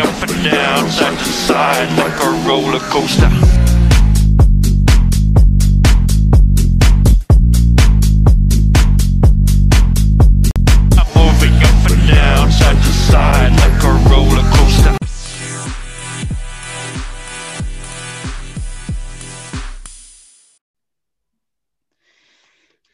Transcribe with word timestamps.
up 0.00 0.22
and 0.22 0.44
down, 0.44 0.90
side 0.90 1.18
to 1.18 1.24
side 1.24 1.98
like 1.98 2.22
a 2.22 2.48
roller 2.48 2.78
coaster. 2.78 3.57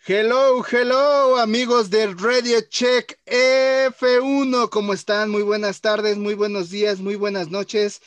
Hello, 0.07 0.63
hello, 0.71 1.39
amigos 1.39 1.89
de 1.89 2.13
Radio 2.13 2.61
Check 2.69 3.19
F1. 3.25 4.69
¿Cómo 4.69 4.93
están? 4.93 5.31
Muy 5.31 5.41
buenas 5.41 5.81
tardes, 5.81 6.19
muy 6.19 6.35
buenos 6.35 6.69
días, 6.69 7.01
muy 7.01 7.15
buenas 7.15 7.49
noches, 7.49 8.03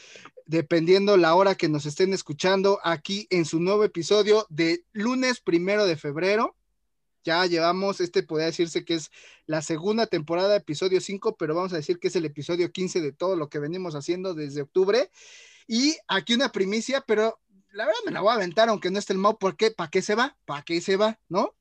dependiendo 0.46 1.18
la 1.18 1.34
hora 1.34 1.56
que 1.56 1.70
nos 1.70 1.88
estén 1.88 2.14
escuchando 2.14 2.80
aquí 2.84 3.26
en 3.32 3.46
su 3.46 3.60
nuevo 3.60 3.84
episodio 3.84 4.46
de 4.50 4.86
lunes 4.92 5.40
primero 5.40 5.88
de 5.88 5.98
febrero. 5.98 6.56
Ya 7.24 7.44
llevamos, 7.48 8.00
este 8.00 8.22
podría 8.22 8.46
decirse 8.46 8.86
que 8.86 8.94
es 8.94 9.10
la 9.48 9.64
segunda 9.64 10.06
temporada, 10.06 10.56
episodio 10.56 11.02
5, 11.02 11.36
pero 11.36 11.56
vamos 11.56 11.74
a 11.74 11.78
decir 11.78 11.98
que 11.98 12.10
es 12.10 12.16
el 12.16 12.26
episodio 12.26 12.72
15 12.72 13.02
de 13.02 13.12
todo 13.12 13.36
lo 13.36 13.50
que 13.50 13.58
venimos 13.58 13.96
haciendo 13.96 14.36
desde 14.36 14.62
octubre. 14.62 15.10
Y 15.68 15.96
aquí 16.08 16.36
una 16.36 16.52
primicia, 16.52 17.04
pero 17.08 17.40
la 17.72 17.88
verdad 17.88 18.02
me 18.06 18.12
la 18.12 18.22
voy 18.22 18.34
a 18.34 18.36
aventar, 18.36 18.70
aunque 18.70 18.92
no 18.92 19.00
esté 19.00 19.14
el 19.14 19.20
Mau, 19.20 19.40
¿por 19.40 19.58
qué? 19.58 19.72
¿Para 19.72 19.90
qué 19.90 20.04
se 20.04 20.14
va? 20.14 20.38
¿Para 20.46 20.62
qué 20.62 20.80
se 20.80 20.96
va? 20.96 21.20
¿No? 21.28 21.57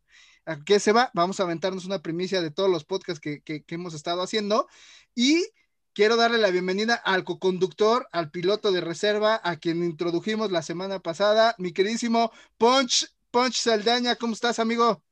¿A 0.46 0.62
qué 0.64 0.78
se 0.78 0.92
va? 0.92 1.10
Vamos 1.12 1.40
a 1.40 1.42
aventarnos 1.42 1.86
una 1.86 2.02
primicia 2.02 2.40
de 2.40 2.52
todos 2.52 2.70
los 2.70 2.84
podcasts 2.84 3.20
que, 3.20 3.40
que, 3.42 3.64
hemos 3.66 3.94
estado 3.94 4.22
haciendo. 4.22 4.68
Y 5.12 5.44
quiero 5.92 6.14
darle 6.14 6.38
la 6.38 6.50
bienvenida 6.50 6.94
al 6.94 7.24
coconductor, 7.24 8.06
al 8.12 8.30
piloto 8.30 8.70
de 8.70 8.80
reserva, 8.80 9.40
a 9.42 9.56
quien 9.56 9.82
introdujimos 9.82 10.52
la 10.52 10.62
semana 10.62 11.00
pasada, 11.00 11.56
mi 11.58 11.72
queridísimo 11.72 12.30
Punch, 12.58 13.12
Punch 13.32 13.54
Saldaña. 13.54 14.14
¿Cómo 14.14 14.34
estás, 14.34 14.60
amigo? 14.60 15.02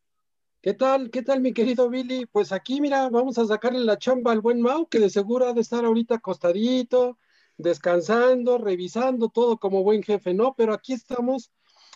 ¿Qué 0.62 0.72
tal? 0.72 1.10
¿Qué 1.10 1.22
tal, 1.22 1.40
mi 1.40 1.52
querido 1.52 1.90
Billy? 1.90 2.26
Pues 2.26 2.52
aquí, 2.52 2.80
mira, 2.80 3.10
vamos 3.10 3.36
a 3.36 3.44
sacarle 3.44 3.80
la 3.80 3.98
chamba 3.98 4.30
al 4.30 4.40
buen 4.40 4.60
Mau, 4.60 4.86
que 4.86 5.00
de 5.00 5.10
seguro 5.10 5.48
ha 5.48 5.52
de 5.52 5.62
estar 5.62 5.84
ahorita 5.84 6.14
acostadito, 6.14 7.18
descansando, 7.56 8.58
revisando 8.58 9.30
todo 9.30 9.58
como 9.58 9.82
buen 9.82 10.04
jefe, 10.04 10.32
¿no? 10.32 10.54
Pero 10.54 10.74
aquí 10.74 10.92
estamos 10.92 11.50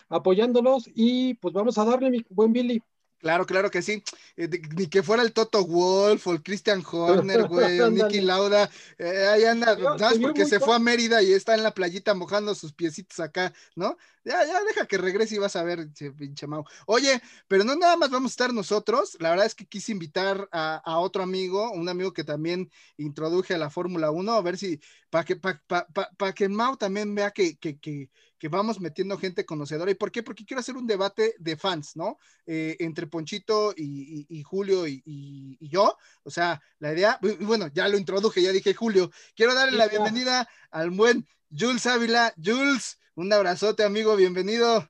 apoyándolos 0.09 0.91
y 0.93 1.35
pues 1.35 1.55
vamos 1.55 1.79
a 1.79 1.85
darle, 1.85 2.11
mi 2.11 2.27
buen 2.31 2.53
Billy. 2.53 2.83
Claro, 3.19 3.47
claro 3.47 3.71
que 3.71 3.83
sí. 3.83 4.03
Eh, 4.37 4.49
ni 4.77 4.87
que 4.87 5.03
fuera 5.03 5.23
el 5.25 5.33
Toto 5.33 5.65
Wolf 5.67 6.27
o 6.29 6.33
el 6.33 6.43
Christian 6.43 6.85
Horner, 6.89 7.45
güey, 7.49 7.81
o 7.81 7.91
Nicky. 7.91 8.21
Lauda. 8.21 8.71
eh, 8.97 9.27
ahí 9.27 9.45
anda, 9.45 9.77
¿sabes? 9.99 10.19
Porque 10.21 10.47
se 10.47 10.61
fue 10.61 10.77
a 10.77 10.79
Mérida 10.79 11.21
y 11.23 11.33
está 11.33 11.55
en 11.57 11.65
la 11.65 11.75
playita 11.75 12.15
mojando 12.15 12.55
sus 12.55 12.73
piecitos 12.73 13.19
acá, 13.21 13.53
¿no? 13.75 13.97
Ya, 14.25 14.45
ya, 14.45 14.63
deja 14.63 14.87
que 14.87 14.99
regrese 14.99 15.35
y 15.37 15.39
vas 15.39 15.57
a 15.57 15.63
ver, 15.65 15.93
che, 15.93 16.13
pinche 16.13 16.47
Mau. 16.47 16.65
Oye, 16.87 17.21
pero 17.49 17.65
no 17.65 17.75
nada 17.77 17.97
más 17.97 18.11
vamos 18.11 18.31
a 18.31 18.35
estar 18.35 18.53
nosotros. 18.55 19.17
La 19.21 19.31
verdad 19.31 19.47
es 19.47 19.55
que 19.55 19.67
quise 19.67 19.91
invitar 19.93 20.49
a, 20.53 20.77
a 20.85 20.99
otro 20.99 21.23
amigo, 21.23 21.71
un 21.73 21.89
amigo 21.89 22.13
que 22.13 22.25
también 22.25 22.71
introduje 22.99 23.55
a 23.55 23.59
la 23.59 23.71
Fórmula 23.71 24.11
1, 24.11 24.33
a 24.33 24.43
ver 24.43 24.59
si, 24.59 24.81
para 25.11 25.25
que, 25.25 25.37
pa, 25.37 25.61
pa- 25.67 25.87
pa- 25.93 26.11
pa 26.17 26.33
que 26.35 26.49
Mau 26.49 26.77
también 26.77 27.15
vea 27.15 27.31
que, 27.31 27.57
que, 27.59 27.79
que, 27.79 28.11
que 28.39 28.49
vamos 28.49 28.81
metiendo 28.81 29.19
gente 29.19 29.45
conocedora. 29.45 29.91
¿Y 29.91 29.95
por 29.95 30.11
qué? 30.13 30.23
Porque 30.23 30.45
quiero 30.45 30.61
hacer 30.61 30.77
un 30.77 30.87
debate 30.87 31.35
de 31.39 31.57
fans, 31.57 31.97
¿no? 31.97 32.19
Eh, 32.47 32.77
entre 32.81 33.07
Ponchito 33.07 33.73
y, 33.77 34.27
y- 34.31 34.39
y 34.39 34.43
Julio 34.43 34.87
y, 34.87 35.03
y- 35.05 35.57
y 35.61 35.69
yo. 35.69 35.97
O 36.23 36.31
sea, 36.31 36.61
la 36.79 36.93
idea, 36.93 37.19
y 37.23 37.45
bueno, 37.45 37.67
ya 37.75 37.89
lo 37.89 37.99
introduje, 37.99 38.43
ya 38.43 38.53
dije 38.53 38.75
Julio. 38.75 39.11
Quiero 39.35 39.55
darle 39.55 39.77
la 39.77 39.89
bienvenida 39.89 40.49
al 40.71 40.91
buen 40.91 41.27
Jules 41.51 41.87
Ávila. 41.87 42.33
Jules, 42.43 43.01
un 43.15 43.33
abrazote, 43.33 43.83
amigo, 43.85 44.15
bienvenido. 44.17 44.89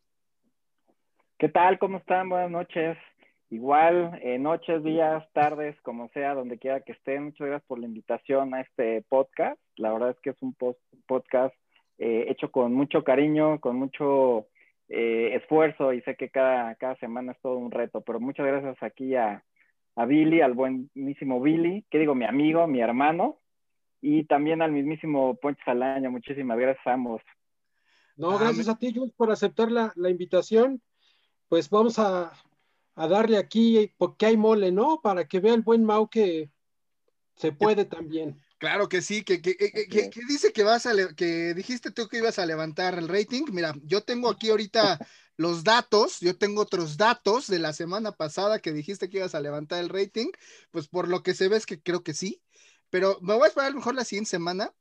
¿Qué 1.38 1.48
tal? 1.48 1.78
¿Cómo 1.78 1.98
están? 1.98 2.28
Buenas 2.28 2.50
noches. 2.50 2.98
Igual, 3.50 4.20
eh, 4.22 4.38
noches, 4.38 4.82
días, 4.84 5.24
tardes, 5.32 5.80
como 5.82 6.08
sea, 6.10 6.34
donde 6.34 6.58
quiera 6.58 6.80
que 6.82 6.92
estén. 6.92 7.24
Muchas 7.24 7.46
gracias 7.46 7.66
por 7.66 7.78
la 7.78 7.86
invitación 7.86 8.52
a 8.54 8.60
este 8.60 9.02
podcast. 9.08 9.58
La 9.76 9.92
verdad 9.92 10.10
es 10.10 10.16
que 10.22 10.30
es 10.30 10.36
un 10.42 10.52
post- 10.52 10.78
podcast 11.06 11.54
eh, 11.98 12.26
hecho 12.28 12.50
con 12.50 12.72
mucho 12.74 13.04
cariño, 13.04 13.60
con 13.60 13.76
mucho 13.76 14.46
eh, 14.88 15.34
esfuerzo 15.34 15.92
y 15.92 16.00
sé 16.02 16.16
que 16.16 16.30
cada, 16.30 16.74
cada 16.76 16.96
semana 16.96 17.32
es 17.32 17.40
todo 17.40 17.56
un 17.58 17.70
reto, 17.70 18.00
pero 18.00 18.20
muchas 18.20 18.46
gracias 18.46 18.82
aquí 18.82 19.14
a, 19.14 19.44
a 19.96 20.04
Billy, 20.06 20.40
al 20.40 20.54
buenísimo 20.54 21.40
Billy, 21.40 21.84
que 21.90 21.98
digo, 21.98 22.14
mi 22.14 22.24
amigo, 22.24 22.66
mi 22.66 22.80
hermano, 22.80 23.40
y 24.00 24.24
también 24.24 24.62
al 24.62 24.70
mismísimo 24.72 25.34
Poncho 25.36 25.60
Salaña. 25.64 26.08
Muchísimas 26.08 26.56
gracias 26.58 26.86
a 26.86 26.92
ambos. 26.92 27.20
No, 28.16 28.30
Ah, 28.30 28.38
gracias 28.40 28.68
a 28.68 28.78
ti, 28.78 28.92
Jules, 28.94 29.12
por 29.16 29.30
aceptar 29.30 29.70
la, 29.70 29.92
la 29.96 30.08
invitación. 30.08 30.80
Pues 31.48 31.68
vamos 31.68 31.98
a, 31.98 32.32
a 32.94 33.08
darle 33.08 33.38
aquí, 33.38 33.92
porque 33.96 34.26
hay 34.26 34.36
mole, 34.36 34.70
¿no? 34.70 35.00
Para 35.02 35.26
que 35.26 35.40
vea 35.40 35.54
el 35.54 35.62
buen 35.62 35.84
Mau 35.84 36.08
que 36.08 36.50
se 37.34 37.52
puede 37.52 37.84
también. 37.84 38.36
Claro 38.58 38.88
que 38.88 39.02
sí, 39.02 39.22
que, 39.22 39.40
que, 39.40 39.56
que- 39.56 40.10
dice 40.28 40.52
que 40.52 40.64
vas 40.64 40.84
a 40.86 40.92
que 41.14 41.54
dijiste 41.54 41.92
tú 41.92 42.08
que 42.08 42.18
ibas 42.18 42.38
a 42.40 42.46
levantar 42.46 42.98
el 42.98 43.08
rating. 43.08 43.44
Mira, 43.52 43.74
yo 43.84 44.02
tengo 44.02 44.28
aquí 44.28 44.50
ahorita 44.50 44.98
los 45.36 45.62
datos, 45.62 46.18
yo 46.18 46.36
tengo 46.36 46.62
otros 46.62 46.96
datos 46.96 47.46
de 47.46 47.60
la 47.60 47.72
semana 47.72 48.10
pasada 48.12 48.58
que 48.58 48.72
dijiste 48.72 49.08
que 49.08 49.18
ibas 49.18 49.36
a 49.36 49.40
levantar 49.40 49.78
el 49.78 49.88
rating, 49.88 50.32
pues 50.72 50.88
por 50.88 51.06
lo 51.08 51.22
que 51.22 51.34
se 51.34 51.46
ve 51.48 51.56
es 51.56 51.66
que 51.66 51.80
creo 51.80 52.02
que 52.02 52.14
sí, 52.14 52.42
pero 52.90 53.18
me 53.20 53.34
voy 53.34 53.44
a 53.44 53.46
esperar 53.46 53.68
a 53.68 53.70
lo 53.70 53.76
mejor 53.76 53.94
la 53.94 54.04
siguiente 54.04 54.30
semana. 54.30 54.74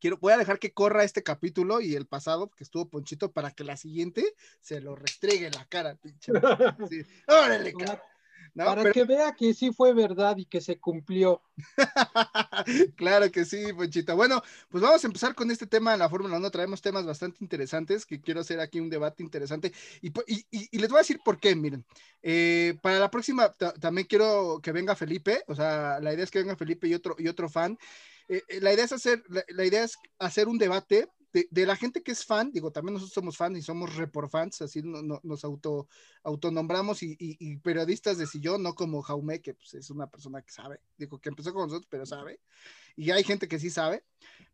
Quiero, 0.00 0.16
voy 0.18 0.32
a 0.32 0.36
dejar 0.38 0.58
que 0.58 0.72
corra 0.72 1.02
este 1.02 1.24
capítulo 1.24 1.80
y 1.80 1.94
el 1.96 2.06
pasado, 2.06 2.50
que 2.50 2.62
estuvo 2.62 2.88
Ponchito, 2.88 3.32
para 3.32 3.50
que 3.50 3.64
la 3.64 3.76
siguiente 3.76 4.34
se 4.60 4.80
lo 4.80 4.94
restregue 4.94 5.46
en 5.46 5.52
la 5.54 5.66
cara, 5.66 5.96
pinche. 5.96 6.32
Sí. 6.90 7.02
Órale, 7.26 7.72
cabrón. 7.72 7.98
¿No? 8.54 8.64
para 8.64 8.82
Pero- 8.82 8.94
que 8.94 9.04
vea 9.04 9.32
que 9.34 9.54
sí 9.54 9.72
fue 9.72 9.92
verdad 9.94 10.36
y 10.36 10.44
que 10.46 10.60
se 10.60 10.78
cumplió. 10.78 11.42
claro 12.96 13.30
que 13.30 13.44
sí, 13.44 13.72
Ponchita. 13.72 14.14
Bueno, 14.14 14.42
pues 14.68 14.82
vamos 14.82 15.02
a 15.02 15.06
empezar 15.06 15.34
con 15.34 15.50
este 15.50 15.66
tema 15.66 15.92
de 15.92 15.98
la 15.98 16.08
Fórmula 16.08 16.36
1. 16.36 16.50
Traemos 16.50 16.80
temas 16.82 17.04
bastante 17.06 17.38
interesantes 17.40 18.04
que 18.06 18.20
quiero 18.20 18.40
hacer 18.40 18.60
aquí 18.60 18.80
un 18.80 18.90
debate 18.90 19.22
interesante. 19.22 19.72
Y, 20.02 20.12
les 20.78 20.88
voy 20.88 20.98
a 20.98 21.02
decir 21.02 21.20
por 21.24 21.38
qué, 21.38 21.54
miren. 21.54 21.84
Eh, 22.22 22.76
para 22.82 22.98
la 22.98 23.10
próxima 23.10 23.52
ta- 23.52 23.72
también 23.74 24.06
quiero 24.06 24.60
que 24.62 24.72
venga 24.72 24.96
Felipe. 24.96 25.42
O 25.46 25.54
sea, 25.54 26.00
la 26.00 26.12
idea 26.12 26.24
es 26.24 26.30
que 26.30 26.40
venga 26.40 26.56
Felipe 26.56 26.88
y 26.88 26.94
otro, 26.94 27.16
y 27.18 27.28
otro 27.28 27.48
fan. 27.48 27.78
Eh, 28.28 28.42
eh, 28.48 28.60
la 28.60 28.72
idea 28.72 28.84
es 28.84 28.92
hacer, 28.92 29.22
la, 29.28 29.44
la 29.48 29.64
idea 29.64 29.84
es 29.84 29.96
hacer 30.18 30.48
un 30.48 30.58
debate 30.58 31.08
de, 31.32 31.66
la 31.66 31.76
gente 31.76 32.02
que 32.02 32.12
es 32.12 32.24
fan, 32.24 32.50
digo, 32.52 32.72
también 32.72 32.94
nosotros 32.94 33.12
somos 33.14 33.36
fans 33.36 33.58
y 33.58 33.62
somos 33.62 33.94
report 33.96 34.30
fans, 34.30 34.62
así 34.62 34.82
no- 34.82 35.02
no- 35.02 35.20
nos 35.22 35.44
auto, 35.44 35.88
autonombramos 36.22 37.02
y, 37.02 37.16
y- 37.18 37.56
periodistas 37.58 38.18
de 38.18 38.26
sillón, 38.26 38.62
no 38.62 38.74
como 38.74 39.02
Jaume, 39.02 39.40
que 39.40 39.54
pues, 39.54 39.74
es 39.74 39.90
una 39.90 40.08
persona 40.08 40.42
que 40.42 40.50
sabe, 40.52 40.80
digo, 40.96 41.18
que 41.20 41.28
empezó 41.28 41.52
con 41.52 41.64
nosotros, 41.68 41.86
pero 41.90 42.06
sabe, 42.06 42.40
y 42.96 43.10
hay 43.10 43.24
gente 43.24 43.46
que 43.46 43.58
sí 43.58 43.70
sabe, 43.70 44.04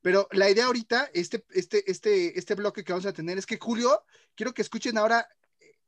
pero 0.03 0.29
la 0.33 0.51
idea 0.51 0.67
ahorita, 0.67 1.11
este, 1.15 1.45
este, 1.51 1.91
este, 1.91 2.39
este 2.39 2.55
bloque 2.55 2.85
que 2.85 2.93
vamos 2.93 3.07
a 3.07 3.13
tener 3.13 3.39
es 3.39 3.47
que 3.47 3.59
Julio, 3.59 4.03
quiero 4.35 4.53
que 4.53 4.63
escuchen 4.63 4.99
ahora 4.99 5.29
eh, 5.61 5.79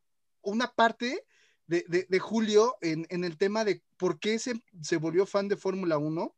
una 0.42 0.72
parte 0.72 1.24
de, 1.66 1.84
de- 1.88 2.18
Julio 2.20 2.76
en, 2.80 3.06
en 3.10 3.24
el 3.24 3.36
tema 3.36 3.64
de 3.64 3.82
por 3.96 4.18
qué 4.20 4.38
se, 4.38 4.62
se 4.80 4.96
volvió 4.98 5.26
fan 5.26 5.48
de 5.48 5.56
Fórmula 5.56 5.98
1. 5.98 6.34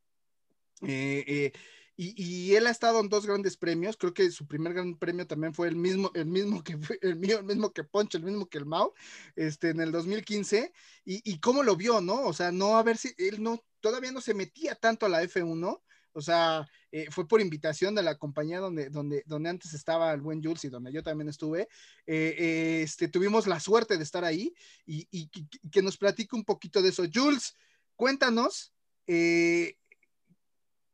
Eh, 0.82 1.24
eh, 1.26 1.52
y, 2.00 2.54
él 2.54 2.68
ha 2.68 2.70
estado 2.70 3.00
en 3.00 3.08
dos 3.08 3.26
grandes 3.26 3.56
premios. 3.56 3.96
Creo 3.96 4.14
que 4.14 4.30
su 4.30 4.46
primer 4.46 4.72
gran 4.72 4.96
premio 4.96 5.26
también 5.26 5.52
fue 5.52 5.66
el 5.66 5.74
mismo, 5.74 6.12
el 6.14 6.26
mismo 6.26 6.62
que 6.62 6.78
el 7.02 7.16
mío, 7.16 7.42
mismo 7.42 7.72
que 7.72 7.82
Poncho, 7.82 8.18
el 8.18 8.24
mismo 8.24 8.46
que 8.46 8.58
el 8.58 8.66
Mau, 8.66 8.94
este, 9.34 9.70
en 9.70 9.80
el 9.80 9.90
2015. 9.90 10.72
Y, 11.04 11.20
y 11.28 11.40
cómo 11.40 11.64
lo 11.64 11.74
vio, 11.74 12.00
¿no? 12.00 12.22
O 12.22 12.32
sea, 12.32 12.52
no 12.52 12.76
a 12.76 12.84
ver 12.84 12.96
si 12.98 13.12
él 13.18 13.42
no, 13.42 13.64
todavía 13.80 14.12
no 14.12 14.20
se 14.20 14.32
metía 14.32 14.76
tanto 14.76 15.06
a 15.06 15.08
la 15.08 15.24
F1. 15.24 15.82
O 16.12 16.20
sea, 16.20 16.66
eh, 16.92 17.08
fue 17.10 17.26
por 17.26 17.40
invitación 17.40 17.96
de 17.96 18.02
la 18.04 18.16
compañía 18.16 18.60
donde, 18.60 18.90
donde, 18.90 19.24
donde 19.26 19.50
antes 19.50 19.74
estaba 19.74 20.12
el 20.12 20.20
buen 20.20 20.42
Jules 20.42 20.64
y 20.64 20.68
donde 20.68 20.92
yo 20.92 21.02
también 21.02 21.28
estuve. 21.28 21.62
Eh, 22.06 22.34
eh, 22.38 22.82
este, 22.82 23.08
tuvimos 23.08 23.48
la 23.48 23.58
suerte 23.58 23.96
de 23.96 24.04
estar 24.04 24.24
ahí 24.24 24.54
y 24.86 25.28
que 25.70 25.82
nos 25.82 25.96
platique 25.96 26.36
un 26.36 26.44
poquito 26.44 26.80
de 26.80 26.90
eso. 26.90 27.04
Jules, 27.12 27.56
cuéntanos. 27.96 28.72
eh, 29.08 29.78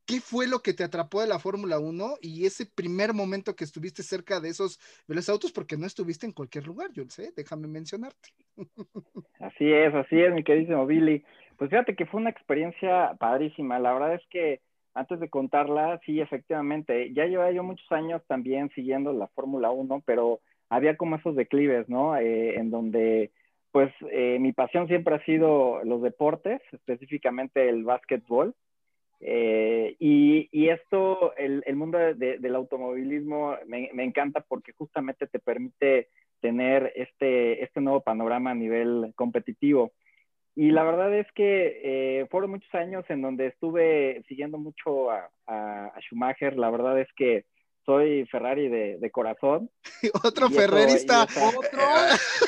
¿Qué 0.07 0.21
fue 0.21 0.47
lo 0.47 0.61
que 0.61 0.75
te 0.75 0.85
atrapó 0.85 1.23
de 1.23 1.29
la 1.29 1.39
Fórmula 1.39 1.79
1 1.79 2.17
y 2.21 2.45
ese 2.45 2.67
primer 2.67 3.15
momento 3.15 3.57
que 3.57 3.65
estuviste 3.65 4.03
cerca 4.03 4.39
de 4.39 4.51
esos 4.51 4.79
autos? 5.31 5.51
Porque 5.51 5.79
no 5.79 5.87
estuviste 5.87 6.27
en 6.27 6.33
cualquier 6.33 6.67
lugar, 6.67 6.91
Jules, 6.95 7.19
¿eh? 7.19 7.33
déjame 7.35 7.69
mencionarte. 7.69 8.31
Así 9.41 9.73
es, 9.73 9.95
así 9.95 10.21
es, 10.21 10.33
mi 10.33 10.43
queridísimo 10.43 10.87
Billy. 10.87 11.23
Pues 11.57 11.71
fíjate 11.71 11.95
que 11.95 12.07
fue 12.07 12.21
una 12.21 12.31
experiencia 12.31 13.15
padrísima. 13.19 13.79
La 13.79 13.93
verdad 13.93 14.15
es 14.15 14.23
que 14.31 14.61
antes 14.95 15.21
de 15.21 15.29
contarla, 15.29 16.01
sí, 16.07 16.21
efectivamente, 16.21 17.13
ya 17.13 17.27
llevaba 17.27 17.51
yo 17.51 17.63
muchos 17.63 17.91
años 17.93 18.23
también 18.27 18.71
siguiendo 18.75 19.13
la 19.13 19.27
Fórmula 19.29 19.71
1, 19.71 20.03
pero 20.07 20.41
había 20.71 20.97
como 20.97 21.17
esos 21.17 21.37
declives, 21.37 21.89
¿no? 21.89 22.17
Eh, 22.17 22.57
en 22.57 22.71
donde, 22.71 23.33
pues, 23.73 23.93
eh, 24.11 24.39
mi 24.41 24.53
pasión 24.53 24.87
siempre 24.87 25.17
ha 25.17 25.25
sido 25.25 25.83
los 25.85 26.01
deportes, 26.01 26.61
específicamente 26.73 27.69
el 27.69 27.85
básquetbol. 27.85 28.55
Eh, 29.27 29.97
y, 29.99 30.69
esto, 30.69 31.35
el, 31.37 31.77
mundo 31.77 31.97
de, 31.97 32.15
de, 32.15 32.39
del 32.39 32.55
automovilismo 32.55 33.57
me, 33.67 33.89
encanta 34.05 34.45
porque 34.47 34.73
justamente 34.73 35.27
te 35.27 35.39
permite 35.39 36.09
tener 36.41 36.93
este, 36.95 37.65
este 37.65 37.81
nuevo 37.81 38.03
panorama 38.03 38.51
a 38.51 38.55
nivel 38.55 39.13
competitivo. 39.17 39.93
Y 40.55 40.71
la 40.71 40.85
verdad 40.85 41.13
es 41.15 41.27
que 41.33 41.81
eh, 41.83 42.27
fueron 42.31 42.51
muchos 42.51 42.73
años 42.75 43.05
en 43.09 43.23
donde 43.23 43.47
estuve 43.47 44.23
siguiendo 44.29 44.59
mucho 44.59 45.11
a 45.11 46.01
Schumacher. 46.03 46.57
La 46.57 46.71
verdad 46.71 47.01
es 47.01 47.09
que 47.17 47.47
soy 47.85 48.25
Ferrari 48.27 48.69
de, 48.69 48.99
de 48.99 49.11
corazón. 49.11 49.71
Otro 50.25 50.49
ferrerista. 50.51 51.25
Otro. 51.25 51.83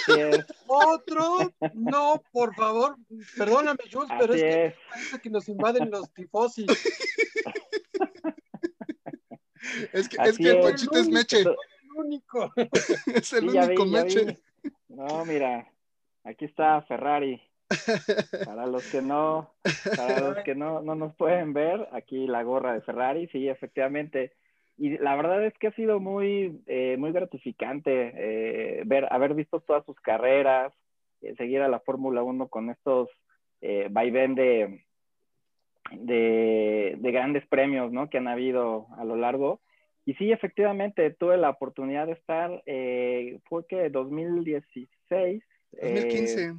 Otro. 0.66 1.52
No, 1.74 2.22
por 2.32 2.54
favor. 2.54 2.96
Perdóname, 3.36 3.80
Jules, 3.90 4.10
pero 4.18 4.34
es, 4.34 4.42
es, 4.42 4.54
que 4.54 4.74
parece 4.90 5.20
que 5.20 5.30
nos 5.30 5.48
invaden 5.48 5.90
los 5.90 6.12
tifosis. 6.12 6.66
es 9.92 10.08
que, 10.08 10.16
es 10.22 10.38
que 10.38 10.50
el 10.50 10.60
Ponchito 10.60 10.98
es 10.98 11.08
Meche. 11.08 11.40
Es 11.40 11.46
el 11.46 11.56
único. 11.96 12.52
es 12.56 13.32
el 13.32 13.50
sí, 13.50 13.58
único 13.58 13.84
vi, 13.84 13.90
Meche. 13.90 14.38
No, 14.88 15.24
mira, 15.24 15.70
aquí 16.24 16.46
está 16.46 16.82
Ferrari. 16.82 17.40
Para 18.44 18.66
los 18.66 18.84
que 18.86 19.02
no, 19.02 19.56
para 19.96 20.20
los 20.20 20.38
que 20.44 20.54
no, 20.54 20.82
no 20.82 20.94
nos 20.94 21.16
pueden 21.16 21.52
ver, 21.52 21.88
aquí 21.90 22.28
la 22.28 22.44
gorra 22.44 22.74
de 22.74 22.80
Ferrari, 22.80 23.26
sí, 23.26 23.48
efectivamente 23.48 24.36
y 24.78 24.98
la 24.98 25.16
verdad 25.16 25.44
es 25.44 25.54
que 25.54 25.68
ha 25.68 25.72
sido 25.72 26.00
muy, 26.00 26.60
eh, 26.66 26.96
muy 26.98 27.12
gratificante 27.12 28.12
eh, 28.14 28.82
ver, 28.84 29.06
haber 29.10 29.34
visto 29.34 29.60
todas 29.60 29.84
sus 29.86 29.98
carreras, 30.00 30.72
eh, 31.22 31.34
seguir 31.36 31.62
a 31.62 31.68
la 31.68 31.80
Fórmula 31.80 32.22
1 32.22 32.48
con 32.48 32.70
estos 32.70 33.08
eh, 33.62 33.88
vaivén 33.90 34.34
de, 34.34 34.84
de, 35.92 36.96
de, 36.98 37.12
grandes 37.12 37.46
premios 37.46 37.90
¿no? 37.90 38.10
que 38.10 38.18
han 38.18 38.28
habido 38.28 38.86
a 38.98 39.04
lo 39.04 39.16
largo. 39.16 39.60
Y 40.04 40.14
sí, 40.14 40.30
efectivamente, 40.30 41.10
tuve 41.10 41.36
la 41.36 41.50
oportunidad 41.50 42.06
de 42.06 42.12
estar, 42.12 42.62
eh, 42.66 43.40
fue 43.48 43.66
que 43.66 43.88
2016. 43.88 45.42
2015. 45.72 46.54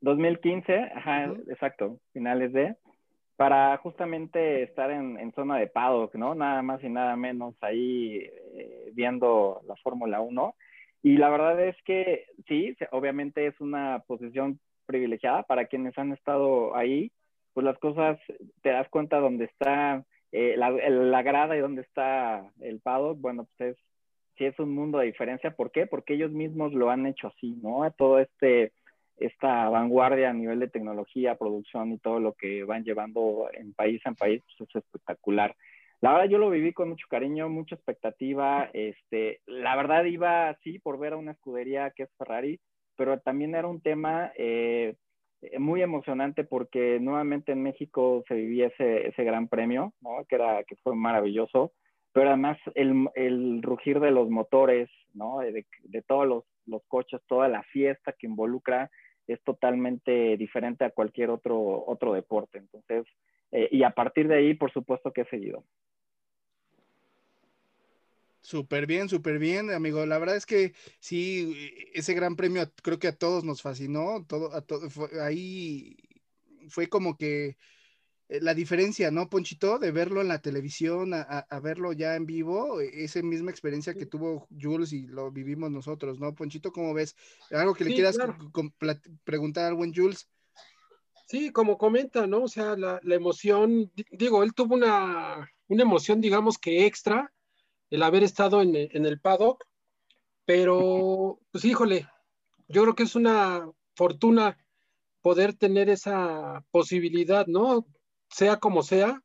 2015, 0.00 0.74
ajá, 0.94 1.30
uh 1.30 1.34
-huh. 1.34 1.50
exacto, 1.52 1.98
finales 2.12 2.52
de 2.52 2.76
para 3.36 3.76
justamente 3.78 4.62
estar 4.62 4.90
en, 4.90 5.18
en, 5.18 5.32
zona 5.32 5.58
de 5.58 5.66
paddock, 5.66 6.14
¿no? 6.14 6.34
Nada 6.34 6.62
más 6.62 6.82
y 6.84 6.88
nada 6.88 7.16
menos 7.16 7.54
ahí 7.62 8.18
eh, 8.54 8.90
viendo 8.92 9.60
la 9.66 9.74
Fórmula 9.76 10.20
1. 10.20 10.54
Y 11.02 11.16
la 11.16 11.28
verdad 11.28 11.60
es 11.60 11.76
que 11.84 12.26
sí, 12.46 12.76
obviamente 12.92 13.46
es 13.46 13.60
una 13.60 14.02
posición 14.06 14.60
privilegiada 14.86 15.42
para 15.42 15.66
quienes 15.66 15.96
han 15.98 16.12
estado 16.12 16.76
ahí, 16.76 17.10
pues 17.52 17.64
las 17.64 17.78
cosas 17.78 18.18
te 18.62 18.70
das 18.70 18.88
cuenta 18.88 19.18
dónde 19.18 19.46
está 19.46 20.04
eh, 20.32 20.54
la, 20.56 20.70
la, 20.70 21.22
grada 21.22 21.56
y 21.56 21.60
dónde 21.60 21.82
está 21.82 22.50
el 22.60 22.80
paddock, 22.80 23.20
bueno, 23.20 23.44
pues 23.44 23.76
es, 23.76 23.84
sí 24.36 24.44
es 24.44 24.58
un 24.58 24.74
mundo 24.74 24.98
de 24.98 25.06
diferencia. 25.06 25.52
¿Por 25.52 25.70
qué? 25.70 25.86
Porque 25.86 26.14
ellos 26.14 26.32
mismos 26.32 26.72
lo 26.72 26.90
han 26.90 27.06
hecho 27.06 27.28
así, 27.28 27.52
¿no? 27.62 27.88
Todo 27.92 28.18
este 28.18 28.72
esta 29.16 29.68
vanguardia 29.68 30.30
a 30.30 30.34
nivel 30.34 30.60
de 30.60 30.68
tecnología, 30.68 31.36
producción 31.36 31.92
y 31.92 31.98
todo 31.98 32.20
lo 32.20 32.32
que 32.34 32.64
van 32.64 32.84
llevando 32.84 33.48
en 33.52 33.72
país 33.74 34.00
en 34.04 34.14
país, 34.14 34.42
pues 34.58 34.68
es 34.68 34.76
espectacular. 34.76 35.54
La 36.00 36.12
verdad 36.12 36.28
yo 36.28 36.38
lo 36.38 36.50
viví 36.50 36.72
con 36.72 36.90
mucho 36.90 37.06
cariño, 37.08 37.48
mucha 37.48 37.76
expectativa. 37.76 38.68
Este, 38.72 39.40
la 39.46 39.74
verdad 39.76 40.04
iba 40.04 40.50
así 40.50 40.78
por 40.78 40.98
ver 40.98 41.14
a 41.14 41.16
una 41.16 41.32
escudería 41.32 41.90
que 41.90 42.04
es 42.04 42.10
Ferrari, 42.18 42.60
pero 42.96 43.18
también 43.20 43.54
era 43.54 43.68
un 43.68 43.80
tema 43.80 44.32
eh, 44.36 44.96
muy 45.58 45.82
emocionante 45.82 46.44
porque 46.44 46.98
nuevamente 47.00 47.52
en 47.52 47.62
México 47.62 48.22
se 48.28 48.34
vivía 48.34 48.66
ese, 48.66 49.08
ese 49.08 49.24
gran 49.24 49.48
premio, 49.48 49.94
¿no? 50.00 50.24
que, 50.28 50.34
era, 50.34 50.62
que 50.64 50.76
fue 50.76 50.94
maravilloso, 50.94 51.72
pero 52.12 52.28
además 52.28 52.58
el, 52.74 53.08
el 53.14 53.62
rugir 53.62 54.00
de 54.00 54.10
los 54.10 54.28
motores, 54.28 54.90
¿no? 55.14 55.38
de, 55.38 55.64
de 55.84 56.02
todos 56.02 56.26
los, 56.26 56.44
los 56.66 56.82
coches, 56.86 57.20
toda 57.26 57.48
la 57.48 57.62
fiesta 57.64 58.12
que 58.12 58.26
involucra 58.26 58.90
es 59.26 59.42
totalmente 59.42 60.36
diferente 60.36 60.84
a 60.84 60.90
cualquier 60.90 61.30
otro, 61.30 61.84
otro 61.86 62.12
deporte. 62.12 62.58
Entonces, 62.58 63.06
eh, 63.52 63.68
y 63.70 63.82
a 63.82 63.90
partir 63.90 64.28
de 64.28 64.36
ahí, 64.36 64.54
por 64.54 64.72
supuesto 64.72 65.12
que 65.12 65.22
he 65.22 65.26
seguido. 65.26 65.64
Súper 68.44 68.86
bien, 68.86 69.08
súper 69.08 69.38
bien, 69.38 69.70
amigo. 69.70 70.04
La 70.04 70.18
verdad 70.18 70.36
es 70.36 70.44
que 70.44 70.74
sí, 71.00 71.72
ese 71.94 72.12
gran 72.12 72.36
premio 72.36 72.70
creo 72.82 72.98
que 72.98 73.08
a 73.08 73.16
todos 73.16 73.42
nos 73.42 73.62
fascinó. 73.62 74.26
Todo, 74.26 74.52
a 74.52 74.62
fue, 74.90 75.08
ahí 75.22 75.96
fue 76.68 76.88
como 76.88 77.16
que 77.16 77.56
la 78.28 78.54
diferencia, 78.54 79.10
¿no, 79.10 79.28
Ponchito? 79.28 79.78
De 79.78 79.90
verlo 79.90 80.20
en 80.20 80.28
la 80.28 80.40
televisión 80.40 81.12
a, 81.14 81.22
a, 81.22 81.60
verlo 81.60 81.92
ya 81.92 82.16
en 82.16 82.26
vivo, 82.26 82.80
esa 82.80 83.22
misma 83.22 83.50
experiencia 83.50 83.94
que 83.94 84.06
tuvo 84.06 84.48
Jules 84.58 84.92
y 84.92 85.06
lo 85.06 85.30
vivimos 85.30 85.70
nosotros, 85.70 86.18
¿no? 86.18 86.34
Ponchito, 86.34 86.72
¿cómo 86.72 86.94
ves? 86.94 87.14
¿Algo 87.50 87.74
que 87.74 87.84
le 87.84 87.90
sí, 87.90 87.96
quieras 87.96 88.16
claro. 88.16 88.36
preguntar 89.24 89.66
al 89.66 89.74
buen 89.74 89.94
Jules? 89.94 90.28
Sí, 91.26 91.52
como 91.52 91.78
comenta, 91.78 92.26
¿no? 92.26 92.44
O 92.44 92.48
sea, 92.48 92.76
la, 92.76 93.00
la 93.02 93.14
emoción, 93.14 93.90
digo, 94.10 94.42
él 94.42 94.54
tuvo 94.54 94.74
una, 94.74 95.50
una, 95.68 95.82
emoción, 95.82 96.20
digamos 96.20 96.58
que 96.58 96.86
extra, 96.86 97.32
el 97.90 98.02
haber 98.02 98.22
estado 98.22 98.62
en, 98.62 98.74
en 98.74 99.06
el 99.06 99.20
paddock, 99.20 99.64
pero, 100.44 101.40
pues 101.50 101.64
híjole, 101.64 102.08
yo 102.68 102.82
creo 102.82 102.94
que 102.94 103.04
es 103.04 103.14
una 103.14 103.70
fortuna 103.94 104.58
poder 105.22 105.54
tener 105.54 105.88
esa 105.88 106.62
posibilidad, 106.70 107.46
¿no? 107.46 107.86
Sea 108.34 108.56
como 108.58 108.82
sea, 108.82 109.22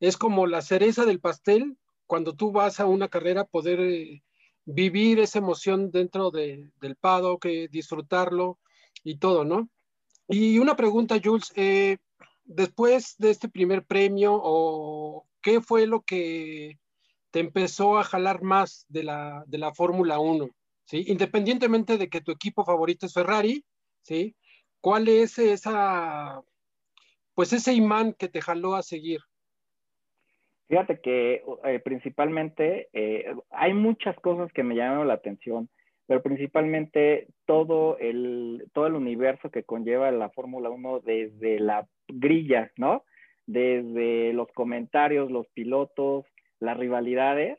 es 0.00 0.18
como 0.18 0.46
la 0.46 0.60
cereza 0.60 1.06
del 1.06 1.18
pastel 1.18 1.78
cuando 2.06 2.34
tú 2.34 2.52
vas 2.52 2.78
a 2.78 2.84
una 2.84 3.08
carrera, 3.08 3.44
poder 3.44 3.80
eh, 3.80 4.22
vivir 4.66 5.18
esa 5.18 5.38
emoción 5.38 5.90
dentro 5.90 6.30
de, 6.30 6.70
del 6.78 6.96
paddock, 6.96 7.46
eh, 7.46 7.68
disfrutarlo 7.70 8.58
y 9.02 9.16
todo, 9.16 9.44
¿no? 9.46 9.70
Y 10.28 10.58
una 10.58 10.76
pregunta, 10.76 11.18
Jules, 11.22 11.52
eh, 11.56 11.96
después 12.44 13.14
de 13.16 13.30
este 13.30 13.48
primer 13.48 13.86
premio, 13.86 14.38
o 14.42 15.26
¿qué 15.40 15.62
fue 15.62 15.86
lo 15.86 16.02
que 16.02 16.78
te 17.30 17.40
empezó 17.40 17.98
a 17.98 18.04
jalar 18.04 18.42
más 18.42 18.84
de 18.88 19.04
la, 19.04 19.44
de 19.46 19.56
la 19.56 19.72
Fórmula 19.72 20.18
1? 20.18 20.50
¿sí? 20.84 21.04
Independientemente 21.06 21.96
de 21.96 22.10
que 22.10 22.20
tu 22.20 22.30
equipo 22.30 22.66
favorito 22.66 23.06
es 23.06 23.14
Ferrari, 23.14 23.64
¿sí? 24.02 24.36
¿Cuál 24.82 25.08
es 25.08 25.38
esa 25.38 26.42
pues 27.40 27.54
ese 27.54 27.72
imán 27.72 28.12
que 28.12 28.28
te 28.28 28.42
jaló 28.42 28.74
a 28.74 28.82
seguir? 28.82 29.20
Fíjate 30.68 31.00
que 31.00 31.42
eh, 31.64 31.80
principalmente 31.82 32.90
eh, 32.92 33.34
hay 33.48 33.72
muchas 33.72 34.14
cosas 34.20 34.52
que 34.52 34.62
me 34.62 34.74
llamaron 34.74 35.08
la 35.08 35.14
atención, 35.14 35.70
pero 36.06 36.22
principalmente 36.22 37.28
todo 37.46 37.96
el, 37.96 38.68
todo 38.74 38.88
el 38.88 38.94
universo 38.94 39.50
que 39.50 39.64
conlleva 39.64 40.10
la 40.10 40.28
Fórmula 40.28 40.68
1 40.68 41.00
desde 41.00 41.58
la 41.60 41.88
grilla, 42.08 42.70
¿no? 42.76 43.04
Desde 43.46 44.34
los 44.34 44.48
comentarios, 44.52 45.30
los 45.30 45.48
pilotos, 45.54 46.26
las 46.58 46.76
rivalidades. 46.76 47.58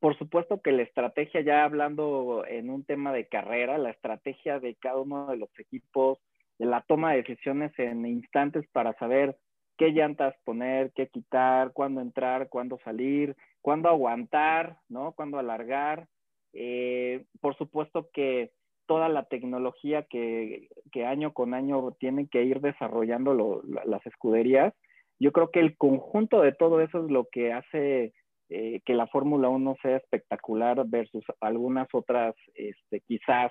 Por 0.00 0.16
supuesto 0.16 0.62
que 0.62 0.72
la 0.72 0.84
estrategia, 0.84 1.42
ya 1.42 1.64
hablando 1.64 2.46
en 2.48 2.70
un 2.70 2.86
tema 2.86 3.12
de 3.12 3.28
carrera, 3.28 3.76
la 3.76 3.90
estrategia 3.90 4.60
de 4.60 4.76
cada 4.76 4.96
uno 4.96 5.26
de 5.26 5.36
los 5.36 5.50
equipos, 5.58 6.20
la 6.58 6.82
toma 6.82 7.12
de 7.12 7.18
decisiones 7.18 7.72
en 7.78 8.06
instantes 8.06 8.66
para 8.72 8.92
saber 8.94 9.36
qué 9.76 9.90
llantas 9.90 10.34
poner, 10.44 10.92
qué 10.94 11.08
quitar, 11.08 11.72
cuándo 11.72 12.00
entrar, 12.00 12.48
cuándo 12.48 12.78
salir, 12.84 13.36
cuándo 13.60 13.88
aguantar, 13.88 14.78
¿no? 14.88 15.12
Cuándo 15.12 15.38
alargar. 15.38 16.06
Eh, 16.52 17.24
por 17.40 17.56
supuesto 17.56 18.08
que 18.12 18.52
toda 18.86 19.08
la 19.08 19.24
tecnología 19.24 20.04
que, 20.04 20.68
año 21.06 21.32
con 21.32 21.54
año 21.54 21.92
tienen 21.98 22.28
que 22.28 22.44
ir 22.44 22.60
desarrollando 22.60 23.62
las 23.84 24.06
escuderías, 24.06 24.74
yo 25.18 25.32
creo 25.32 25.50
que 25.50 25.60
el 25.60 25.76
conjunto 25.76 26.42
de 26.42 26.52
todo 26.52 26.80
eso 26.80 27.04
es 27.04 27.10
lo 27.10 27.28
que 27.30 27.52
hace 27.52 28.12
eh, 28.50 28.80
que 28.84 28.94
la 28.94 29.06
Fórmula 29.06 29.48
1 29.48 29.76
sea 29.82 29.96
espectacular 29.96 30.84
versus 30.86 31.24
algunas 31.40 31.88
otras, 31.92 32.34
este, 32.54 33.00
quizás, 33.00 33.50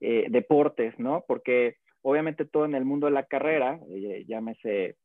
eh, 0.00 0.26
deportes, 0.28 0.98
¿no? 0.98 1.24
Porque 1.26 1.76
obviamente 2.06 2.44
todo 2.44 2.66
en 2.66 2.76
el 2.76 2.84
mundo 2.84 3.08
de 3.08 3.12
la 3.12 3.24
carrera, 3.24 3.80
eh, 3.90 4.24
llámese 4.28 4.96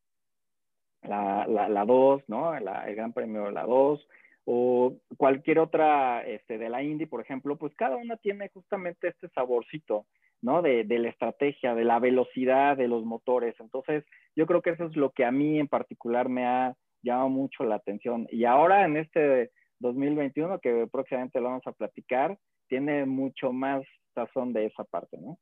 la 1.02 1.46
2, 1.84 2.20
la, 2.20 2.24
¿no? 2.28 2.54
El 2.54 2.94
Gran 2.94 3.12
Premio 3.12 3.46
de 3.46 3.52
la 3.52 3.64
2, 3.64 4.08
o 4.44 4.96
cualquier 5.16 5.58
otra 5.58 6.24
este, 6.24 6.58
de 6.58 6.68
la 6.68 6.80
Indy, 6.80 7.06
por 7.06 7.20
ejemplo, 7.20 7.56
pues 7.56 7.74
cada 7.74 7.96
una 7.96 8.16
tiene 8.18 8.50
justamente 8.50 9.08
este 9.08 9.28
saborcito, 9.30 10.06
¿no? 10.42 10.62
De, 10.62 10.84
de, 10.84 11.00
la 11.00 11.08
estrategia, 11.08 11.74
de 11.74 11.82
la 11.82 11.98
velocidad 11.98 12.76
de 12.76 12.86
los 12.86 13.04
motores. 13.04 13.56
Entonces, 13.58 14.04
yo 14.36 14.46
creo 14.46 14.62
que 14.62 14.70
eso 14.70 14.84
es 14.84 14.94
lo 14.94 15.10
que 15.10 15.24
a 15.24 15.32
mí 15.32 15.58
en 15.58 15.66
particular 15.66 16.28
me 16.28 16.46
ha 16.46 16.76
llamado 17.02 17.30
mucho 17.30 17.64
la 17.64 17.74
atención. 17.74 18.28
Y 18.30 18.44
ahora 18.44 18.84
en 18.84 18.96
este 18.96 19.50
2021, 19.80 20.60
que 20.60 20.86
próximamente 20.86 21.40
lo 21.40 21.46
vamos 21.48 21.66
a 21.66 21.72
platicar, 21.72 22.38
tiene 22.68 23.06
mucho 23.06 23.52
más 23.52 23.82
razón 24.14 24.52
de 24.52 24.66
esa 24.66 24.84
parte, 24.84 25.18
¿no? 25.18 25.36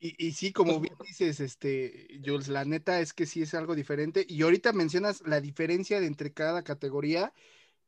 Y, 0.00 0.14
y 0.26 0.32
sí, 0.32 0.52
como 0.52 0.80
bien 0.80 0.94
dices, 1.06 1.40
este, 1.40 2.20
Jules, 2.24 2.48
la 2.48 2.64
neta 2.64 3.00
es 3.00 3.14
que 3.14 3.26
sí 3.26 3.42
es 3.42 3.54
algo 3.54 3.74
diferente. 3.74 4.26
Y 4.28 4.42
ahorita 4.42 4.72
mencionas 4.72 5.22
la 5.26 5.40
diferencia 5.40 6.00
de 6.00 6.06
entre 6.06 6.32
cada 6.32 6.62
categoría. 6.64 7.32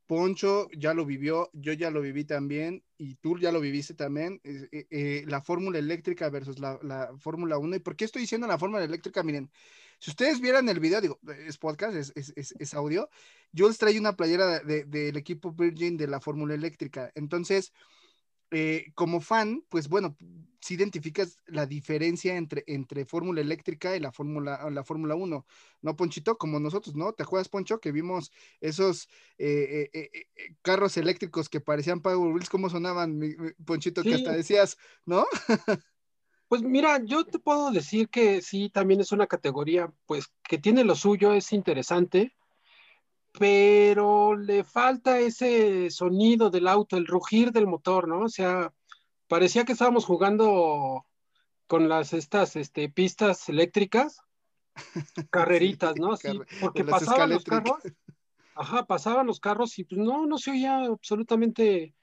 Poncho 0.07 0.69
ya 0.77 0.95
lo 0.95 1.07
vivió, 1.07 1.51
yo 1.55 1.73
ya 1.73 1.91
lo 1.91 2.01
viví 2.03 2.25
también, 2.25 2.85
y 2.99 3.17
tú 3.17 3.39
ya 3.41 3.53
lo 3.53 3.61
viviste 3.61 3.95
también, 3.95 4.41
eh, 4.45 4.87
eh, 4.91 5.25
la 5.27 5.43
fórmula 5.43 5.79
eléctrica 5.81 6.31
versus 6.31 6.61
la, 6.61 6.79
la 6.83 7.17
Fórmula 7.19 7.59
1. 7.59 7.77
¿Y 7.77 7.81
por 7.81 7.97
qué 7.97 8.05
estoy 8.07 8.23
diciendo 8.23 8.47
la 8.47 8.59
fórmula 8.59 8.85
eléctrica? 8.85 9.23
Miren, 9.25 9.51
si 9.99 10.11
ustedes 10.11 10.41
vieran 10.41 10.69
el 10.69 10.81
video, 10.81 11.01
digo, 11.01 11.21
es 11.47 11.59
podcast, 11.59 11.97
es, 11.97 12.13
es, 12.17 12.33
es, 12.37 12.55
es 12.59 12.75
audio, 12.75 13.11
Jules 13.57 13.79
trae 13.79 13.99
una 13.99 14.17
playera 14.17 14.61
de- 14.61 14.85
de- 14.85 14.85
del 14.85 15.17
equipo 15.17 15.53
Virgin 15.53 15.97
de 15.97 16.07
la 16.09 16.21
fórmula 16.21 16.55
eléctrica. 16.55 17.11
Entonces, 17.17 17.73
eh, 18.51 18.93
como 18.95 19.21
fan, 19.21 19.65
pues 19.69 19.89
bueno, 19.89 20.17
si 20.67 20.75
identificas 20.75 21.39
la 21.47 21.65
diferencia 21.65 22.37
entre, 22.37 22.65
entre 22.67 23.05
fórmula 23.05 23.41
eléctrica 23.41 23.97
y 23.97 24.01
la 24.01 24.11
fórmula 24.11 24.69
la 24.69 24.83
Fórmula 24.83 25.15
1, 25.15 25.47
¿no, 25.83 25.97
Ponchito? 25.97 26.39
Como 26.39 26.59
nosotros, 26.59 26.97
¿no? 26.97 27.13
¿Te 27.13 27.23
acuerdas, 27.23 27.49
Poncho, 27.49 27.79
que 27.79 27.93
vimos 27.93 28.33
esos 28.61 29.09
eh, 29.39 29.89
eh, 29.95 30.11
eh, 30.13 30.27
eh, 30.35 30.57
carros 30.63 30.97
eléctricos 30.97 31.49
que 31.49 31.61
parecían 31.61 32.01
Power 32.01 32.33
Wheels, 32.33 32.51
cómo 32.51 32.69
sonaban, 32.69 33.21
Ponchito, 33.65 34.03
que 34.03 34.15
hasta 34.15 34.33
decías, 34.33 34.77
¿no? 35.05 35.27
Pues 36.49 36.63
mira, 36.63 37.01
yo 37.05 37.25
te 37.25 37.41
puedo 37.41 37.73
decir 37.73 38.09
que 38.09 38.41
sí, 38.41 38.71
también 38.71 39.01
es 39.01 39.11
una 39.11 39.27
categoría, 39.27 39.93
pues 40.07 40.33
que 40.45 40.59
tiene 40.59 40.85
lo 40.85 40.95
suyo, 40.95 41.33
es 41.33 41.53
interesante, 41.53 42.36
pero 43.39 44.37
le 44.37 44.65
falta 44.65 45.19
ese 45.19 45.91
sonido 45.91 46.51
del 46.51 46.69
auto, 46.69 46.97
el 46.97 47.07
rugir 47.07 47.53
del 47.53 47.67
motor, 47.67 48.09
¿no? 48.09 48.21
O 48.21 48.29
sea, 48.29 48.73
parecía 49.29 49.65
que 49.65 49.73
estábamos 49.73 50.05
jugando 50.05 51.07
con 51.67 51.89
las 51.89 52.13
estas 52.13 52.57
este, 52.57 52.89
pistas 52.89 53.49
eléctricas, 53.49 54.21
carreritas, 55.31 55.97
¿no? 55.97 56.13
Así, 56.13 56.29
porque 56.61 56.85
pasaban 56.85 57.31
los 57.31 57.45
carros, 57.45 57.79
ajá, 58.55 58.87
pasaban 58.87 59.27
los 59.27 59.41
carros 59.41 59.79
y 59.79 59.85
pues 59.85 60.01
no, 60.01 60.27
no 60.27 60.39
se 60.39 60.53
oía 60.53 60.85
absolutamente 60.85 61.95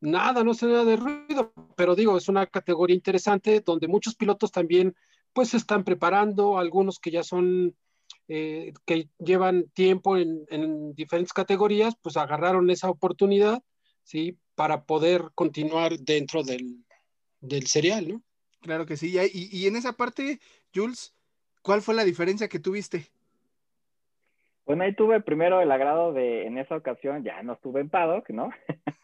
nada, 0.00 0.44
no 0.44 0.54
se 0.54 0.66
nada 0.66 0.84
de 0.84 0.96
ruido, 0.96 1.52
pero 1.76 1.94
digo, 1.94 2.16
es 2.16 2.28
una 2.28 2.46
categoría 2.46 2.94
interesante 2.94 3.60
donde 3.60 3.88
muchos 3.88 4.14
pilotos 4.14 4.52
también 4.52 4.94
pues 5.32 5.50
se 5.50 5.56
están 5.56 5.84
preparando, 5.84 6.58
algunos 6.58 6.98
que 6.98 7.10
ya 7.10 7.22
son, 7.22 7.76
eh, 8.28 8.72
que 8.86 9.08
llevan 9.18 9.64
tiempo 9.74 10.16
en, 10.16 10.44
en 10.48 10.94
diferentes 10.94 11.32
categorías, 11.32 11.94
pues 12.02 12.16
agarraron 12.16 12.70
esa 12.70 12.90
oportunidad, 12.90 13.62
¿sí? 14.04 14.38
Para 14.54 14.84
poder 14.84 15.30
continuar 15.34 15.98
dentro 15.98 16.42
del, 16.42 16.84
del 17.40 17.66
serial, 17.66 18.08
¿no? 18.08 18.22
Claro 18.60 18.86
que 18.86 18.96
sí. 18.96 19.16
Y, 19.16 19.18
y- 19.20 19.48
y 19.50 19.66
en 19.66 19.76
esa 19.76 19.92
parte, 19.94 20.40
Jules, 20.74 21.14
¿cuál 21.62 21.80
fue 21.82 21.94
la 21.94 22.04
diferencia 22.04 22.48
que 22.48 22.58
tuviste? 22.58 23.06
Bueno, 24.66 24.84
ahí 24.84 24.94
tuve 24.94 25.20
primero 25.22 25.62
el 25.62 25.72
agrado 25.72 26.12
de, 26.12 26.46
en 26.46 26.58
esa 26.58 26.76
ocasión, 26.76 27.24
ya 27.24 27.42
no 27.42 27.54
estuve 27.54 27.80
en 27.80 27.88
paddock, 27.88 28.28
¿no? 28.28 28.50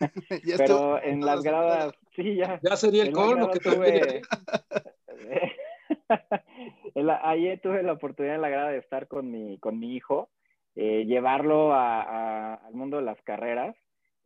Pero 0.59 1.03
en 1.03 1.21
las 1.25 1.43
gradas, 1.43 1.95
sí, 2.15 2.37
ya. 2.37 2.61
Ya 2.63 2.77
sería 2.77 3.05
el 3.05 3.13
colmo 3.13 3.49
que 3.51 3.61
tuve- 3.61 4.23
Ayer 7.23 7.61
tuve 7.61 7.83
la 7.83 7.93
oportunidad 7.93 8.37
en 8.37 8.43
la 8.43 8.49
grada 8.49 8.71
de 8.71 8.79
estar 8.79 9.09
con 9.09 9.31
mi, 9.31 9.59
con 9.59 9.79
mi 9.79 9.95
hijo, 9.97 10.31
eh, 10.77 11.05
llevarlo 11.07 11.73
a- 11.73 12.55
al 12.55 12.75
mundo 12.75 12.97
de 12.99 13.05
las 13.05 13.21
carreras. 13.23 13.77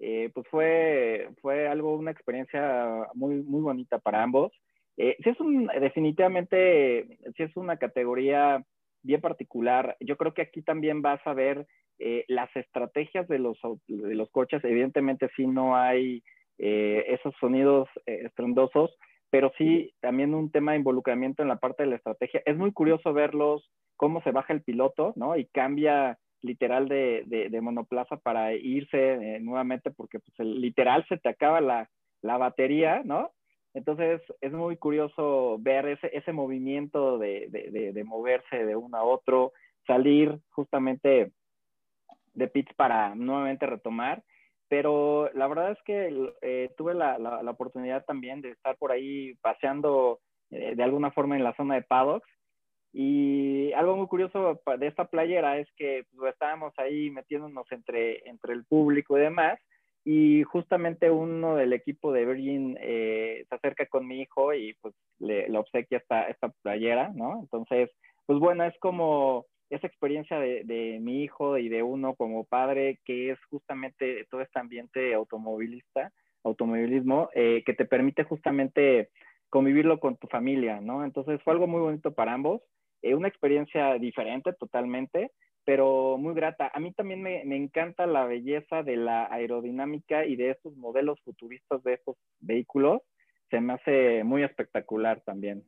Eh, 0.00 0.30
pues 0.32 0.46
fue, 0.48 1.28
fue 1.42 1.66
algo, 1.68 1.96
una 1.96 2.12
experiencia 2.12 3.06
muy, 3.14 3.36
muy 3.42 3.60
bonita 3.62 3.98
para 3.98 4.22
ambos. 4.22 4.52
Eh, 4.96 5.16
sí 5.22 5.30
es 5.30 5.40
un, 5.40 5.66
definitivamente, 5.80 7.18
sí 7.36 7.42
es 7.42 7.56
una 7.56 7.76
categoría 7.78 8.64
bien 9.02 9.20
particular. 9.20 9.96
Yo 10.00 10.16
creo 10.16 10.34
que 10.34 10.42
aquí 10.42 10.62
también 10.62 11.02
vas 11.02 11.20
a 11.26 11.34
ver 11.34 11.66
eh, 11.98 12.24
las 12.28 12.54
estrategias 12.56 13.26
de 13.28 13.38
los, 13.40 13.58
de 13.88 14.14
los 14.14 14.30
coches. 14.30 14.62
Evidentemente 14.64 15.28
sí 15.36 15.46
no 15.46 15.76
hay 15.76 16.22
eh, 16.58 17.04
esos 17.08 17.34
sonidos 17.40 17.88
estrondosos, 18.06 18.96
pero 19.30 19.52
sí 19.58 19.94
también 20.00 20.34
un 20.34 20.50
tema 20.50 20.72
de 20.72 20.78
involucramiento 20.78 21.42
en 21.42 21.48
la 21.48 21.56
parte 21.56 21.82
de 21.82 21.90
la 21.90 21.96
estrategia. 21.96 22.42
Es 22.46 22.56
muy 22.56 22.72
curioso 22.72 23.12
verlos, 23.12 23.70
cómo 23.96 24.22
se 24.22 24.30
baja 24.30 24.52
el 24.52 24.62
piloto, 24.62 25.12
¿no? 25.16 25.36
Y 25.36 25.46
cambia 25.46 26.18
literal 26.40 26.88
de, 26.88 27.24
de, 27.26 27.48
de 27.48 27.60
monoplaza 27.60 28.16
para 28.16 28.54
irse 28.54 29.14
eh, 29.14 29.40
nuevamente 29.40 29.90
porque 29.90 30.20
pues 30.20 30.38
el, 30.38 30.60
literal 30.60 31.04
se 31.08 31.18
te 31.18 31.28
acaba 31.28 31.60
la, 31.60 31.90
la 32.22 32.36
batería, 32.38 33.02
¿no? 33.04 33.32
Entonces 33.74 34.20
es 34.40 34.52
muy 34.52 34.76
curioso 34.76 35.58
ver 35.60 35.86
ese, 35.86 36.16
ese 36.16 36.32
movimiento 36.32 37.18
de, 37.18 37.48
de, 37.50 37.70
de, 37.70 37.92
de, 37.92 38.04
moverse 38.04 38.64
de 38.64 38.76
uno 38.76 38.96
a 38.96 39.02
otro, 39.02 39.52
salir 39.86 40.38
justamente 40.50 41.32
de 42.34 42.48
pits 42.48 42.72
para 42.74 43.14
nuevamente 43.14 43.66
retomar. 43.66 44.22
Pero 44.68 45.30
la 45.34 45.46
verdad 45.48 45.72
es 45.72 45.78
que 45.84 46.32
eh, 46.42 46.70
tuve 46.76 46.94
la, 46.94 47.18
la, 47.18 47.42
la, 47.42 47.50
oportunidad 47.50 48.04
también 48.04 48.42
de 48.42 48.50
estar 48.50 48.76
por 48.76 48.92
ahí 48.92 49.34
paseando 49.40 50.20
eh, 50.50 50.74
de 50.76 50.82
alguna 50.82 51.10
forma 51.10 51.36
en 51.36 51.44
la 51.44 51.54
zona 51.54 51.76
de 51.76 51.82
paddocks. 51.82 52.28
Y 52.92 53.72
algo 53.72 53.96
muy 53.96 54.06
curioso 54.06 54.60
de 54.78 54.86
esta 54.86 55.06
playera 55.06 55.58
es 55.58 55.68
que 55.76 56.04
pues, 56.16 56.32
estábamos 56.32 56.72
ahí 56.78 57.10
metiéndonos 57.10 57.70
entre, 57.70 58.28
entre 58.28 58.54
el 58.54 58.64
público 58.64 59.16
y 59.16 59.22
demás 59.22 59.58
y 60.04 60.42
justamente 60.44 61.10
uno 61.10 61.56
del 61.56 61.74
equipo 61.74 62.12
de 62.12 62.24
Virgin 62.24 62.78
eh, 62.80 63.44
se 63.46 63.54
acerca 63.54 63.84
con 63.86 64.06
mi 64.06 64.22
hijo 64.22 64.54
y 64.54 64.74
pues 64.80 64.94
le, 65.18 65.50
le, 65.50 65.58
obsequia 65.58 65.98
esta, 65.98 66.22
esta 66.28 66.48
playera, 66.62 67.10
¿no? 67.14 67.40
Entonces, 67.40 67.90
pues 68.24 68.38
bueno, 68.38 68.64
es 68.64 68.74
como 68.80 69.44
esa 69.70 69.86
experiencia 69.86 70.38
de, 70.38 70.62
de, 70.64 70.98
mi 71.00 71.22
hijo 71.22 71.58
y 71.58 71.68
de 71.68 71.82
uno 71.82 72.14
como 72.14 72.44
padre, 72.44 73.00
que 73.04 73.30
es 73.30 73.38
justamente 73.50 74.26
todo 74.30 74.40
este 74.40 74.58
ambiente 74.58 75.14
automovilista, 75.14 76.12
automovilismo, 76.44 77.28
eh, 77.34 77.62
que 77.64 77.74
te 77.74 77.84
permite 77.84 78.24
justamente 78.24 79.10
convivirlo 79.50 80.00
con 80.00 80.16
tu 80.16 80.26
familia, 80.28 80.80
¿no? 80.80 81.04
Entonces 81.04 81.42
fue 81.42 81.52
algo 81.52 81.66
muy 81.66 81.80
bonito 81.80 82.12
para 82.12 82.34
ambos, 82.34 82.62
eh, 83.02 83.14
una 83.14 83.28
experiencia 83.28 83.94
diferente 83.94 84.52
totalmente, 84.54 85.32
pero 85.64 86.16
muy 86.18 86.34
grata. 86.34 86.70
A 86.72 86.80
mí 86.80 86.92
también 86.92 87.22
me, 87.22 87.44
me, 87.44 87.56
encanta 87.56 88.06
la 88.06 88.24
belleza 88.24 88.82
de 88.82 88.96
la 88.96 89.26
aerodinámica 89.30 90.24
y 90.24 90.36
de 90.36 90.50
estos 90.50 90.74
modelos 90.76 91.20
futuristas 91.22 91.82
de 91.82 91.94
estos 91.94 92.16
vehículos. 92.40 93.02
Se 93.50 93.60
me 93.60 93.74
hace 93.74 94.24
muy 94.24 94.42
espectacular 94.42 95.20
también. 95.22 95.64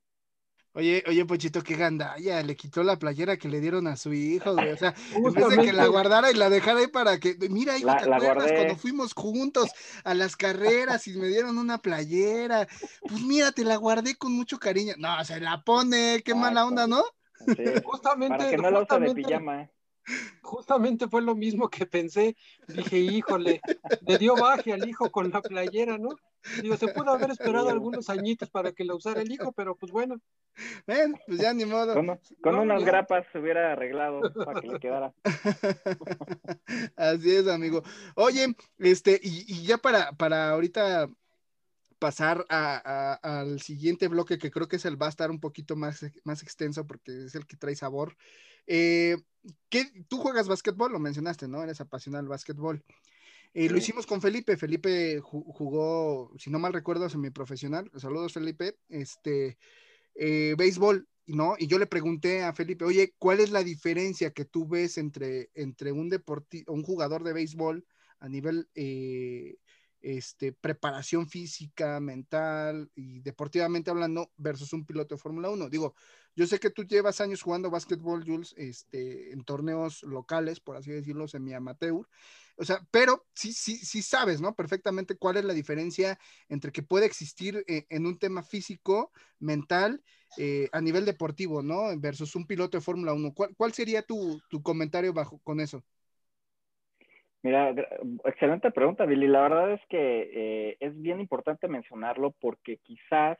Oye, 0.72 1.02
oye, 1.08 1.24
Pochito, 1.24 1.62
qué 1.62 1.74
gandalla, 1.74 2.42
le 2.42 2.54
quitó 2.54 2.84
la 2.84 2.96
playera 2.96 3.36
que 3.36 3.48
le 3.48 3.60
dieron 3.60 3.88
a 3.88 3.96
su 3.96 4.12
hijo, 4.12 4.54
güey. 4.54 4.70
O 4.70 4.76
sea, 4.76 4.94
en 5.16 5.34
vez 5.34 5.48
de 5.48 5.58
que 5.58 5.72
la 5.72 5.88
guardara 5.88 6.30
y 6.30 6.34
la 6.34 6.48
dejara 6.48 6.78
ahí 6.78 6.86
para 6.86 7.18
que, 7.18 7.36
mira, 7.50 7.76
hijo, 7.76 7.88
la, 7.88 7.96
¿te 7.96 8.06
la 8.08 8.16
acuerdas 8.16 8.44
guardé. 8.44 8.54
cuando 8.54 8.76
fuimos 8.76 9.12
juntos 9.12 9.70
a 10.04 10.14
las 10.14 10.36
carreras 10.36 11.08
y 11.08 11.14
me 11.14 11.26
dieron 11.26 11.58
una 11.58 11.78
playera? 11.78 12.68
Pues 13.00 13.20
mira, 13.20 13.50
te 13.50 13.64
la 13.64 13.76
guardé 13.76 14.14
con 14.14 14.32
mucho 14.32 14.58
cariño. 14.58 14.94
No, 14.96 15.24
se 15.24 15.40
la 15.40 15.60
pone, 15.62 16.22
qué 16.24 16.36
mala 16.36 16.64
onda, 16.64 16.86
¿no? 16.86 17.02
Sí, 17.46 17.64
justamente, 17.84 18.38
para 18.38 18.50
que 18.50 18.56
no 18.58 18.70
la 18.70 18.82
use 18.82 19.00
de 19.00 19.14
pijama. 19.14 19.70
Justamente 20.42 21.08
fue 21.08 21.22
lo 21.22 21.34
mismo 21.34 21.68
que 21.68 21.84
pensé. 21.86 22.36
Dije, 22.68 22.98
híjole, 22.98 23.60
le 24.02 24.18
dio 24.18 24.34
baje 24.36 24.72
al 24.72 24.88
hijo 24.88 25.10
con 25.10 25.30
la 25.30 25.40
playera, 25.40 25.98
¿no? 25.98 26.10
Digo, 26.62 26.76
se 26.76 26.88
pudo 26.88 27.10
haber 27.10 27.30
esperado 27.30 27.68
algunos 27.68 28.08
añitos 28.08 28.50
para 28.50 28.72
que 28.72 28.84
la 28.84 28.94
usara 28.94 29.20
el 29.20 29.30
hijo, 29.30 29.52
pero 29.52 29.76
pues 29.76 29.92
bueno. 29.92 30.20
Ven, 30.86 31.18
pues 31.26 31.38
ya 31.38 31.52
ni 31.52 31.64
modo. 31.64 31.94
Con, 31.94 32.18
con 32.42 32.54
no, 32.54 32.62
unas 32.62 32.80
ya. 32.80 32.86
grapas 32.86 33.26
se 33.32 33.38
hubiera 33.38 33.72
arreglado 33.72 34.20
para 34.32 34.60
que 34.60 34.68
le 34.68 34.80
quedara. 34.80 35.12
Así 36.96 37.34
es, 37.34 37.46
amigo. 37.46 37.82
Oye, 38.14 38.54
este, 38.78 39.20
y, 39.22 39.44
y 39.46 39.66
ya 39.66 39.78
para, 39.78 40.12
para 40.12 40.50
ahorita 40.50 41.08
pasar 42.00 42.46
a, 42.48 43.18
a, 43.22 43.40
al 43.40 43.60
siguiente 43.60 44.08
bloque, 44.08 44.38
que 44.38 44.50
creo 44.50 44.66
que 44.66 44.76
es 44.76 44.84
el 44.86 45.00
va 45.00 45.06
a 45.06 45.10
estar 45.10 45.30
un 45.30 45.38
poquito 45.38 45.76
más, 45.76 46.04
más 46.24 46.42
extenso 46.42 46.86
porque 46.86 47.26
es 47.26 47.34
el 47.36 47.46
que 47.46 47.56
trae 47.56 47.76
sabor. 47.76 48.16
Eh, 48.66 49.16
¿qué, 49.68 49.84
tú 50.08 50.18
juegas 50.18 50.48
básquetbol, 50.48 50.92
lo 50.92 50.98
mencionaste, 50.98 51.46
¿no? 51.46 51.62
Eres 51.62 51.80
apasionado 51.80 52.22
del 52.22 52.30
básquetbol. 52.30 52.82
Eh, 53.52 53.62
sí. 53.62 53.68
Lo 53.68 53.78
hicimos 53.78 54.06
con 54.06 54.20
Felipe. 54.20 54.56
Felipe 54.56 55.20
jugó, 55.20 56.32
si 56.38 56.50
no 56.50 56.58
mal 56.58 56.72
recuerdo, 56.72 57.08
semiprofesional. 57.08 57.90
Saludos, 57.96 58.32
Felipe. 58.32 58.76
Este, 58.88 59.58
eh, 60.14 60.54
béisbol, 60.56 61.08
¿no? 61.26 61.54
Y 61.58 61.66
yo 61.66 61.78
le 61.78 61.86
pregunté 61.86 62.42
a 62.42 62.52
Felipe, 62.52 62.84
oye, 62.84 63.14
¿cuál 63.18 63.40
es 63.40 63.50
la 63.50 63.62
diferencia 63.62 64.32
que 64.32 64.44
tú 64.44 64.66
ves 64.66 64.98
entre, 64.98 65.50
entre 65.54 65.92
un, 65.92 66.10
un 66.66 66.82
jugador 66.82 67.24
de 67.24 67.32
béisbol 67.32 67.84
a 68.18 68.28
nivel 68.28 68.68
eh, 68.74 69.56
este, 70.00 70.52
preparación 70.52 71.28
física, 71.28 72.00
mental 72.00 72.90
y 72.94 73.20
deportivamente 73.20 73.90
hablando 73.90 74.30
versus 74.36 74.72
un 74.72 74.84
piloto 74.84 75.14
de 75.14 75.20
Fórmula 75.20 75.50
1? 75.50 75.68
Digo, 75.70 75.94
yo 76.36 76.46
sé 76.46 76.58
que 76.58 76.70
tú 76.70 76.84
llevas 76.84 77.20
años 77.20 77.42
jugando 77.42 77.70
básquetbol, 77.70 78.24
Jules, 78.24 78.54
este, 78.56 79.32
en 79.32 79.44
torneos 79.44 80.02
locales, 80.02 80.60
por 80.60 80.76
así 80.76 80.90
decirlo, 80.90 81.28
semi-amateur. 81.28 82.06
O 82.60 82.64
sea, 82.64 82.80
pero 82.90 83.24
sí, 83.34 83.52
sí, 83.52 83.76
sí 83.76 84.02
sabes, 84.02 84.40
¿no? 84.40 84.54
Perfectamente 84.54 85.16
cuál 85.16 85.38
es 85.38 85.44
la 85.44 85.54
diferencia 85.54 86.18
entre 86.48 86.72
que 86.72 86.82
puede 86.82 87.06
existir 87.06 87.64
eh, 87.66 87.86
en 87.88 88.06
un 88.06 88.18
tema 88.18 88.42
físico, 88.42 89.10
mental, 89.38 90.02
eh, 90.38 90.68
a 90.72 90.80
nivel 90.80 91.06
deportivo, 91.06 91.62
¿no? 91.62 91.98
Versus 91.98 92.36
un 92.36 92.46
piloto 92.46 92.76
de 92.76 92.82
Fórmula 92.82 93.14
1. 93.14 93.32
¿Cuál, 93.34 93.50
¿Cuál, 93.56 93.72
sería 93.72 94.02
tu, 94.02 94.40
tu 94.50 94.62
comentario 94.62 95.12
bajo 95.12 95.40
con 95.42 95.58
eso? 95.58 95.82
Mira, 97.42 97.74
excelente 98.24 98.70
pregunta, 98.70 99.06
Billy. 99.06 99.26
La 99.26 99.40
verdad 99.40 99.72
es 99.72 99.80
que 99.88 100.30
eh, 100.32 100.76
es 100.80 101.00
bien 101.00 101.20
importante 101.20 101.66
mencionarlo 101.66 102.32
porque 102.40 102.76
quizás 102.76 103.38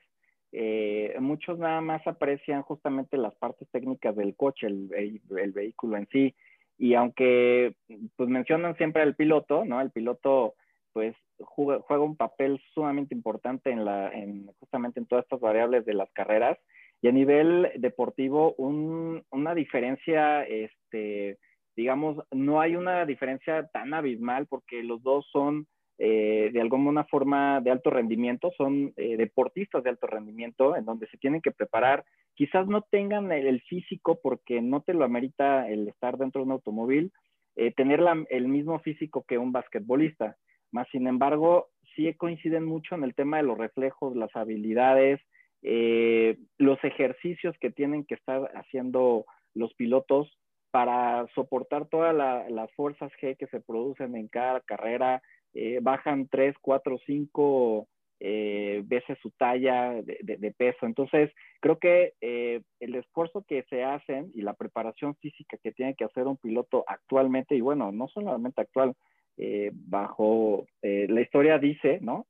eh, 0.53 1.15
muchos 1.21 1.59
nada 1.59 1.81
más 1.81 2.05
aprecian 2.07 2.63
justamente 2.63 3.17
las 3.17 3.35
partes 3.37 3.69
técnicas 3.71 4.17
del 4.17 4.35
coche, 4.35 4.67
el, 4.67 4.91
el, 5.39 5.53
vehículo 5.53 5.97
en 5.97 6.09
sí. 6.09 6.35
Y 6.81 6.95
aunque 6.95 7.75
pues 8.17 8.31
mencionan 8.31 8.75
siempre 8.79 9.03
al 9.03 9.15
piloto, 9.15 9.67
¿no? 9.67 9.83
El 9.83 9.91
piloto 9.91 10.55
pues 10.95 11.15
juega, 11.39 11.83
juega 11.83 12.03
un 12.03 12.17
papel 12.17 12.59
sumamente 12.73 13.15
importante 13.15 13.71
en 13.71 13.85
la, 13.85 14.11
en, 14.11 14.47
justamente 14.59 14.99
en 14.99 15.05
todas 15.05 15.25
estas 15.25 15.41
variables 15.41 15.85
de 15.85 15.93
las 15.93 16.11
carreras. 16.13 16.59
Y 17.03 17.09
a 17.09 17.13
nivel 17.13 17.71
deportivo, 17.77 18.55
un, 18.55 19.23
una 19.31 19.55
diferencia, 19.55 20.43
este, 20.45 21.39
digamos, 21.77 22.25
no 22.31 22.63
hay 22.63 22.77
una 22.77 23.05
diferencia 23.05 23.69
tan 23.75 23.93
abismal 23.93 24.47
porque 24.47 24.83
los 24.83 25.03
dos 25.03 25.29
son 25.31 25.67
eh, 26.03 26.49
de 26.51 26.63
alguna 26.63 27.05
forma 27.05 27.61
de 27.61 27.71
alto 27.71 27.91
rendimiento, 27.91 28.51
son 28.57 28.95
eh, 28.97 29.19
deportistas 29.19 29.85
de 29.85 29.91
alto 29.91 30.07
rendimiento 30.07 30.75
en 30.75 30.87
donde 30.87 31.07
se 31.09 31.19
tienen 31.19 31.43
que 31.43 31.51
preparar. 31.51 32.07
Quizás 32.35 32.67
no 32.67 32.81
tengan 32.91 33.31
el, 33.33 33.61
físico 33.69 34.19
porque 34.23 34.63
no 34.63 34.81
te 34.81 34.95
lo 34.95 35.05
amerita 35.05 35.69
el 35.69 35.89
estar 35.89 36.17
dentro 36.17 36.41
de 36.41 36.47
un 36.47 36.53
automóvil, 36.53 37.13
eh, 37.55 37.71
tener 37.73 38.01
el 38.31 38.49
mismo 38.49 38.79
físico 38.79 39.27
que 39.29 39.37
un 39.37 39.53
basquetbolista. 39.53 40.39
Más 40.73 40.89
sin 40.91 41.07
embargo, 41.07 41.69
sí 41.95 42.11
coinciden 42.15 42.65
mucho 42.65 42.95
en 42.95 43.05
el 43.05 43.15
tema 43.15 43.37
de 43.37 43.43
los 43.43 43.59
reflejos, 43.59 44.17
las 44.17 44.35
habilidades, 44.35 45.21
los 45.61 46.83
ejercicios 46.83 47.55
que 47.61 47.71
tienen 47.71 48.07
que 48.07 48.15
estar 48.15 48.51
haciendo 48.55 49.27
los 49.53 49.75
pilotos 49.75 50.35
para 50.71 51.27
soportar 51.35 51.89
todas 51.89 52.15
las 52.15 52.73
fuerzas 52.73 53.13
G 53.21 53.37
que 53.37 53.49
se 53.49 53.61
producen 53.61 54.17
en 54.17 54.29
cada 54.29 54.61
carrera, 54.61 55.21
eh, 55.55 55.79
bajan 55.83 56.29
3, 56.29 56.55
4, 56.61 56.99
5 57.07 57.89
veces 58.23 59.17
su 59.23 59.31
talla 59.31 59.93
de, 60.03 60.55
peso. 60.59 60.85
Entonces, 60.85 61.31
creo 61.61 61.79
que 61.79 62.13
eh, 62.21 62.61
el 62.79 62.95
esfuerzo 62.95 63.43
que 63.49 63.65
se 63.71 63.83
hacen 63.83 64.31
y 64.35 64.43
la 64.43 64.53
preparación 64.53 65.17
física 65.17 65.57
que 65.63 65.73
tiene 65.73 65.95
que 65.95 66.05
hacer 66.05 66.27
un 66.27 66.37
piloto 66.37 66.85
actualmente, 66.87 67.55
y 67.55 67.63
bueno, 67.63 67.93
no 67.93 68.09
solamente 68.09 68.61
actual, 68.61 68.95
eh, 69.39 69.71
bajo 69.73 70.67
la 70.83 71.21
historia 71.23 71.59
dice, 71.59 71.99
¿no? 72.03 72.27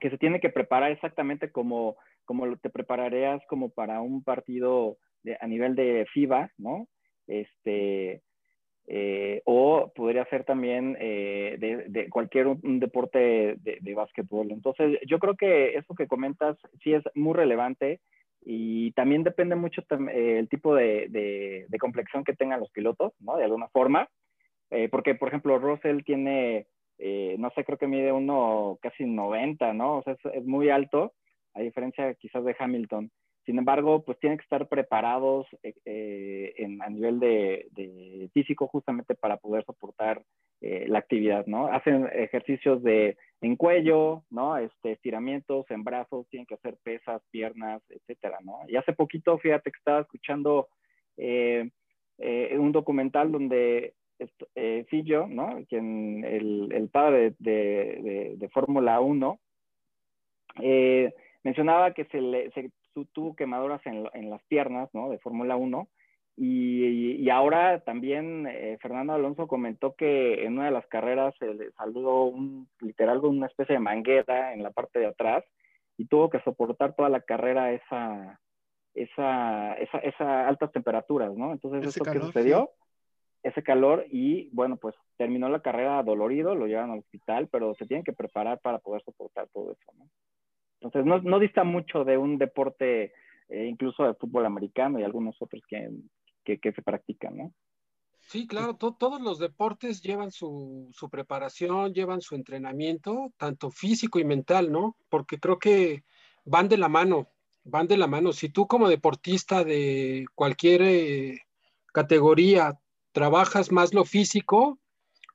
Que 0.00 0.10
se 0.10 0.18
tiene 0.18 0.40
que 0.40 0.50
preparar 0.50 0.90
exactamente 0.90 1.52
como, 1.52 1.96
como 2.24 2.56
te 2.56 2.68
prepararías 2.68 3.40
como 3.46 3.70
para 3.70 4.00
un 4.00 4.24
partido 4.24 4.96
a 5.38 5.46
nivel 5.46 5.76
de 5.76 6.06
FIBA, 6.12 6.50
¿no? 6.58 6.88
este, 7.26 8.22
eh, 8.88 9.42
o 9.44 9.92
podría 9.94 10.24
ser 10.26 10.44
también 10.44 10.96
eh, 11.00 11.56
de, 11.88 12.08
cualquier 12.10 12.48
un, 12.48 12.80
deporte 12.80 13.56
de, 13.58 13.78
de, 13.80 13.94
básquetbol. 13.94 14.50
Entonces, 14.50 14.98
yo 15.06 15.18
creo 15.18 15.36
que 15.36 15.76
eso 15.76 15.94
que 15.94 16.08
comentas 16.08 16.56
sí 16.82 16.92
es 16.92 17.02
muy 17.14 17.34
relevante 17.34 18.00
y 18.44 18.90
también 18.92 19.22
depende 19.22 19.54
mucho 19.54 19.82
eh, 19.82 20.38
el 20.38 20.48
tipo 20.48 20.74
de, 20.74 21.66
complexión 21.80 22.24
que 22.24 22.34
tengan 22.34 22.60
los 22.60 22.70
pilotos, 22.70 23.12
¿no? 23.20 23.36
De 23.36 23.44
alguna 23.44 23.68
forma, 23.68 24.08
porque, 24.90 25.14
por 25.14 25.28
ejemplo, 25.28 25.58
Russell 25.58 26.02
tiene, 26.02 26.66
no 27.38 27.50
sé, 27.50 27.62
creo 27.64 27.76
que 27.76 27.86
mide 27.86 28.10
uno 28.10 28.78
casi 28.80 29.04
90, 29.04 29.74
¿no? 29.74 29.98
O 29.98 30.02
sea, 30.02 30.16
es 30.32 30.44
muy 30.44 30.70
alto, 30.70 31.12
a 31.54 31.60
diferencia 31.60 32.14
quizás 32.14 32.42
de 32.44 32.56
Hamilton. 32.58 33.10
Sin 33.44 33.58
embargo, 33.58 34.04
pues 34.04 34.18
tienen 34.20 34.38
que 34.38 34.44
estar 34.44 34.68
preparados 34.68 35.46
eh, 35.64 35.74
eh, 35.84 36.78
a 36.80 36.90
nivel 36.90 37.18
de, 37.18 38.30
físico 38.32 38.68
justamente 38.68 39.16
para 39.16 39.36
poder 39.36 39.64
soportar 39.64 40.22
eh, 40.60 40.86
la 40.86 41.00
actividad, 41.00 41.44
¿no? 41.46 41.66
Hacen 41.66 42.08
ejercicios 42.12 42.82
de 42.84 43.16
en 43.40 43.56
cuello, 43.56 44.22
¿no? 44.30 44.56
Este, 44.58 44.92
estiramientos 44.92 45.68
en 45.70 45.82
brazos, 45.82 46.28
tienen 46.28 46.46
que 46.46 46.54
hacer 46.54 46.76
pesas, 46.84 47.20
piernas, 47.32 47.82
etcétera, 47.88 48.38
¿no? 48.44 48.60
Y 48.68 48.76
hace 48.76 48.92
poquito, 48.92 49.36
fíjate 49.38 49.72
que 49.72 49.78
estaba 49.78 50.00
escuchando 50.02 50.68
un 51.18 52.72
documental 52.72 53.32
donde 53.32 53.94
Fillo, 54.88 55.26
¿no? 55.26 55.64
Quien, 55.68 56.24
el, 56.24 56.88
padre 56.92 57.34
de, 57.40 58.34
de 58.36 58.48
Fórmula 58.50 59.00
1, 59.00 59.40
mencionaba 61.42 61.92
que 61.92 62.04
se, 62.04 62.20
le, 62.20 62.50
se 62.52 62.70
tuvo 63.12 63.34
quemaduras 63.34 63.84
en, 63.86 64.08
en 64.14 64.30
las 64.30 64.42
piernas, 64.44 64.88
¿no? 64.92 65.10
De 65.10 65.18
Fórmula 65.18 65.56
1. 65.56 65.88
Y, 66.36 67.22
y, 67.22 67.28
ahora 67.28 67.80
también 67.80 68.46
eh, 68.46 68.78
Fernando 68.80 69.12
Alonso 69.12 69.46
comentó 69.46 69.94
que 69.94 70.44
en 70.44 70.54
una 70.54 70.64
de 70.64 70.70
las 70.70 70.86
carreras 70.86 71.34
se 71.38 71.52
le 71.52 71.70
salió 71.72 72.24
un, 72.24 72.68
literal 72.80 73.18
una 73.18 73.48
especie 73.48 73.74
de 73.74 73.80
manguera 73.80 74.54
en 74.54 74.62
la 74.62 74.70
parte 74.70 74.98
de 74.98 75.06
atrás 75.06 75.44
y 75.98 76.06
tuvo 76.06 76.30
que 76.30 76.40
soportar 76.40 76.94
toda 76.94 77.10
la 77.10 77.20
carrera 77.20 77.72
esa, 77.72 78.40
esa, 78.94 79.74
esa, 79.74 79.98
esa 79.98 80.48
altas 80.48 80.72
temperaturas, 80.72 81.34
¿no? 81.34 81.52
Entonces, 81.52 81.94
eso 81.94 82.04
que 82.04 82.18
sucedió, 82.18 82.70
ese 83.42 83.62
calor, 83.62 84.06
y 84.10 84.48
bueno, 84.52 84.76
pues 84.78 84.94
terminó 85.18 85.48
la 85.48 85.60
carrera 85.60 86.02
dolorido, 86.02 86.54
lo 86.54 86.66
llevan 86.66 86.92
al 86.92 87.00
hospital, 87.00 87.48
pero 87.48 87.74
se 87.74 87.86
tienen 87.86 88.04
que 88.04 88.12
preparar 88.12 88.58
para 88.60 88.78
poder 88.78 89.02
soportar 89.02 89.48
todo 89.52 89.72
eso, 89.72 89.92
¿no? 89.98 90.08
Entonces, 90.82 91.22
no, 91.24 91.38
dista 91.38 91.64
mucho 91.64 92.04
de 92.04 92.18
un 92.18 92.38
deporte, 92.38 93.12
eh, 93.48 93.66
incluso 93.66 94.04
de 94.04 94.14
fútbol 94.14 94.46
americano 94.46 94.98
y 94.98 95.04
algunos 95.04 95.36
otros 95.40 95.62
que, 95.68 95.90
que, 96.44 96.72
se 96.72 96.82
practican, 96.82 97.36
¿no? 97.36 97.52
Sí, 98.18 98.46
claro, 98.46 98.76
todos 98.76 99.20
los 99.20 99.38
deportes 99.38 100.00
llevan 100.00 100.30
su, 100.30 100.88
su, 100.92 101.10
preparación, 101.10 101.92
llevan 101.92 102.20
su 102.20 102.34
entrenamiento, 102.34 103.32
tanto 103.36 103.70
físico 103.70 104.18
y 104.18 104.24
mental, 104.24 104.70
¿no? 104.70 104.96
Porque 105.08 105.38
creo 105.38 105.58
que 105.58 106.04
van 106.44 106.68
de 106.68 106.78
la 106.78 106.88
mano, 106.88 107.28
van 107.64 107.88
de 107.88 107.96
la 107.96 108.06
mano. 108.06 108.32
Si 108.32 108.48
tú 108.48 108.66
como 108.66 108.88
deportista 108.88 109.64
de 109.64 110.24
cualquier 110.34 110.82
eh, 110.82 111.40
categoría 111.92 112.78
trabajas 113.12 113.72
más 113.72 113.92
lo 113.92 114.04
físico, 114.04 114.78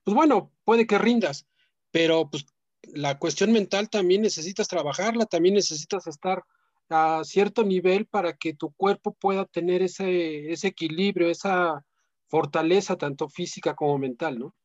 pues 0.03 0.15
bueno, 0.15 0.51
puede 0.63 0.87
que 0.87 0.97
rindas, 0.97 1.45
pero 1.91 2.29
pues 2.29 2.45
la 2.93 3.17
cuestión 3.17 3.51
mental 3.51 3.89
también 3.89 4.21
necesitas 4.21 4.67
trabajarla, 4.67 5.25
también 5.25 5.55
necesitas 5.55 6.07
estar 6.07 6.43
a 6.89 7.21
cierto 7.23 7.63
nivel 7.63 8.05
para 8.05 8.33
que 8.33 8.53
tu 8.53 8.71
cuerpo 8.71 9.13
pueda 9.13 9.45
tener 9.45 9.81
ese, 9.81 10.51
ese 10.51 10.67
equilibrio, 10.69 11.29
esa 11.29 11.83
fortaleza 12.27 12.97
tanto 12.97 13.29
física 13.29 13.75
como 13.75 13.97
mental, 13.97 14.39
¿no? 14.39 14.55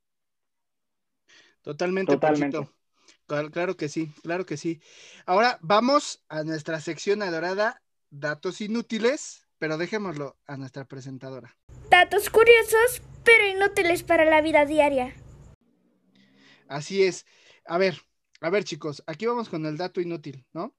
Totalmente, 1.63 2.13
Totalmente. 2.13 2.69
Claro, 3.27 3.77
que 3.77 3.89
sí, 3.89 4.13
claro 4.23 4.45
que 4.45 4.57
sí. 4.57 4.81
Ahora 5.27 5.59
vamos 5.63 6.23
a 6.29 6.43
nuestra 6.43 6.81
sección 6.81 7.23
adorada, 7.23 7.81
datos 8.11 8.61
inútiles, 8.61 9.47
pero 9.59 9.79
dejémoslo 9.79 10.37
a 10.47 10.57
nuestra 10.57 10.85
presentadora. 10.85 11.57
Datos 11.89 12.29
curiosos, 12.31 13.01
pero 13.25 13.47
inútiles 13.47 14.03
para 14.03 14.25
la 14.25 14.43
vida 14.43 14.67
diaria. 14.67 15.15
Así 16.69 17.05
es. 17.05 17.25
A 17.65 17.79
ver, 17.79 18.03
a 18.43 18.51
ver 18.51 18.65
chicos, 18.65 19.03
aquí 19.07 19.27
vamos 19.27 19.49
con 19.49 19.65
el 19.67 19.77
dato 19.77 20.01
inútil, 20.01 20.45
¿no? 20.53 20.75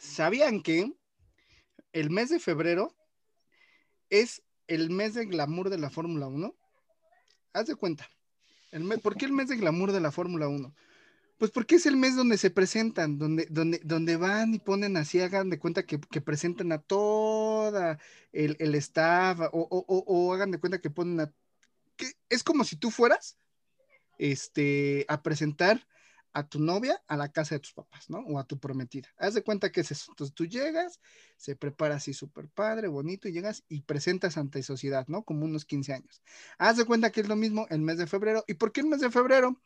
¿Sabían 0.00 0.62
que 0.62 0.92
el 1.92 2.10
mes 2.10 2.28
de 2.28 2.38
febrero 2.38 2.94
es 4.10 4.42
el 4.66 4.90
mes 4.90 5.14
de 5.14 5.24
glamour 5.24 5.70
de 5.70 5.78
la 5.78 5.88
Fórmula 5.88 6.28
1? 6.28 6.54
Haz 7.54 7.66
de 7.66 7.74
cuenta. 7.74 8.08
¿Por 9.02 9.16
qué 9.16 9.24
el 9.24 9.32
mes 9.32 9.48
de 9.48 9.56
glamour 9.56 9.92
de 9.92 10.00
la 10.00 10.12
Fórmula 10.12 10.46
1? 10.48 10.74
Pues 11.38 11.50
porque 11.50 11.76
es 11.76 11.86
el 11.86 11.96
mes 11.96 12.16
donde 12.16 12.36
se 12.36 12.50
presentan, 12.50 13.18
donde, 13.18 13.46
donde, 13.48 13.80
donde 13.84 14.16
van 14.16 14.52
y 14.52 14.58
ponen 14.58 14.96
así, 14.96 15.20
hagan 15.20 15.48
de 15.48 15.58
cuenta 15.58 15.86
que, 15.86 15.98
presentan 16.20 16.72
a 16.72 16.78
toda 16.78 17.98
el, 18.32 18.56
el 18.58 18.74
staff 18.74 19.40
o, 19.52 19.68
o, 19.70 20.34
hagan 20.34 20.50
de 20.50 20.58
cuenta 20.58 20.80
que 20.80 20.90
ponen 20.90 21.20
a... 21.20 21.32
Es 22.28 22.42
como 22.42 22.64
si 22.64 22.76
tú 22.76 22.90
fueras 22.90 23.38
este, 24.18 25.06
a 25.08 25.22
presentar 25.22 25.86
a 26.38 26.48
tu 26.48 26.60
novia 26.60 27.02
a 27.08 27.16
la 27.16 27.30
casa 27.30 27.56
de 27.56 27.60
tus 27.60 27.72
papás, 27.72 28.08
¿no? 28.08 28.18
O 28.20 28.38
a 28.38 28.44
tu 28.44 28.58
prometida. 28.58 29.08
Haz 29.18 29.34
de 29.34 29.42
cuenta 29.42 29.72
que 29.72 29.80
es 29.80 29.90
eso. 29.90 30.12
Entonces 30.12 30.34
tú 30.34 30.46
llegas, 30.46 31.00
se 31.36 31.56
prepara 31.56 31.96
así 31.96 32.14
súper 32.14 32.48
padre, 32.48 32.86
bonito, 32.86 33.28
y 33.28 33.32
llegas 33.32 33.64
y 33.68 33.82
presentas 33.82 34.36
ante 34.36 34.62
sociedad, 34.62 35.06
¿no? 35.08 35.24
Como 35.24 35.44
unos 35.44 35.64
15 35.64 35.94
años. 35.94 36.22
Haz 36.56 36.76
de 36.76 36.84
cuenta 36.84 37.10
que 37.10 37.20
es 37.20 37.28
lo 37.28 37.34
mismo 37.34 37.66
el 37.70 37.80
mes 37.80 37.98
de 37.98 38.06
febrero. 38.06 38.44
¿Y 38.46 38.54
por 38.54 38.70
qué 38.70 38.82
el 38.82 38.86
mes 38.86 39.00
de 39.00 39.10
febrero? 39.10 39.60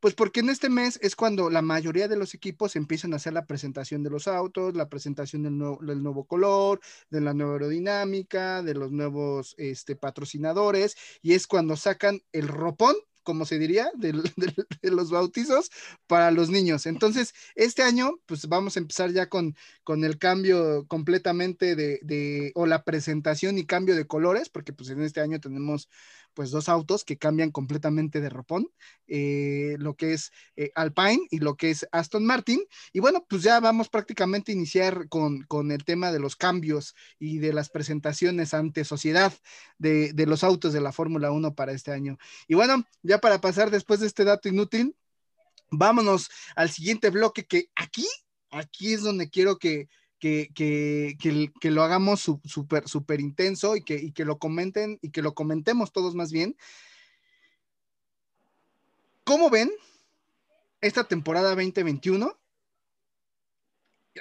Pues 0.00 0.14
porque 0.14 0.40
en 0.40 0.50
este 0.50 0.68
mes 0.68 0.98
es 1.02 1.16
cuando 1.16 1.48
la 1.48 1.62
mayoría 1.62 2.08
de 2.08 2.16
los 2.16 2.34
equipos 2.34 2.76
empiezan 2.76 3.14
a 3.14 3.16
hacer 3.16 3.32
la 3.32 3.46
presentación 3.46 4.02
de 4.02 4.10
los 4.10 4.28
autos, 4.28 4.74
la 4.74 4.90
presentación 4.90 5.44
del 5.44 5.56
nuevo, 5.56 6.24
color, 6.24 6.80
de 7.08 7.22
la 7.22 7.32
nueva 7.32 7.54
aerodinámica, 7.54 8.62
de 8.62 8.74
los 8.74 8.92
nuevos 8.92 9.54
este, 9.56 9.96
patrocinadores, 9.96 10.94
y 11.22 11.32
es 11.32 11.46
cuando 11.46 11.76
sacan 11.76 12.20
el 12.32 12.48
ropón 12.48 12.96
como 13.28 13.44
se 13.44 13.58
diría, 13.58 13.90
de, 13.98 14.90
los 14.90 15.10
bautizos 15.10 15.70
para 16.06 16.30
los 16.30 16.48
niños. 16.48 16.86
Entonces, 16.86 17.34
este 17.56 17.82
año, 17.82 18.12
pues 18.24 18.48
vamos 18.48 18.74
a 18.74 18.80
empezar 18.80 19.12
ya 19.12 19.28
con, 19.28 19.54
con 19.84 20.02
el 20.02 20.16
cambio 20.16 20.86
completamente 20.88 21.76
de, 21.76 22.00
de, 22.00 22.52
o 22.54 22.64
la 22.64 22.84
presentación 22.84 23.58
y 23.58 23.66
cambio 23.66 23.96
de 23.96 24.06
colores, 24.06 24.48
porque 24.48 24.72
pues 24.72 24.88
en 24.88 25.02
este 25.02 25.20
año 25.20 25.40
tenemos 25.40 25.90
pues 26.38 26.52
dos 26.52 26.68
autos 26.68 27.02
que 27.02 27.18
cambian 27.18 27.50
completamente 27.50 28.20
de 28.20 28.28
ropón, 28.28 28.70
eh, 29.08 29.74
lo 29.80 29.96
que 29.96 30.12
es 30.12 30.30
eh, 30.54 30.70
Alpine 30.76 31.26
y 31.32 31.40
lo 31.40 31.56
que 31.56 31.70
es 31.70 31.84
Aston 31.90 32.24
Martin. 32.24 32.60
Y 32.92 33.00
bueno, 33.00 33.26
pues 33.28 33.42
ya 33.42 33.58
vamos 33.58 33.88
prácticamente 33.88 34.52
a 34.52 34.54
iniciar 34.54 35.08
con, 35.08 35.42
con 35.42 35.72
el 35.72 35.82
tema 35.82 36.12
de 36.12 36.20
los 36.20 36.36
cambios 36.36 36.94
y 37.18 37.38
de 37.38 37.52
las 37.52 37.70
presentaciones 37.70 38.54
ante 38.54 38.84
sociedad 38.84 39.32
de, 39.78 40.12
de 40.12 40.26
los 40.26 40.44
autos 40.44 40.72
de 40.72 40.80
la 40.80 40.92
Fórmula 40.92 41.32
1 41.32 41.56
para 41.56 41.72
este 41.72 41.90
año. 41.90 42.18
Y 42.46 42.54
bueno, 42.54 42.84
ya 43.02 43.18
para 43.18 43.40
pasar 43.40 43.72
después 43.72 43.98
de 43.98 44.06
este 44.06 44.22
dato 44.22 44.48
inútil, 44.48 44.94
vámonos 45.72 46.30
al 46.54 46.70
siguiente 46.70 47.10
bloque 47.10 47.46
que 47.46 47.68
aquí, 47.74 48.06
aquí 48.52 48.92
es 48.92 49.02
donde 49.02 49.28
quiero 49.28 49.58
que, 49.58 49.88
que, 50.18 50.50
que, 50.54 51.16
que, 51.60 51.70
lo 51.70 51.82
hagamos 51.82 52.20
súper, 52.20 52.88
súper 52.88 53.20
intenso 53.20 53.76
y 53.76 53.82
que, 53.82 53.94
y 53.94 54.12
que 54.12 54.24
lo 54.24 54.38
comenten 54.38 54.98
y 55.02 55.10
que 55.10 55.22
lo 55.22 55.34
comentemos 55.34 55.92
todos 55.92 56.14
más 56.14 56.32
bien. 56.32 56.56
¿Cómo 59.24 59.50
ven 59.50 59.70
esta 60.80 61.04
temporada 61.04 61.50
2021? 61.50 62.38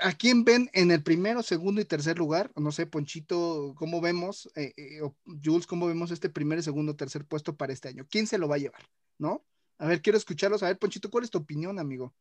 ¿A 0.01 0.13
quién 0.13 0.43
ven 0.43 0.69
en 0.73 0.91
el 0.91 1.01
primero, 1.01 1.41
segundo 1.41 1.81
y 1.81 1.85
tercer 1.85 2.17
lugar? 2.17 2.51
No 2.55 2.71
sé, 2.71 2.85
Ponchito, 2.85 3.73
¿cómo 3.77 4.01
vemos? 4.01 4.49
Eh, 4.55 4.73
eh, 4.77 5.01
o 5.01 5.15
Jules, 5.43 5.65
¿cómo 5.65 5.87
vemos 5.87 6.11
este 6.11 6.29
primer, 6.29 6.61
segundo, 6.61 6.95
tercer 6.95 7.25
puesto 7.25 7.55
para 7.55 7.73
este 7.73 7.89
año? 7.89 8.05
¿Quién 8.09 8.27
se 8.27 8.37
lo 8.37 8.47
va 8.47 8.55
a 8.55 8.59
llevar? 8.59 8.81
¿No? 9.17 9.43
A 9.79 9.87
ver, 9.87 10.01
quiero 10.01 10.17
escucharlos. 10.17 10.61
A 10.61 10.67
ver, 10.67 10.77
Ponchito, 10.77 11.09
¿cuál 11.09 11.23
es 11.23 11.31
tu 11.31 11.39
opinión, 11.39 11.79
amigo? 11.79 12.13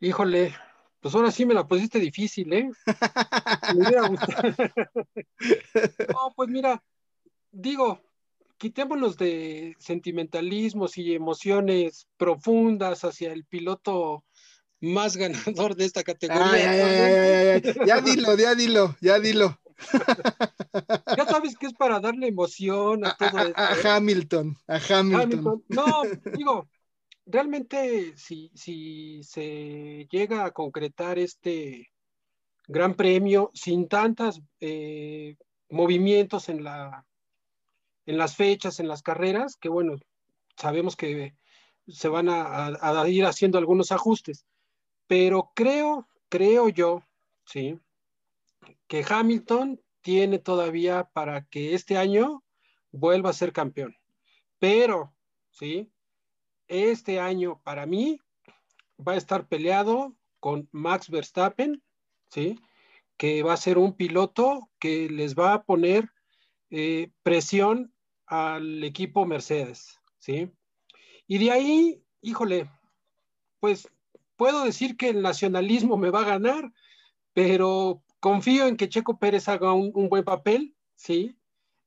Híjole, 0.00 0.54
pues 1.02 1.14
ahora 1.14 1.30
sí 1.32 1.44
me 1.44 1.52
la 1.54 1.66
pusiste 1.66 1.98
difícil, 1.98 2.52
¿eh? 2.52 2.70
Me 3.74 3.84
hubiera 3.86 4.06
gustado. 4.08 4.42
No, 6.08 6.32
pues 6.36 6.48
mira, 6.48 6.82
digo, 7.50 8.00
quitémonos 8.56 9.16
de 9.16 9.74
sentimentalismos 9.80 10.96
y 10.96 11.14
emociones 11.14 12.06
profundas 12.16 13.04
hacia 13.04 13.32
el 13.32 13.44
piloto 13.44 14.24
más 14.80 15.16
ganador 15.16 15.74
de 15.74 15.84
esta 15.84 16.02
categoría. 16.04 16.70
Ay, 16.70 16.80
ay, 16.80 17.60
ay. 17.64 17.74
Ya 17.86 18.00
dilo, 18.00 18.36
ya 18.36 18.54
dilo, 18.54 18.96
ya 19.00 19.18
dilo. 19.18 19.58
Ya 21.16 21.26
sabes 21.26 21.56
que 21.58 21.66
es 21.66 21.74
para 21.74 22.00
darle 22.00 22.28
emoción 22.28 23.04
a 23.04 23.14
todo 23.16 23.36
a- 23.38 23.42
esto. 23.48 23.60
a 23.60 23.74
¿eh? 23.74 23.80
Hamilton, 23.84 24.56
a 24.66 24.76
Hamilton. 24.76 25.20
Hamilton. 25.20 25.64
No, 25.68 26.02
digo, 26.32 26.68
realmente 27.26 28.16
si, 28.16 28.50
si 28.54 29.22
se 29.22 30.06
llega 30.10 30.44
a 30.44 30.50
concretar 30.52 31.18
este 31.18 31.88
gran 32.68 32.94
premio 32.96 33.50
sin 33.54 33.88
tantos 33.88 34.42
movimientos 35.70 36.48
en, 36.48 36.62
la, 36.64 37.04
en 38.06 38.18
las 38.18 38.36
fechas, 38.36 38.80
en 38.80 38.88
las 38.88 39.02
carreras, 39.02 39.56
que 39.56 39.68
bueno, 39.68 39.96
sabemos 40.56 40.96
que 40.96 41.36
se 41.88 42.08
van 42.08 42.28
a, 42.28 42.66
a- 42.68 43.02
a 43.02 43.08
ir 43.08 43.24
haciendo 43.26 43.58
algunos 43.58 43.92
ajustes, 43.92 44.46
pero 45.06 45.52
creo, 45.54 46.08
creo 46.30 46.68
yo, 46.70 47.02
sí, 47.46 47.78
que 48.86 49.04
Hamilton 49.08 49.80
tiene 50.00 50.38
todavía 50.38 51.04
para 51.12 51.44
que 51.46 51.74
este 51.74 51.96
año 51.96 52.42
vuelva 52.90 53.30
a 53.30 53.34
ser 53.34 53.52
campeón. 53.52 53.96
Pero, 54.58 55.14
¿sí? 55.50 55.90
Este 56.72 57.20
año 57.20 57.60
para 57.64 57.84
mí 57.84 58.18
va 59.06 59.12
a 59.12 59.18
estar 59.18 59.46
peleado 59.46 60.16
con 60.40 60.70
Max 60.72 61.10
Verstappen, 61.10 61.82
¿sí? 62.30 62.58
Que 63.18 63.42
va 63.42 63.52
a 63.52 63.58
ser 63.58 63.76
un 63.76 63.92
piloto 63.92 64.70
que 64.78 65.10
les 65.10 65.34
va 65.34 65.52
a 65.52 65.64
poner 65.64 66.08
eh, 66.70 67.10
presión 67.22 67.92
al 68.24 68.82
equipo 68.84 69.26
Mercedes, 69.26 70.00
¿sí? 70.18 70.50
Y 71.26 71.36
de 71.36 71.50
ahí, 71.50 72.02
híjole, 72.22 72.70
pues 73.60 73.86
puedo 74.36 74.64
decir 74.64 74.96
que 74.96 75.10
el 75.10 75.20
nacionalismo 75.20 75.98
me 75.98 76.08
va 76.08 76.22
a 76.22 76.30
ganar, 76.38 76.72
pero 77.34 78.02
confío 78.18 78.66
en 78.66 78.78
que 78.78 78.88
Checo 78.88 79.18
Pérez 79.18 79.46
haga 79.46 79.74
un, 79.74 79.92
un 79.94 80.08
buen 80.08 80.24
papel, 80.24 80.74
¿sí? 80.94 81.36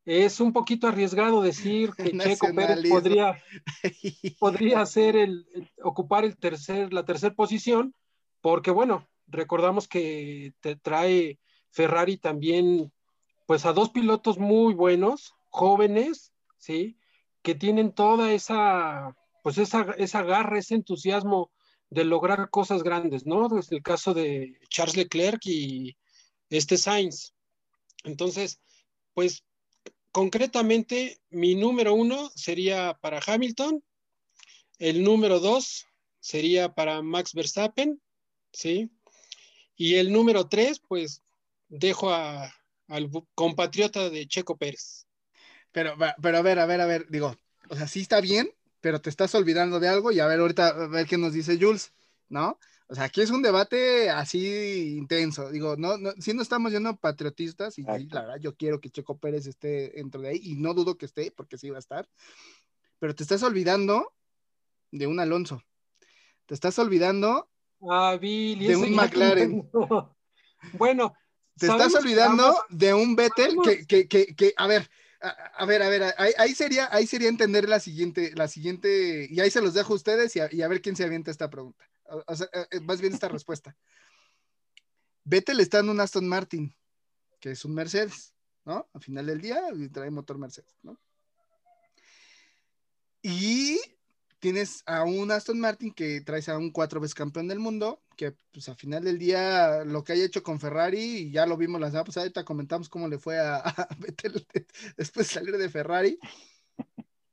Es 0.05 0.39
un 0.39 0.53
poquito 0.53 0.87
arriesgado 0.87 1.41
decir 1.41 1.91
que 1.97 2.11
Checo 2.29 2.47
Pérez 2.55 2.77
podría, 2.89 3.43
podría 4.39 4.81
hacer 4.81 5.15
el, 5.15 5.47
el- 5.53 5.69
ocupar 5.83 6.25
el 6.25 6.37
tercer, 6.37 6.93
la 6.93 7.05
tercera 7.05 7.33
posición, 7.33 7.93
porque 8.41 8.71
bueno, 8.71 9.07
recordamos 9.27 9.87
que 9.87 10.53
te 10.59 10.75
trae 10.75 11.39
Ferrari 11.71 12.17
también, 12.17 12.91
pues 13.47 13.65
a 13.65 13.73
dos 13.73 13.89
pilotos 13.89 14.37
muy 14.37 14.73
buenos, 14.73 15.33
jóvenes, 15.49 16.31
¿sí? 16.57 16.97
Que 17.41 17.55
tienen 17.55 17.91
toda 17.91 18.31
esa, 18.33 19.15
pues 19.43 19.57
esa, 19.57 19.81
esa 19.97 20.23
garra, 20.23 20.59
ese 20.59 20.75
entusiasmo 20.75 21.51
de 21.89 22.03
lograr 22.03 22.49
cosas 22.49 22.83
grandes, 22.83 23.25
¿no? 23.25 23.47
Desde 23.49 23.75
el 23.77 23.83
caso 23.83 24.13
de 24.13 24.59
Charles 24.69 24.97
Leclerc 24.97 25.45
y 25.45 25.95
este 26.49 26.77
Sainz. 26.77 27.33
Entonces, 28.03 28.59
pues 29.13 29.43
concretamente, 30.15 31.19
mi 31.29 31.55
número 31.55 31.93
uno 31.93 32.31
sería 32.35 32.97
para 33.01 33.19
Hamilton, 33.19 33.83
el 34.79 35.03
número 35.03 35.41
dos 35.41 35.87
sería 36.21 36.73
para 36.73 37.01
Max 37.01 37.33
Verstappen, 37.33 38.01
¿sí? 38.53 38.89
Y 39.75 39.95
el 39.95 40.13
número 40.13 40.47
tres, 40.47 40.79
pues 40.87 41.21
dejo 41.67 42.13
al 42.13 43.11
compatriota 43.33 44.09
de 44.09 44.25
Checo 44.25 44.55
Pérez. 44.55 45.05
Pero, 45.73 45.95
pero 46.21 46.37
a 46.37 46.41
ver, 46.41 46.59
a 46.59 46.65
ver, 46.65 46.79
a 46.79 46.85
ver, 46.85 47.07
digo, 47.09 47.35
o 47.67 47.75
sea, 47.75 47.89
sí 47.89 47.99
está 47.99 48.21
bien, 48.21 48.49
pero 48.79 49.01
te 49.01 49.09
estás 49.09 49.35
olvidando 49.35 49.81
de 49.81 49.89
algo 49.89 50.13
y 50.13 50.21
a 50.21 50.27
ver 50.27 50.39
ahorita, 50.39 50.67
a 50.69 50.87
ver 50.87 51.07
qué 51.07 51.17
nos 51.17 51.33
dice 51.33 51.57
Jules, 51.59 51.91
¿no? 52.29 52.57
O 52.87 52.95
sea, 52.95 53.05
aquí 53.05 53.21
es 53.21 53.31
un 53.31 53.41
debate 53.41 54.09
así 54.11 54.95
intenso, 54.97 55.49
digo, 55.49 55.75
no, 55.75 55.97
no, 55.97 56.11
si 56.19 56.33
no 56.33 56.43
estamos 56.43 56.71
yendo 56.71 56.95
patriotistas 56.97 57.79
y, 57.79 57.83
la 57.83 58.21
verdad 58.21 58.39
yo 58.39 58.55
quiero 58.55 58.79
que 58.79 58.91
Checo 58.91 59.17
Pérez 59.17 59.47
esté 59.47 59.91
dentro 59.95 60.21
de 60.21 60.29
ahí 60.29 60.39
y 60.43 60.55
no 60.55 60.73
dudo 60.75 60.95
que 60.95 61.07
esté 61.07 61.31
porque 61.31 61.57
sí 61.57 61.71
va 61.71 61.77
a 61.77 61.79
estar, 61.79 62.07
pero 62.99 63.15
te 63.15 63.23
estás 63.23 63.41
olvidando 63.41 64.13
de 64.91 65.07
un 65.07 65.19
Alonso, 65.19 65.63
te 66.45 66.53
estás 66.53 66.77
olvidando, 66.77 67.49
Ah, 67.89 68.17
Billy, 68.19 68.67
De 68.67 68.75
un 68.75 68.93
McLaren. 68.93 69.69
Bueno, 70.73 71.13
te 71.59 71.67
estás 71.67 71.93
olvidando 71.93 72.57
de 72.69 72.91
un 72.95 73.15
Vettel 73.15 73.55
que, 73.63 73.85
que, 73.85 74.07
que, 74.07 74.35
que, 74.35 74.53
a 74.57 74.65
ver, 74.65 74.89
a, 75.21 75.29
a 75.29 75.65
ver, 75.67 75.83
a 75.83 75.89
ver, 75.89 76.15
ahí, 76.17 76.31
ahí 76.39 76.55
sería, 76.55 76.89
ahí 76.91 77.05
sería 77.05 77.29
entender 77.29 77.69
la 77.69 77.79
siguiente, 77.79 78.31
la 78.33 78.47
siguiente, 78.47 79.27
y 79.29 79.39
ahí 79.41 79.51
se 79.51 79.61
los 79.61 79.75
dejo 79.75 79.93
a 79.93 79.95
ustedes 79.97 80.35
y 80.35 80.39
a, 80.39 80.49
y 80.51 80.63
a 80.63 80.67
ver 80.67 80.81
quién 80.81 80.95
se 80.95 81.03
avienta 81.03 81.29
esta 81.29 81.51
pregunta, 81.51 81.85
o, 82.07 82.35
sea, 82.35 82.47
eh, 82.71 82.79
más 82.81 83.01
bien 83.01 83.13
esta 83.13 83.27
respuesta. 83.27 83.75
Vettel 85.23 85.59
está 85.59 85.79
en 85.79 85.89
un 85.89 85.99
Aston 85.99 86.27
Martin, 86.27 86.75
que 87.39 87.51
es 87.51 87.65
un 87.65 87.73
Mercedes, 87.73 88.33
¿no? 88.63 88.87
Al 88.93 89.01
final 89.01 89.25
del 89.25 89.41
día 89.41 89.61
trae 89.91 90.11
motor 90.11 90.37
Mercedes, 90.37 90.77
¿no? 90.83 90.99
Y 93.21 93.79
tienes 94.39 94.83
a 94.85 95.03
un 95.03 95.31
Aston 95.31 95.59
Martin 95.59 95.91
que 95.91 96.21
traes 96.21 96.47
a 96.49 96.57
un 96.57 96.69
cuatro 96.69 96.99
veces 96.99 97.15
campeón 97.15 97.47
del 97.47 97.59
mundo, 97.59 98.03
que 98.15 98.35
pues 98.51 98.69
al 98.69 98.75
final 98.75 99.03
del 99.03 99.17
día 99.17 99.83
lo 99.83 100.03
que 100.03 100.13
haya 100.13 100.25
hecho 100.25 100.43
con 100.43 100.59
Ferrari, 100.59 100.99
y 100.99 101.31
ya 101.31 101.47
lo 101.47 101.57
vimos 101.57 101.81
la 101.81 101.87
semana 101.87 102.03
pasada, 102.03 102.25
ahorita 102.25 102.45
comentamos 102.45 102.87
cómo 102.87 103.07
le 103.07 103.17
fue 103.17 103.39
a, 103.39 103.55
a 103.65 103.87
Vettel 103.97 104.45
después 104.97 105.27
de 105.27 105.33
salir 105.33 105.57
de 105.57 105.69
Ferrari, 105.69 106.19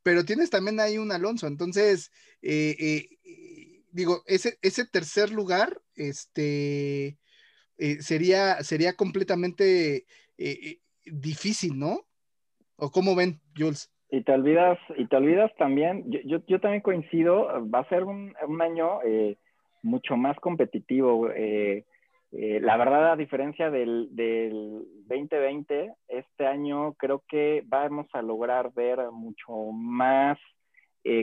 pero 0.02 0.24
tienes 0.24 0.50
también 0.50 0.80
ahí 0.80 0.98
un 0.98 1.12
Alonso, 1.12 1.46
entonces, 1.46 2.10
eh, 2.40 2.76
eh, 2.78 3.08
eh, 3.24 3.41
digo, 3.92 4.22
ese, 4.26 4.58
ese 4.62 4.86
tercer 4.86 5.30
lugar, 5.30 5.80
este, 5.94 7.18
eh, 7.78 8.00
sería, 8.00 8.62
sería 8.62 8.94
completamente 8.94 9.96
eh, 9.96 10.04
eh, 10.38 10.78
difícil, 11.04 11.78
¿no? 11.78 12.00
¿O 12.76 12.90
cómo 12.90 13.14
ven, 13.14 13.40
Jules? 13.56 13.92
Y 14.10 14.22
te 14.24 14.32
olvidas, 14.32 14.78
y 14.96 15.06
te 15.06 15.16
olvidas 15.16 15.50
también, 15.56 16.04
yo, 16.10 16.38
yo, 16.46 16.60
también 16.60 16.82
coincido, 16.82 17.46
va 17.70 17.80
a 17.80 17.88
ser 17.88 18.04
un, 18.04 18.34
un 18.46 18.62
año 18.62 19.00
mucho 19.82 20.16
más 20.16 20.38
competitivo. 20.38 21.28
la 22.30 22.76
verdad, 22.76 23.12
a 23.12 23.16
diferencia 23.16 23.70
del, 23.70 24.08
del 24.10 24.84
2020, 25.06 25.94
este 26.08 26.46
año 26.46 26.92
creo 26.94 27.24
que 27.26 27.62
vamos 27.64 28.06
a 28.12 28.20
lograr 28.20 28.70
ver 28.74 28.98
mucho 29.10 29.72
más 29.72 30.38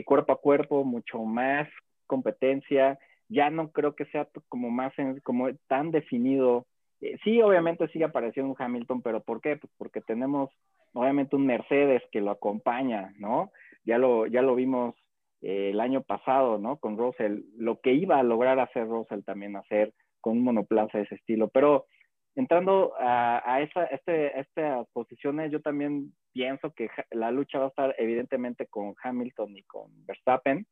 cuerpo 0.04 0.32
a 0.32 0.40
cuerpo, 0.40 0.82
mucho 0.82 1.22
más 1.22 1.68
competencia. 2.10 2.98
Ya 3.28 3.48
no 3.50 3.70
creo 3.70 3.94
que 3.94 4.06
sea 4.06 4.26
como 4.48 4.70
más 4.70 4.92
como 5.22 5.54
tan 5.68 5.92
definido. 5.92 6.66
Eh, 7.00 7.16
sí, 7.22 7.40
obviamente 7.40 7.86
sigue 7.88 8.04
apareciendo 8.04 8.50
un 8.50 8.56
Hamilton, 8.58 9.00
pero 9.02 9.22
¿por 9.22 9.40
qué? 9.40 9.56
Pues 9.56 9.72
porque 9.78 10.00
tenemos 10.00 10.50
obviamente 10.92 11.36
un 11.36 11.46
Mercedes 11.46 12.02
que 12.10 12.20
lo 12.20 12.32
acompaña, 12.32 13.14
¿no? 13.18 13.52
Ya 13.84 13.98
lo, 13.98 14.26
ya 14.26 14.42
lo 14.42 14.56
vimos 14.56 14.96
eh, 15.40 15.70
el 15.70 15.80
año 15.80 16.02
pasado, 16.02 16.58
¿no? 16.58 16.78
Con 16.78 16.98
Russell, 16.98 17.44
lo 17.56 17.80
que 17.80 17.92
iba 17.92 18.18
a 18.18 18.24
lograr 18.24 18.58
hacer 18.58 18.88
Russell 18.88 19.22
también 19.22 19.54
hacer 19.54 19.94
con 20.20 20.38
un 20.38 20.44
monoplaza 20.44 20.98
de 20.98 21.04
ese 21.04 21.14
estilo. 21.14 21.48
Pero 21.48 21.86
entrando 22.34 22.94
a, 22.98 23.60
esa, 23.62 23.84
este, 23.84 24.38
estas 24.40 24.86
posiciones, 24.92 25.52
yo 25.52 25.60
también 25.60 26.12
pienso 26.32 26.72
que 26.72 26.88
la 27.12 27.30
lucha 27.30 27.60
va 27.60 27.66
a 27.66 27.68
estar 27.68 27.94
evidentemente 27.98 28.66
con 28.66 28.94
Hamilton 29.02 29.56
y 29.56 29.62
con 29.62 30.06
Verstappen. 30.06 30.66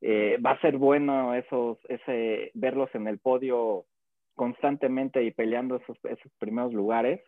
Eh, 0.00 0.38
va 0.44 0.52
a 0.52 0.60
ser 0.60 0.76
bueno 0.76 1.34
esos, 1.34 1.78
ese, 1.88 2.50
verlos 2.54 2.94
en 2.94 3.08
el 3.08 3.18
podio 3.18 3.86
constantemente 4.34 5.22
y 5.22 5.30
peleando 5.30 5.76
esos, 5.76 5.96
esos 6.04 6.32
primeros 6.38 6.72
lugares. 6.72 7.20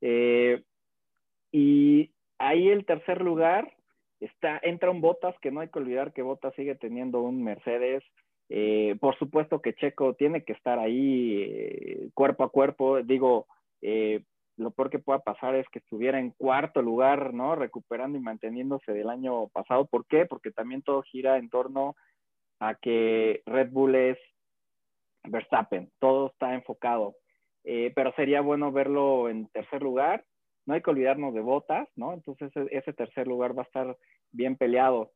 Eh, 0.00 0.62
y 1.52 2.12
ahí 2.38 2.68
el 2.68 2.86
tercer 2.86 3.20
lugar 3.20 3.72
está, 4.20 4.58
entra 4.62 4.90
un 4.90 5.00
Botas, 5.00 5.34
que 5.40 5.50
no 5.50 5.60
hay 5.60 5.68
que 5.68 5.78
olvidar 5.78 6.12
que 6.12 6.22
Botas 6.22 6.54
sigue 6.54 6.74
teniendo 6.74 7.20
un 7.20 7.42
Mercedes. 7.42 8.02
Eh, 8.48 8.96
por 9.00 9.18
supuesto 9.18 9.60
que 9.60 9.74
Checo 9.74 10.14
tiene 10.14 10.44
que 10.44 10.54
estar 10.54 10.78
ahí 10.78 12.10
cuerpo 12.14 12.44
a 12.44 12.50
cuerpo. 12.50 13.02
Digo, 13.02 13.46
lo 14.58 14.72
peor 14.72 14.90
que 14.90 14.98
pueda 14.98 15.20
pasar 15.20 15.54
es 15.54 15.66
que 15.68 15.78
estuviera 15.78 16.18
en 16.18 16.30
cuarto 16.32 16.82
lugar, 16.82 17.32
¿no? 17.32 17.54
Recuperando 17.54 18.18
y 18.18 18.20
manteniéndose 18.20 18.92
del 18.92 19.08
año 19.08 19.48
pasado. 19.48 19.86
¿Por 19.86 20.06
qué? 20.06 20.26
Porque 20.26 20.50
también 20.50 20.82
todo 20.82 21.02
gira 21.02 21.38
en 21.38 21.48
torno 21.48 21.96
a 22.60 22.74
que 22.74 23.42
Red 23.46 23.70
Bull 23.70 23.94
es 23.94 24.18
Verstappen, 25.24 25.90
todo 26.00 26.28
está 26.28 26.54
enfocado. 26.54 27.14
Eh, 27.64 27.92
pero 27.94 28.12
sería 28.14 28.40
bueno 28.40 28.72
verlo 28.72 29.28
en 29.28 29.46
tercer 29.48 29.82
lugar. 29.82 30.24
No 30.66 30.74
hay 30.74 30.82
que 30.82 30.90
olvidarnos 30.90 31.34
de 31.34 31.40
botas, 31.40 31.88
¿no? 31.96 32.12
Entonces 32.12 32.50
ese, 32.70 32.92
tercer 32.92 33.26
lugar 33.26 33.56
va 33.56 33.62
a 33.62 33.66
estar 33.66 33.96
bien 34.32 34.56
peleado. 34.56 35.12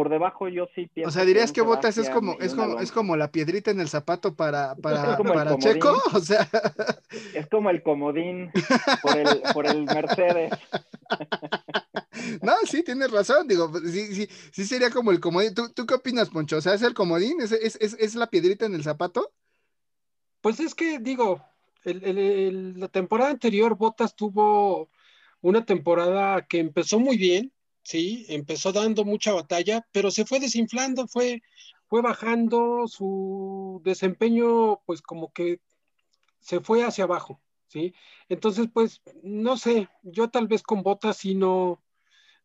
Por 0.00 0.08
debajo 0.08 0.48
yo 0.48 0.66
sí 0.74 0.86
pienso. 0.86 1.10
O 1.10 1.12
sea, 1.12 1.26
dirías 1.26 1.52
que, 1.52 1.60
botas 1.60 1.98
es 1.98 2.08
como, 2.08 2.32
es 2.40 2.54
como, 2.54 2.80
es 2.80 2.90
como 2.90 3.18
la 3.18 3.30
piedrita 3.30 3.70
en 3.70 3.80
el 3.80 3.88
zapato 3.90 4.34
para, 4.34 4.74
para, 4.82 5.18
para 5.18 5.58
Checo, 5.58 5.94
o 6.14 6.20
sea. 6.20 6.48
Es 7.34 7.46
como 7.48 7.68
el 7.68 7.82
comodín 7.82 8.50
por 9.02 9.18
el, 9.18 9.42
por 9.52 9.66
el 9.66 9.84
Mercedes. 9.84 10.52
No, 12.42 12.52
sí, 12.64 12.82
tienes 12.82 13.10
razón. 13.10 13.46
Digo, 13.46 13.70
sí, 13.80 14.14
sí, 14.14 14.28
sí 14.52 14.64
sería 14.64 14.90
como 14.90 15.10
el 15.10 15.20
comodín. 15.20 15.52
¿Tú, 15.54 15.86
qué 15.86 15.94
opinas, 15.94 16.30
Poncho? 16.30 16.58
O 16.58 16.60
sea, 16.60 16.74
¿es 16.74 16.82
el 16.82 16.94
comodín? 16.94 17.40
¿Es, 17.40 17.52
es, 17.52 18.14
la 18.14 18.28
piedrita 18.28 18.66
en 18.66 18.74
el 18.74 18.82
zapato? 18.84 19.32
Pues 20.40 20.60
es 20.60 20.74
que, 20.74 20.98
digo, 20.98 21.44
la 21.84 22.88
temporada 22.88 23.30
anterior 23.30 23.76
Botas 23.76 24.14
tuvo 24.14 24.88
una 25.40 25.64
temporada 25.64 26.46
que 26.46 26.58
empezó 26.60 27.00
muy 27.00 27.18
bien, 27.18 27.52
sí, 27.90 28.24
empezó 28.28 28.70
dando 28.70 29.04
mucha 29.04 29.32
batalla, 29.32 29.84
pero 29.90 30.12
se 30.12 30.24
fue 30.24 30.38
desinflando, 30.38 31.08
fue, 31.08 31.42
fue 31.88 32.02
bajando 32.02 32.86
su 32.86 33.80
desempeño, 33.84 34.80
pues 34.86 35.02
como 35.02 35.32
que 35.32 35.60
se 36.38 36.60
fue 36.60 36.84
hacia 36.84 37.04
abajo, 37.04 37.40
¿sí? 37.66 37.92
Entonces, 38.28 38.68
pues, 38.72 39.02
no 39.24 39.56
sé, 39.56 39.88
yo 40.02 40.30
tal 40.30 40.46
vez 40.46 40.62
con 40.62 40.84
Botas 40.84 41.16
sí 41.16 41.34
no, 41.34 41.82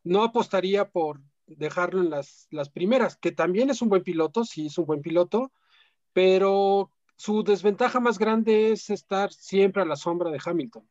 no 0.02 0.24
apostaría 0.24 0.90
por 0.90 1.20
dejarlo 1.46 2.02
en 2.02 2.10
las, 2.10 2.48
las 2.50 2.68
primeras, 2.68 3.16
que 3.16 3.30
también 3.30 3.70
es 3.70 3.80
un 3.82 3.88
buen 3.88 4.02
piloto, 4.02 4.44
sí 4.44 4.66
es 4.66 4.76
un 4.78 4.86
buen 4.86 5.00
piloto, 5.00 5.52
pero 6.12 6.90
su 7.14 7.44
desventaja 7.44 8.00
más 8.00 8.18
grande 8.18 8.72
es 8.72 8.90
estar 8.90 9.32
siempre 9.32 9.82
a 9.82 9.86
la 9.86 9.94
sombra 9.94 10.30
de 10.30 10.40
Hamilton. 10.44 10.88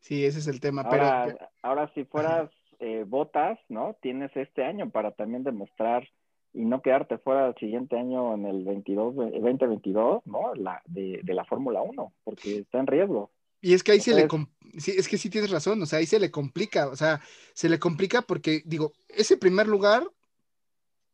Sí, 0.00 0.24
ese 0.24 0.38
es 0.38 0.46
el 0.46 0.60
tema. 0.60 0.80
Ahora, 0.80 1.24
pero... 1.26 1.50
ahora 1.62 1.92
si 1.92 2.04
fueras 2.04 2.50
eh, 2.80 3.04
botas, 3.06 3.58
¿no? 3.68 3.96
Tienes 4.00 4.30
este 4.36 4.64
año 4.64 4.90
para 4.90 5.12
también 5.12 5.44
demostrar 5.44 6.08
y 6.52 6.64
no 6.64 6.82
quedarte 6.82 7.18
fuera 7.18 7.48
el 7.48 7.54
siguiente 7.56 7.98
año 7.98 8.34
en 8.34 8.46
el 8.46 8.64
22, 8.64 9.16
2022, 9.16 10.26
¿no? 10.26 10.54
La, 10.54 10.80
de, 10.86 11.20
de 11.22 11.34
la 11.34 11.44
Fórmula 11.44 11.82
1, 11.82 12.12
porque 12.22 12.58
está 12.58 12.78
en 12.78 12.86
riesgo. 12.86 13.30
Y 13.60 13.72
es 13.72 13.82
que 13.82 13.92
ahí 13.92 14.00
se 14.00 14.14
le, 14.14 14.28
sí, 14.78 14.92
es 14.96 15.08
que 15.08 15.16
sí 15.16 15.30
tienes 15.30 15.50
razón, 15.50 15.80
o 15.82 15.86
sea, 15.86 15.98
ahí 15.98 16.06
se 16.06 16.20
le 16.20 16.30
complica, 16.30 16.88
o 16.88 16.96
sea, 16.96 17.22
se 17.54 17.70
le 17.70 17.78
complica 17.78 18.20
porque, 18.20 18.62
digo, 18.66 18.92
ese 19.08 19.38
primer 19.38 19.66
lugar 19.66 20.06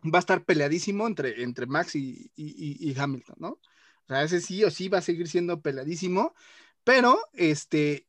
va 0.04 0.18
a 0.18 0.20
estar 0.20 0.44
peleadísimo 0.44 1.06
entre, 1.06 1.44
entre 1.44 1.66
Max 1.66 1.94
y, 1.94 2.94
Hamilton, 2.98 3.36
¿no? 3.38 3.48
O 3.50 4.08
sea, 4.08 4.24
ese 4.24 4.40
sí 4.40 4.64
o 4.64 4.70
sí 4.72 4.88
va 4.88 4.98
a 4.98 5.02
seguir 5.02 5.28
siendo 5.28 5.60
peleadísimo, 5.60 6.34
pero 6.82 7.18
este, 7.34 8.08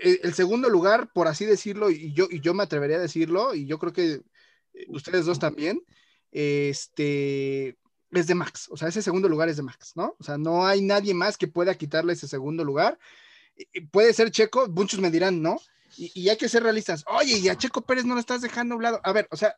el 0.00 0.34
segundo 0.34 0.68
lugar, 0.68 1.10
por 1.12 1.28
así 1.28 1.44
decirlo, 1.44 1.90
y 1.90 2.12
yo, 2.12 2.26
y 2.30 2.40
yo 2.40 2.54
me 2.54 2.62
atrevería 2.62 2.96
a 2.96 3.00
decirlo, 3.00 3.54
y 3.54 3.66
yo 3.66 3.78
creo 3.78 3.92
que 3.92 4.12
eh, 4.74 4.86
ustedes 4.88 5.26
dos 5.26 5.38
también, 5.38 5.82
este, 6.32 7.76
es 8.10 8.26
de 8.26 8.34
Max, 8.34 8.68
o 8.70 8.76
sea, 8.76 8.88
ese 8.88 9.02
segundo 9.02 9.28
lugar 9.28 9.48
es 9.48 9.56
de 9.56 9.62
Max, 9.62 9.92
¿no? 9.94 10.16
O 10.18 10.24
sea, 10.24 10.38
no 10.38 10.66
hay 10.66 10.82
nadie 10.82 11.14
más 11.14 11.36
que 11.36 11.48
pueda 11.48 11.74
quitarle 11.74 12.12
ese 12.12 12.28
segundo 12.28 12.64
lugar 12.64 12.98
puede 13.90 14.12
ser 14.12 14.30
Checo, 14.30 14.68
muchos 14.68 15.00
me 15.00 15.10
dirán, 15.10 15.42
¿no? 15.42 15.58
Y, 15.96 16.28
hay 16.28 16.36
que 16.36 16.48
ser 16.48 16.62
realistas. 16.62 17.04
Oye, 17.06 17.38
y 17.38 17.48
a 17.48 17.56
Checo 17.56 17.80
Pérez 17.80 18.04
no 18.04 18.14
lo 18.14 18.20
estás 18.20 18.42
dejando 18.42 18.74
a 18.74 18.76
un 18.76 18.82
lado. 18.82 19.00
A 19.02 19.12
ver, 19.12 19.28
o 19.30 19.36
sea, 19.36 19.56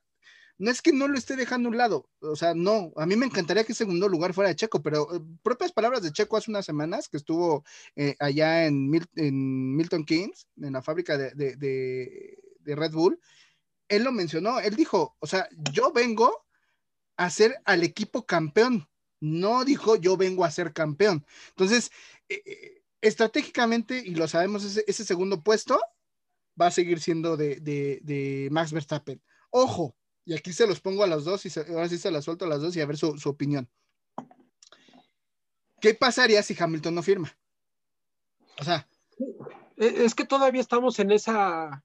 no 0.59 0.71
es 0.71 0.83
que 0.83 0.92
no 0.92 1.09
lo 1.09 1.16
esté 1.16 1.37
dejando 1.37 1.68
a 1.68 1.71
un 1.71 1.79
lado, 1.79 2.09
o 2.21 2.37
sea, 2.37 2.55
no, 2.55 2.92
a 2.97 3.07
mí 3.07 3.16
me 3.16 3.27
encantaría 3.27 3.64
que 3.64 3.75
segundo 3.75 4.09
lugar 4.09 4.35
fuera 4.35 4.51
de 4.51 4.57
Checo, 4.57 4.83
pero 4.83 5.14
eh, 5.14 5.21
propias 5.42 5.73
palabras 5.73 6.03
de 6.03 6.12
Checo 6.12 6.37
hace 6.37 6.51
unas 6.51 6.66
semanas 6.66 7.09
que 7.09 7.16
estuvo 7.16 7.64
eh, 7.97 8.16
allá 8.18 8.66
en, 8.66 8.90
Milton 8.90 10.05
Keynes, 10.05 10.47
en 10.57 10.73
la 10.73 10.83
fábrica 10.83 11.16
de, 11.16 11.33
de, 11.35 12.75
Red 12.75 12.92
Bull, 12.92 13.18
él 13.88 14.05
lo 14.05 14.12
mencionó, 14.12 14.61
él 14.61 14.77
dijo, 14.77 15.16
o 15.21 15.27
sea, 15.27 15.49
yo 15.73 15.90
vengo 15.92 16.44
a 17.16 17.31
ser 17.31 17.57
al 17.64 17.83
equipo 17.83 18.27
campeón, 18.27 18.88
no 19.21 19.64
dijo 19.64 19.97
yo 19.97 20.18
vengo 20.18 20.44
a 20.44 20.51
ser 20.51 20.75
campeón. 20.75 21.25
Entonces, 21.51 21.90
eh, 22.29 22.79
estratégicamente, 23.01 24.03
y 24.05 24.14
lo 24.14 24.29
sabemos, 24.29 24.64
ese, 24.64 25.05
segundo 25.05 25.42
puesto 25.42 25.81
va 26.61 26.66
a 26.66 26.71
seguir 26.71 27.01
siendo 27.01 27.37
de, 27.37 28.49
Max 28.51 28.73
Verstappen. 28.73 29.23
Ojo, 29.51 29.97
y 30.29 30.35
aquí 30.35 30.53
se 30.53 30.67
los 30.67 30.81
pongo 30.81 31.03
a 31.03 31.07
los 31.07 31.25
dos 31.25 31.47
y 31.47 31.61
ahora 31.73 31.88
sí 31.88 31.97
se 31.97 32.11
las 32.11 32.27
suelto 32.27 32.45
a 32.45 32.49
las 32.49 32.61
dos 32.61 32.77
y 32.77 32.83
a 32.83 32.87
ver 32.87 32.99
su, 32.99 33.17
opinión. 33.25 33.67
¿Qué 35.81 35.95
pasaría 35.95 36.43
si 36.43 36.55
Hamilton 36.59 36.95
no 36.95 37.03
firma? 37.03 37.35
O 38.61 38.64
sea. 38.64 38.87
E, 39.79 40.05
es 40.05 40.14
que 40.14 40.27
todavía 40.27 40.61
estamos 40.61 40.99
en 40.99 41.12
esa, 41.12 41.83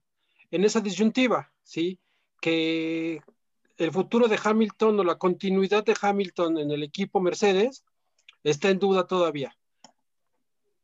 en 0.50 0.62
esa 0.62 0.80
disyuntiva, 0.80 1.54
¿sí? 1.62 1.98
Que 2.42 3.22
el 3.78 3.92
futuro 3.92 4.28
de 4.28 4.38
Hamilton 4.42 5.00
o 5.00 5.04
la 5.04 5.16
continuidad 5.16 5.82
de 5.82 5.96
Hamilton 5.98 6.58
en 6.58 6.70
el 6.70 6.82
equipo 6.82 7.22
Mercedes 7.22 7.82
está 8.42 8.68
en 8.68 8.78
duda 8.78 9.06
todavía 9.06 9.56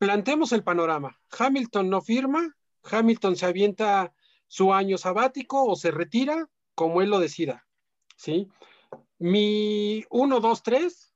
planteemos 0.00 0.52
el 0.52 0.64
panorama. 0.64 1.20
Hamilton 1.38 1.90
no 1.90 2.00
firma, 2.00 2.56
Hamilton 2.90 3.36
se 3.36 3.44
avienta 3.44 4.14
su 4.48 4.72
año 4.72 4.96
sabático 4.96 5.62
o 5.66 5.76
se 5.76 5.90
retira, 5.90 6.48
como 6.80 7.02
él 7.02 7.10
lo 7.10 7.18
decida. 7.18 7.68
¿sí? 8.16 8.48
Mi 9.18 10.02
1, 10.08 10.40
2, 10.40 10.62
3 10.62 11.14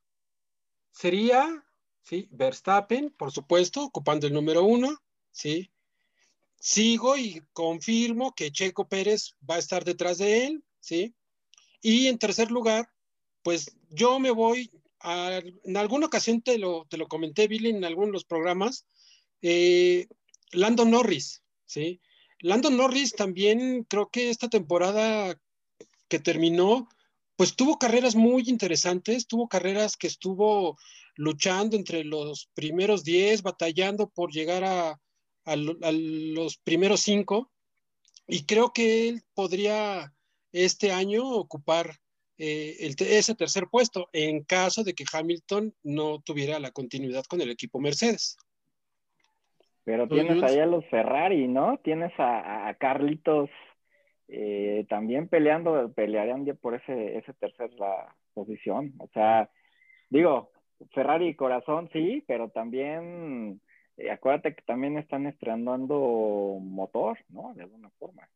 sería, 0.91 1.65
¿sí? 2.03 2.27
Verstappen, 2.29 3.09
por 3.09 3.31
supuesto, 3.31 3.81
ocupando 3.81 4.27
el 4.27 4.33
número 4.33 4.63
1, 4.63 4.95
¿sí? 5.31 5.71
Sigo 6.59 7.17
y 7.17 7.41
confirmo 7.51 8.35
que 8.35 8.51
Checo 8.51 8.87
Pérez 8.87 9.33
va 9.49 9.55
a 9.55 9.57
estar 9.57 9.83
detrás 9.83 10.19
de 10.19 10.45
él, 10.45 10.63
¿sí? 10.79 11.15
Y 11.81 12.09
en 12.09 12.19
tercer 12.19 12.51
lugar, 12.51 12.87
pues 13.41 13.75
yo 13.89 14.19
me 14.19 14.29
voy 14.29 14.69
en 15.63 15.77
alguna 15.77 16.05
ocasión 16.05 16.43
te 16.43 16.59
lo, 16.59 16.85
te 16.85 16.97
lo 16.97 17.07
comenté, 17.07 17.47
Billy, 17.47 17.71
en 17.71 17.83
algunos 17.85 18.09
de 18.09 18.13
los 18.13 18.25
programas, 18.25 18.85
eh, 19.41 20.07
Lando 20.51 20.85
Norris, 20.85 21.41
¿sí? 21.65 22.01
Lando 22.39 22.69
Norris 22.69 23.13
también 23.13 23.83
creo 23.89 24.09
que 24.09 24.29
esta 24.29 24.47
temporada 24.47 25.35
que 26.07 26.19
terminó, 26.19 26.87
pues 27.35 27.55
tuvo 27.55 27.77
carreras 27.77 28.15
muy 28.15 28.43
interesantes, 28.47 29.27
tuvo 29.27 29.47
carreras 29.47 29.97
que 29.97 30.07
estuvo 30.07 30.77
luchando 31.15 31.75
entre 31.75 32.03
los 32.03 32.49
primeros 32.53 33.03
10, 33.03 33.41
batallando 33.41 34.09
por 34.09 34.31
llegar 34.31 34.63
a, 34.63 34.99
a 35.45 35.55
los 35.55 36.57
primeros 36.57 37.01
5, 37.01 37.51
y 38.27 38.45
creo 38.45 38.73
que 38.73 39.07
él 39.09 39.21
podría 39.33 40.13
este 40.51 40.91
año 40.91 41.27
ocupar 41.27 41.91
eh, 42.37 42.75
ese 42.99 43.35
tercer 43.35 43.67
puesto 43.71 44.09
en 44.11 44.43
caso 44.43 44.83
de 44.83 44.93
que 44.93 45.05
Hamilton 45.11 45.73
no 45.83 46.19
tuviera 46.19 46.59
la 46.59 46.71
continuidad 46.71 47.23
con 47.25 47.39
el 47.39 47.49
equipo 47.49 47.79
Mercedes. 47.79 48.37
Pero 49.85 50.07
tienes 50.07 50.41
ahí 50.43 50.59
a 50.59 50.65
los 50.65 50.83
Ferrari, 50.87 51.47
¿no? 51.47 51.77
Tienes 51.83 52.11
a, 52.17 52.75
Carlitos 52.79 53.49
eh, 54.27 54.85
también 54.89 55.27
peleando, 55.27 55.91
pelearían 55.93 56.45
por 56.61 56.75
ese, 56.75 57.17
ese 57.17 57.33
tercer 57.33 57.71
la 57.73 58.15
posición. 58.33 58.93
O 58.99 59.07
sea, 59.13 59.49
digo, 60.09 60.51
Ferrari 60.93 61.35
corazón 61.35 61.89
sí, 61.93 62.23
pero 62.27 62.49
también 62.49 63.61
eh, 63.97 64.11
acuérdate 64.11 64.55
que 64.55 64.61
también 64.63 64.97
están 64.97 65.25
estrenando 65.25 66.57
motor, 66.61 67.17
¿no? 67.29 67.53
De 67.55 67.63
alguna 67.63 67.89
forma. 67.91 68.27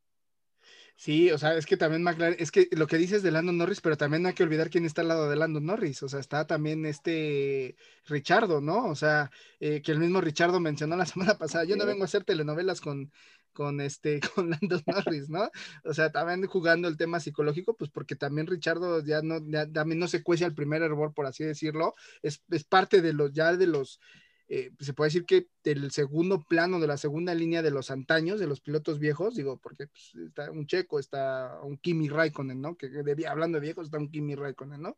Sí, 0.96 1.32
o 1.32 1.38
sea, 1.38 1.54
es 1.56 1.66
que 1.66 1.78
también 1.78 2.04
McLaren, 2.04 2.36
es 2.40 2.52
que 2.52 2.68
lo 2.72 2.86
que 2.86 2.98
dices 2.98 3.24
de 3.24 3.32
Lando 3.32 3.54
Norris, 3.54 3.80
pero 3.80 3.96
también 3.96 4.22
no 4.22 4.28
hay 4.28 4.36
que 4.36 4.44
olvidar 4.44 4.70
quién 4.70 4.86
está 4.86 5.02
al 5.02 5.08
lado 5.08 5.30
de 5.30 5.38
Lando 5.38 5.62
Norris, 5.62 6.04
o 6.04 6.10
sea, 6.10 6.20
está 6.20 6.46
también 6.46 6.86
este 6.86 7.78
Richardo, 8.06 8.60
¿no? 8.60 8.86
O 8.88 8.96
sea, 8.96 9.32
eh, 9.62 9.82
que 9.82 9.94
el 9.94 10.00
mismo 10.00 10.20
Richardo 10.20 10.60
mencionó 10.60 10.98
la 10.98 11.06
semana 11.06 11.36
pasada, 11.38 11.64
yo 11.64 11.78
no 11.78 11.86
vengo 11.86 12.02
a 12.02 12.06
hacer 12.06 12.26
telenovelas 12.26 12.82
con, 12.82 13.14
con 13.60 13.82
este, 13.82 14.22
con 14.36 14.50
Lando 14.50 14.80
Norris, 14.86 15.30
¿no? 15.30 15.52
O 15.84 15.94
sea, 15.94 16.14
también 16.14 16.48
jugando 16.48 16.88
el 16.88 16.96
tema 16.96 17.20
psicológico, 17.20 17.76
pues 17.76 17.92
porque 17.92 18.16
también 18.16 18.48
Richardo 18.48 19.04
ya 19.04 19.22
no, 19.22 19.42
también 19.74 20.00
no 20.00 20.08
se 20.08 20.24
cuece 20.24 20.46
al 20.46 20.56
primer 20.56 20.82
hervor, 20.82 21.14
por 21.14 21.26
así 21.26 21.44
decirlo, 21.44 21.94
es, 22.22 22.42
es 22.50 22.64
parte 22.64 23.02
de 23.02 23.12
los, 23.12 23.34
ya 23.34 23.58
de 23.58 23.68
los 23.68 24.00
eh, 24.48 24.72
se 24.80 24.94
puede 24.94 25.10
decir 25.10 25.26
que 25.26 25.48
del 25.62 25.92
segundo 25.92 26.42
plano, 26.42 26.80
de 26.80 26.88
la 26.88 26.96
segunda 26.96 27.36
línea 27.36 27.62
de 27.62 27.72
los 27.72 27.92
antaños, 27.92 28.40
de 28.40 28.48
los 28.48 28.62
pilotos 28.62 28.98
viejos, 28.98 29.36
digo, 29.36 29.60
porque 29.60 29.88
pues, 29.88 30.16
está 30.28 30.50
un 30.52 30.66
checo, 30.66 30.98
está 30.98 31.60
un 31.62 31.78
Kimi 31.78 32.08
Raikkonen, 32.08 32.62
¿no? 32.62 32.78
Que 32.78 32.88
debía, 32.88 33.30
hablando 33.30 33.58
de 33.58 33.64
viejos, 33.64 33.88
está 33.88 33.98
un 33.98 34.10
Kimi 34.10 34.36
Raikkonen, 34.36 34.82
¿no? 34.82 34.98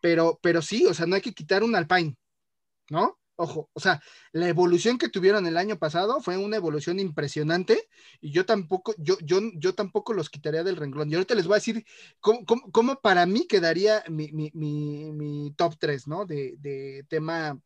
Pero, 0.00 0.40
pero 0.42 0.62
sí, 0.62 0.84
o 0.84 0.94
sea, 0.94 1.06
no 1.06 1.14
hay 1.14 1.20
que 1.20 1.32
quitar 1.32 1.62
un 1.62 1.76
Alpine, 1.76 2.16
¿no? 2.90 3.19
Ojo, 3.42 3.70
o 3.72 3.80
sea, 3.80 4.02
la 4.32 4.48
evolución 4.48 4.98
que 4.98 5.08
tuvieron 5.08 5.46
el 5.46 5.56
año 5.56 5.78
pasado 5.78 6.20
fue 6.20 6.36
una 6.36 6.56
evolución 6.56 7.00
impresionante 7.00 7.88
y 8.20 8.32
yo 8.32 8.44
tampoco, 8.44 8.94
yo, 8.98 9.16
yo, 9.22 9.40
yo 9.54 9.74
tampoco 9.74 10.12
los 10.12 10.28
quitaría 10.28 10.62
del 10.62 10.76
renglón. 10.76 11.10
Y 11.10 11.14
ahorita 11.14 11.34
les 11.34 11.46
voy 11.46 11.54
a 11.54 11.56
decir 11.56 11.86
cómo, 12.20 12.44
cómo, 12.44 12.70
cómo 12.70 13.00
para 13.00 13.24
mí 13.24 13.46
quedaría 13.46 14.04
mi, 14.10 14.30
mi, 14.32 14.50
mi, 14.52 15.10
mi 15.12 15.54
top 15.56 15.74
3, 15.78 16.06
¿no? 16.06 16.26
De, 16.26 16.56
de 16.58 17.06
tema 17.08 17.58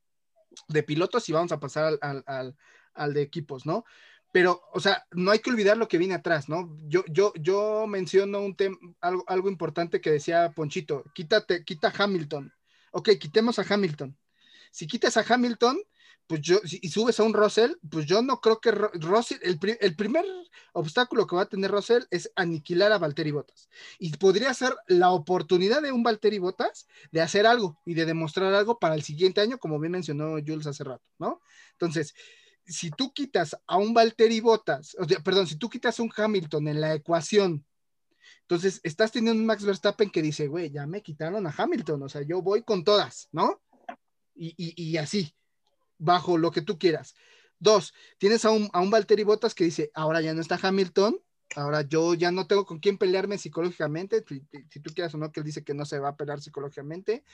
de 0.68 0.82
pilotos 0.84 1.28
y 1.28 1.32
vamos 1.32 1.50
a 1.50 1.58
pasar 1.58 1.98
al, 2.00 2.22
al, 2.26 2.56
al, 2.94 3.12
de 3.12 3.22
equipos, 3.22 3.66
¿no? 3.66 3.84
Pero, 4.30 4.62
o 4.72 4.78
sea, 4.78 5.04
no 5.10 5.32
hay 5.32 5.40
que 5.40 5.50
olvidar 5.50 5.76
lo 5.76 5.88
que 5.88 5.98
viene 5.98 6.14
atrás, 6.14 6.48
¿no? 6.48 6.76
Yo, 6.87 7.02
yo, 7.08 7.32
yo 7.34 7.88
menciono 7.88 8.42
un 8.42 8.54
tema, 8.54 8.76
algo, 9.00 9.24
algo 9.26 9.48
importante 9.48 10.00
que 10.00 10.12
decía 10.12 10.52
Ponchito, 10.54 11.02
quítate, 11.14 11.64
quita 11.64 11.92
Hamilton. 11.96 12.52
Ok, 12.92 13.10
quitemos 13.18 13.58
a 13.58 13.64
Hamilton. 13.68 14.16
Si 14.74 14.88
quitas 14.88 15.16
a 15.16 15.24
Hamilton, 15.26 15.80
pues 16.26 16.40
yo, 16.40 16.58
y 16.64 16.88
subes 16.88 17.20
a 17.20 17.22
un 17.22 17.32
Russell, 17.32 17.74
pues 17.88 18.06
yo 18.06 18.22
no 18.22 18.40
creo 18.40 18.60
que 18.60 18.72
Russell, 18.72 19.38
el, 19.42 19.56
primer 19.94 20.24
obstáculo 20.72 21.28
que 21.28 21.37
va 21.37 21.42
a 21.42 21.48
tener 21.48 21.70
Russell 21.70 22.02
es 22.10 22.32
aniquilar 22.34 22.90
a 22.90 22.98
Valtteri 22.98 23.30
Bottas. 23.30 23.68
Y 24.00 24.16
podría 24.16 24.52
ser 24.52 24.74
la 24.88 25.12
oportunidad 25.12 25.80
de 25.80 25.92
un 25.92 26.02
Valtteri 26.02 26.40
Bottas 26.40 26.88
de 27.12 27.20
hacer 27.20 27.46
algo 27.46 27.80
y 27.87 27.94
de 27.94 28.04
demostrar 28.04 28.52
algo 28.52 28.80
para 28.80 28.96
el 28.96 29.04
siguiente 29.04 29.40
año, 29.40 29.58
como 29.58 29.78
bien 29.78 29.92
mencionó 29.92 30.32
Jules 30.44 30.66
hace 30.66 30.82
rato, 30.82 31.04
¿no? 31.20 31.40
Entonces, 31.70 32.12
si 32.66 32.90
tú 32.90 33.12
quitas 33.12 33.56
a 33.68 33.76
un 33.76 33.94
Valtteri 33.94 34.40
Bottas, 34.40 34.96
o 34.98 35.04
sea, 35.04 35.20
perdón, 35.20 35.46
si 35.46 35.54
tú 35.54 35.70
quitas 35.70 36.00
a 36.00 36.02
un 36.02 36.10
Hamilton 36.16 36.66
en 36.66 36.80
la 36.80 36.94
ecuación, 36.94 37.64
entonces 38.40 38.80
estás 38.82 39.12
teniendo 39.12 39.40
un 39.40 39.46
Max 39.46 39.64
Verstappen 39.64 40.10
que 40.10 40.20
dice, 40.20 40.48
güey, 40.48 40.70
ya 40.70 40.84
me 40.84 41.00
quitaron 41.00 41.46
a 41.46 41.54
Hamilton, 41.56 42.02
o 42.02 42.08
sea, 42.08 42.22
yo 42.22 42.42
voy 42.42 42.64
con 42.64 42.82
todas, 42.82 43.28
¿no? 43.30 43.60
Y, 44.35 44.97
así 44.97 45.35
bajo 45.99 46.38
lo 46.38 46.51
que 46.51 46.62
tú 46.62 46.79
quieras. 46.79 47.14
Dos, 47.59 47.94
tienes 48.18 48.44
a 48.44 48.51
un, 48.51 48.68
a 48.73 48.81
un 48.81 48.90
Valtteri 48.90 49.23
Bottas 49.23 49.55
que 49.55 49.64
dice, 49.64 49.90
ahora 49.94 50.20
ya 50.20 50.35
no 50.35 50.40
está 50.40 50.59
Hamilton, 50.61 51.18
ahora 51.57 51.83
yo 51.83 52.14
ya 52.14 52.31
no 52.31 52.47
tengo 52.47 52.66
con 52.66 52.79
quién 52.79 52.99
pelearme 52.99 53.38
psicológicamente, 53.38 54.25
si, 54.70 54.81
tú 54.81 54.92
quieras 54.92 55.14
o 55.14 55.18
no, 55.18 55.31
que 55.31 55.40
él 55.40 55.47
dice 55.47 55.64
que 55.64 55.75
no 55.75 55.85
se 55.85 55.99
va 55.99 56.11
a 56.11 56.16
pelear 56.16 56.40
psicológicamente, 56.40 57.25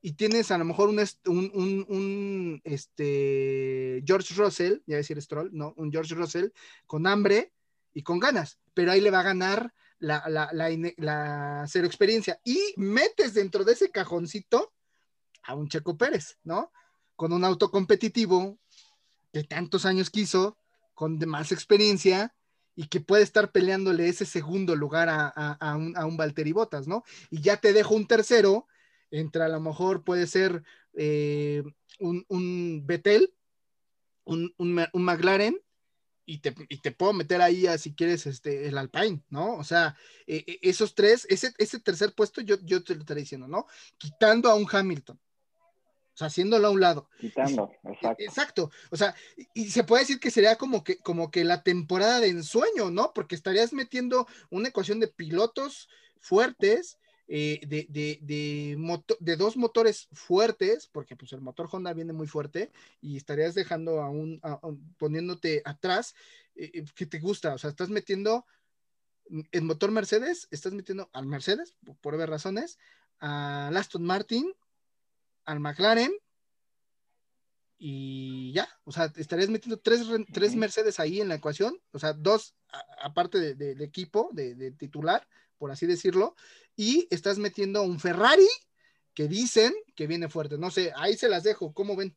y 0.00 0.12
tienes 0.12 0.50
a 0.50 0.58
lo 0.58 0.64
mejor 0.64 0.88
un, 0.88 0.98
un, 1.26 1.50
un, 1.54 1.86
un 1.88 2.60
este, 2.64 4.02
George 4.06 4.34
Russell, 4.34 4.78
ya 4.86 4.96
decir 4.96 5.20
Stroll, 5.20 5.50
no, 5.52 5.74
un 5.76 5.90
George 5.90 6.14
Russell 6.14 6.48
con 6.86 7.06
hambre 7.06 7.52
y 7.92 8.02
con 8.02 8.20
ganas, 8.20 8.58
pero 8.74 8.92
ahí 8.92 9.00
le 9.00 9.10
va 9.10 9.20
a 9.20 9.24
ganar 9.24 9.74
la, 9.98 10.22
la, 10.28 10.50
la, 10.52 10.68
la 10.98 11.64
cero 11.66 11.86
experiencia, 11.86 12.40
y 12.44 12.60
metes 12.76 13.34
dentro 13.34 13.64
de 13.64 13.72
ese 13.72 13.90
cajoncito 13.90 14.73
a 15.44 15.54
un 15.54 15.68
Checo 15.68 15.96
Pérez, 15.96 16.38
¿no? 16.44 16.72
con 17.16 17.32
un 17.32 17.44
auto 17.44 17.70
competitivo 17.70 18.58
que 19.32 19.44
tantos 19.44 19.86
años 19.86 20.10
quiso, 20.10 20.58
con 20.94 21.18
más 21.26 21.52
experiencia 21.52 22.34
y 22.76 22.88
que 22.88 23.00
puede 23.00 23.22
estar 23.22 23.52
peleándole 23.52 24.08
ese 24.08 24.26
segundo 24.26 24.76
lugar 24.76 25.08
a, 25.08 25.28
a, 25.28 25.76
un, 25.76 25.96
a 25.96 26.06
un 26.06 26.16
Valtteri 26.16 26.52
Bottas, 26.52 26.86
¿no? 26.86 27.04
Y 27.30 27.40
ya 27.40 27.56
te 27.56 27.72
dejo 27.72 27.94
un 27.94 28.06
tercero, 28.06 28.66
entre 29.10 29.42
a 29.42 29.48
lo 29.48 29.60
mejor 29.60 30.04
puede 30.04 30.26
ser 30.26 30.62
eh, 30.94 31.62
un, 32.00 32.24
un 32.28 32.84
Betel, 32.86 33.34
un, 34.24 34.54
un, 34.56 35.04
McLaren, 35.04 35.60
y 36.26 36.38
te, 36.38 36.54
y 36.68 36.78
te, 36.78 36.90
puedo 36.90 37.12
meter 37.12 37.42
ahí 37.42 37.66
a, 37.66 37.76
si 37.76 37.94
quieres 37.94 38.26
este, 38.26 38.66
el 38.66 38.78
Alpine, 38.78 39.22
¿no? 39.28 39.56
O 39.56 39.64
sea, 39.64 39.96
eh, 40.26 40.58
esos 40.62 40.94
tres, 40.94 41.26
ese, 41.28 41.52
ese 41.58 41.80
tercer 41.80 42.14
puesto 42.14 42.40
yo, 42.40 42.56
yo 42.62 42.82
te 42.82 42.94
lo 42.94 43.00
estaré 43.00 43.20
diciendo, 43.20 43.46
¿no? 43.46 43.66
Quitando 43.98 44.48
a 44.48 44.54
un 44.54 44.66
Hamilton. 44.70 45.20
O 46.14 46.16
sea, 46.16 46.28
haciéndolo 46.28 46.68
a 46.68 46.70
un 46.70 46.80
lado. 46.80 47.08
Quitando, 47.18 47.72
exacto. 47.84 48.22
Exacto. 48.22 48.70
O 48.90 48.96
sea, 48.96 49.16
y 49.52 49.70
se 49.70 49.82
puede 49.82 50.02
decir 50.02 50.20
que 50.20 50.30
sería 50.30 50.56
como 50.56 50.84
que, 50.84 50.98
como 50.98 51.32
que 51.32 51.42
la 51.42 51.64
temporada 51.64 52.20
de 52.20 52.28
ensueño, 52.28 52.90
¿no? 52.92 53.12
Porque 53.12 53.34
estarías 53.34 53.72
metiendo 53.72 54.28
una 54.48 54.68
ecuación 54.68 55.00
de 55.00 55.08
pilotos 55.08 55.88
fuertes, 56.20 56.98
eh, 57.26 57.60
de, 57.66 57.86
de, 57.88 58.20
de, 58.22 58.76
moto, 58.78 59.16
de, 59.18 59.34
dos 59.34 59.56
motores 59.56 60.08
fuertes, 60.12 60.86
porque 60.86 61.16
pues 61.16 61.32
el 61.32 61.40
motor 61.40 61.68
Honda 61.72 61.92
viene 61.92 62.12
muy 62.12 62.28
fuerte, 62.28 62.70
y 63.00 63.16
estarías 63.16 63.54
dejando 63.54 64.00
a 64.00 64.08
un, 64.08 64.38
a, 64.44 64.52
a, 64.52 64.60
poniéndote 64.98 65.62
atrás, 65.64 66.14
eh, 66.54 66.84
que 66.94 67.06
te 67.06 67.18
gusta, 67.18 67.54
o 67.54 67.58
sea, 67.58 67.70
estás 67.70 67.88
metiendo 67.88 68.46
el 69.50 69.62
motor 69.62 69.90
Mercedes, 69.90 70.46
estás 70.52 70.74
metiendo 70.74 71.10
al 71.12 71.26
Mercedes, 71.26 71.74
por, 71.84 71.96
por 71.96 72.16
ver 72.16 72.30
razones, 72.30 72.78
a 73.18 73.68
Aston 73.68 74.04
Martin, 74.04 74.54
al 75.44 75.60
McLaren 75.60 76.12
y 77.78 78.52
ya, 78.52 78.68
o 78.84 78.92
sea, 78.92 79.12
estarías 79.16 79.50
metiendo 79.50 79.78
tres, 79.78 80.06
tres 80.32 80.54
Mercedes 80.54 81.00
ahí 81.00 81.20
en 81.20 81.28
la 81.28 81.34
ecuación, 81.34 81.78
o 81.92 81.98
sea, 81.98 82.12
dos 82.12 82.54
aparte 83.02 83.38
de, 83.38 83.54
de, 83.54 83.74
de, 83.74 83.84
equipo, 83.84 84.30
de, 84.32 84.54
de, 84.54 84.70
titular, 84.72 85.26
por 85.58 85.70
así 85.70 85.86
decirlo, 85.86 86.34
y 86.76 87.06
estás 87.10 87.38
metiendo 87.38 87.82
un 87.82 88.00
Ferrari 88.00 88.48
que 89.12 89.28
dicen 89.28 89.72
que 89.94 90.06
viene 90.06 90.28
fuerte. 90.28 90.58
No 90.58 90.70
sé, 90.70 90.92
ahí 90.96 91.16
se 91.16 91.28
las 91.28 91.44
dejo. 91.44 91.72
¿Cómo 91.72 91.94
ven? 91.94 92.16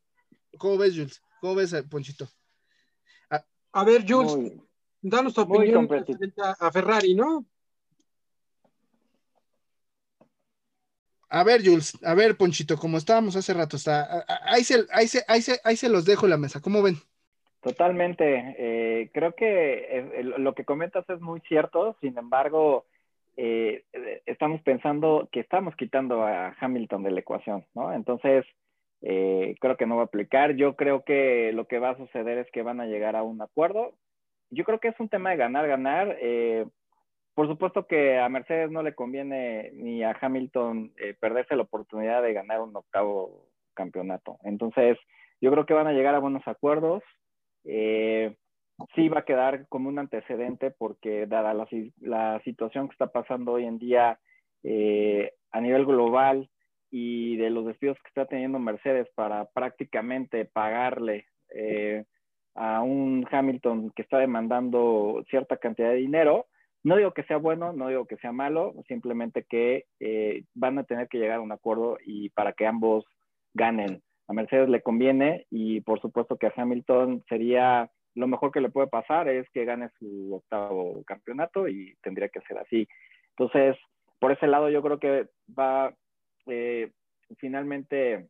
¿Cómo 0.58 0.78
ves, 0.78 0.94
Jules? 0.94 1.22
¿Cómo 1.40 1.54
ves, 1.54 1.74
Ponchito? 1.88 2.28
A, 3.30 3.44
a 3.72 3.84
ver, 3.84 4.04
Jules, 4.06 4.36
muy, 4.36 4.62
danos 5.00 5.34
tu 5.34 5.42
opinión 5.42 5.88
a 6.38 6.72
Ferrari, 6.72 7.14
¿no? 7.14 7.46
A 11.30 11.44
ver, 11.44 11.60
Jules, 11.64 11.98
a 12.04 12.14
ver, 12.14 12.36
Ponchito, 12.36 12.76
como 12.76 12.96
estábamos 12.96 13.36
hace 13.36 13.52
rato, 13.52 13.76
está, 13.76 14.24
ahí, 14.44 14.64
se, 14.64 14.86
ahí, 14.90 15.06
se, 15.06 15.24
ahí, 15.28 15.42
se, 15.42 15.60
ahí 15.62 15.76
se 15.76 15.88
los 15.88 16.04
dejo 16.04 16.26
en 16.26 16.30
la 16.30 16.38
mesa, 16.38 16.60
¿cómo 16.60 16.82
ven? 16.82 16.96
Totalmente, 17.60 18.54
eh, 18.58 19.10
creo 19.12 19.34
que 19.34 20.22
lo 20.38 20.54
que 20.54 20.64
comentas 20.64 21.08
es 21.10 21.20
muy 21.20 21.40
cierto, 21.40 21.96
sin 22.00 22.16
embargo, 22.16 22.86
eh, 23.36 23.84
estamos 24.26 24.62
pensando 24.62 25.28
que 25.30 25.40
estamos 25.40 25.76
quitando 25.76 26.22
a 26.22 26.56
Hamilton 26.60 27.02
de 27.02 27.10
la 27.10 27.20
ecuación, 27.20 27.64
¿no? 27.74 27.92
Entonces, 27.92 28.46
eh, 29.02 29.54
creo 29.60 29.76
que 29.76 29.86
no 29.86 29.96
va 29.96 30.02
a 30.02 30.06
aplicar, 30.06 30.54
yo 30.56 30.76
creo 30.76 31.04
que 31.04 31.52
lo 31.52 31.66
que 31.66 31.78
va 31.78 31.90
a 31.90 31.96
suceder 31.96 32.38
es 32.38 32.50
que 32.52 32.62
van 32.62 32.80
a 32.80 32.86
llegar 32.86 33.16
a 33.16 33.22
un 33.22 33.42
acuerdo, 33.42 33.92
yo 34.50 34.64
creo 34.64 34.80
que 34.80 34.88
es 34.88 34.98
un 34.98 35.08
tema 35.08 35.30
de 35.30 35.36
ganar, 35.36 35.68
ganar, 35.68 36.16
eh, 36.20 36.66
por 37.38 37.46
supuesto 37.46 37.86
que 37.86 38.18
a 38.18 38.28
Mercedes 38.28 38.68
no 38.68 38.82
le 38.82 38.96
conviene 38.96 39.70
ni 39.72 40.02
a 40.02 40.10
Hamilton 40.20 40.92
eh, 40.96 41.14
perderse 41.20 41.54
la 41.54 41.62
oportunidad 41.62 42.20
de 42.20 42.32
ganar 42.32 42.60
un 42.60 42.74
octavo 42.74 43.46
campeonato. 43.74 44.38
Entonces, 44.42 44.98
yo 45.40 45.52
creo 45.52 45.64
que 45.64 45.72
van 45.72 45.86
a 45.86 45.92
llegar 45.92 46.16
a 46.16 46.18
buenos 46.18 46.42
acuerdos. 46.48 47.00
Eh, 47.62 48.34
sí 48.96 49.08
va 49.08 49.20
a 49.20 49.24
quedar 49.24 49.68
como 49.68 49.88
un 49.88 50.00
antecedente 50.00 50.72
porque 50.72 51.28
dada 51.28 51.54
la, 51.54 52.40
situación 52.42 52.88
que 52.88 52.94
está 52.94 53.06
pasando 53.12 53.52
hoy 53.52 53.66
en 53.66 53.78
día 53.78 54.18
eh, 54.64 55.32
a 55.52 55.60
nivel 55.60 55.86
global 55.86 56.50
y 56.90 57.36
de 57.36 57.50
los 57.50 57.66
despidos 57.66 57.98
que 58.02 58.08
está 58.08 58.26
teniendo 58.26 58.58
Mercedes 58.58 59.06
para 59.14 59.44
prácticamente 59.44 60.44
pagarle 60.44 61.26
eh, 61.54 62.04
a 62.56 62.82
un 62.82 63.24
Hamilton 63.30 63.92
que 63.94 64.02
está 64.02 64.18
demandando 64.18 65.22
cierta 65.30 65.56
cantidad 65.58 65.90
de 65.90 65.98
dinero, 65.98 66.46
no 66.84 66.96
digo 66.96 67.12
que 67.12 67.24
sea 67.24 67.36
bueno, 67.36 67.72
no 67.72 67.88
digo 67.88 68.06
que 68.06 68.16
sea 68.16 68.32
malo, 68.32 68.74
simplemente 68.86 69.44
que 69.48 69.86
eh, 70.00 70.44
van 70.54 70.78
a 70.78 70.84
tener 70.84 71.08
que 71.08 71.18
llegar 71.18 71.38
a 71.38 71.42
un 71.42 71.52
acuerdo 71.52 71.98
y 72.04 72.30
para 72.30 72.52
que 72.52 72.66
ambos 72.66 73.04
ganen. 73.54 74.02
A 74.28 74.32
Mercedes 74.32 74.68
le 74.68 74.82
conviene 74.82 75.46
y 75.50 75.80
por 75.80 76.00
supuesto 76.00 76.36
que 76.36 76.46
a 76.46 76.52
Hamilton 76.54 77.24
sería 77.28 77.90
lo 78.14 78.26
mejor 78.26 78.52
que 78.52 78.60
le 78.60 78.70
puede 78.70 78.88
pasar 78.88 79.28
es 79.28 79.48
que 79.50 79.64
gane 79.64 79.90
su 79.98 80.34
octavo 80.34 81.02
campeonato 81.04 81.68
y 81.68 81.96
tendría 82.02 82.28
que 82.28 82.40
ser 82.42 82.58
así. 82.58 82.88
Entonces, 83.36 83.76
por 84.18 84.32
ese 84.32 84.46
lado 84.46 84.68
yo 84.70 84.82
creo 84.82 84.98
que 84.98 85.28
va 85.56 85.94
eh, 86.46 86.90
finalmente 87.38 88.28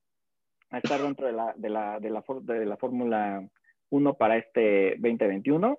a 0.71 0.79
estar 0.79 1.01
dentro 1.01 1.27
de 1.27 1.33
la, 1.33 1.55
de 1.57 1.71
la, 1.71 1.99
de 2.01 2.11
la, 2.11 2.23
de 2.43 2.67
la 2.67 2.77
Fórmula 2.77 3.49
1 3.91 4.15
para 4.15 4.37
este 4.37 4.97
2021 4.99 5.79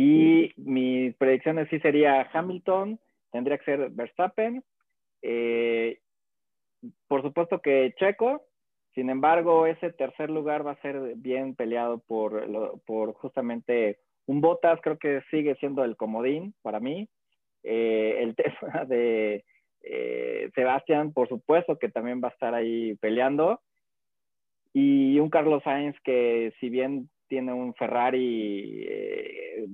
Y 0.00 0.52
mis 0.56 1.12
predicciones 1.16 1.68
sí 1.70 1.80
sería 1.80 2.30
Hamilton, 2.32 3.00
tendría 3.32 3.58
que 3.58 3.64
ser 3.64 3.90
Verstappen, 3.90 4.62
eh, 5.22 5.98
por 7.08 7.22
supuesto 7.22 7.60
que 7.60 7.92
Checo, 7.98 8.44
sin 8.94 9.10
embargo, 9.10 9.66
ese 9.66 9.92
tercer 9.92 10.30
lugar 10.30 10.64
va 10.64 10.70
a 10.70 10.82
ser 10.82 11.14
bien 11.16 11.56
peleado 11.56 11.98
por, 11.98 12.46
por 12.86 13.12
justamente 13.14 13.98
un 14.26 14.40
Botas, 14.40 14.78
creo 14.84 14.98
que 14.98 15.20
sigue 15.32 15.56
siendo 15.56 15.82
el 15.82 15.96
comodín 15.96 16.54
para 16.62 16.78
mí. 16.78 17.08
Eh, 17.64 18.18
el 18.20 18.36
tema 18.36 18.84
de 18.84 19.44
eh, 19.82 20.48
Sebastián, 20.54 21.12
por 21.12 21.28
supuesto 21.28 21.76
que 21.76 21.88
también 21.88 22.20
va 22.22 22.28
a 22.28 22.32
estar 22.34 22.54
ahí 22.54 22.94
peleando. 23.00 23.60
Y 24.72 25.18
un 25.18 25.28
Carlos 25.28 25.64
Sainz 25.64 25.98
que 26.04 26.52
si 26.60 26.68
bien 26.68 27.10
tiene 27.28 27.52
un 27.52 27.74
Ferrari 27.74 28.84
eh, 28.88 29.66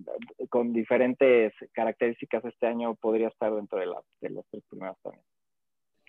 con 0.49 0.73
diferentes 0.73 1.53
características 1.73 2.45
este 2.45 2.67
año, 2.67 2.95
podría 2.97 3.29
estar 3.29 3.55
dentro 3.55 3.79
de, 3.79 3.87
la- 3.87 4.03
de 4.21 4.31
los 4.31 4.45
tres 4.51 4.63
primeros 4.69 4.97
también. 5.03 5.25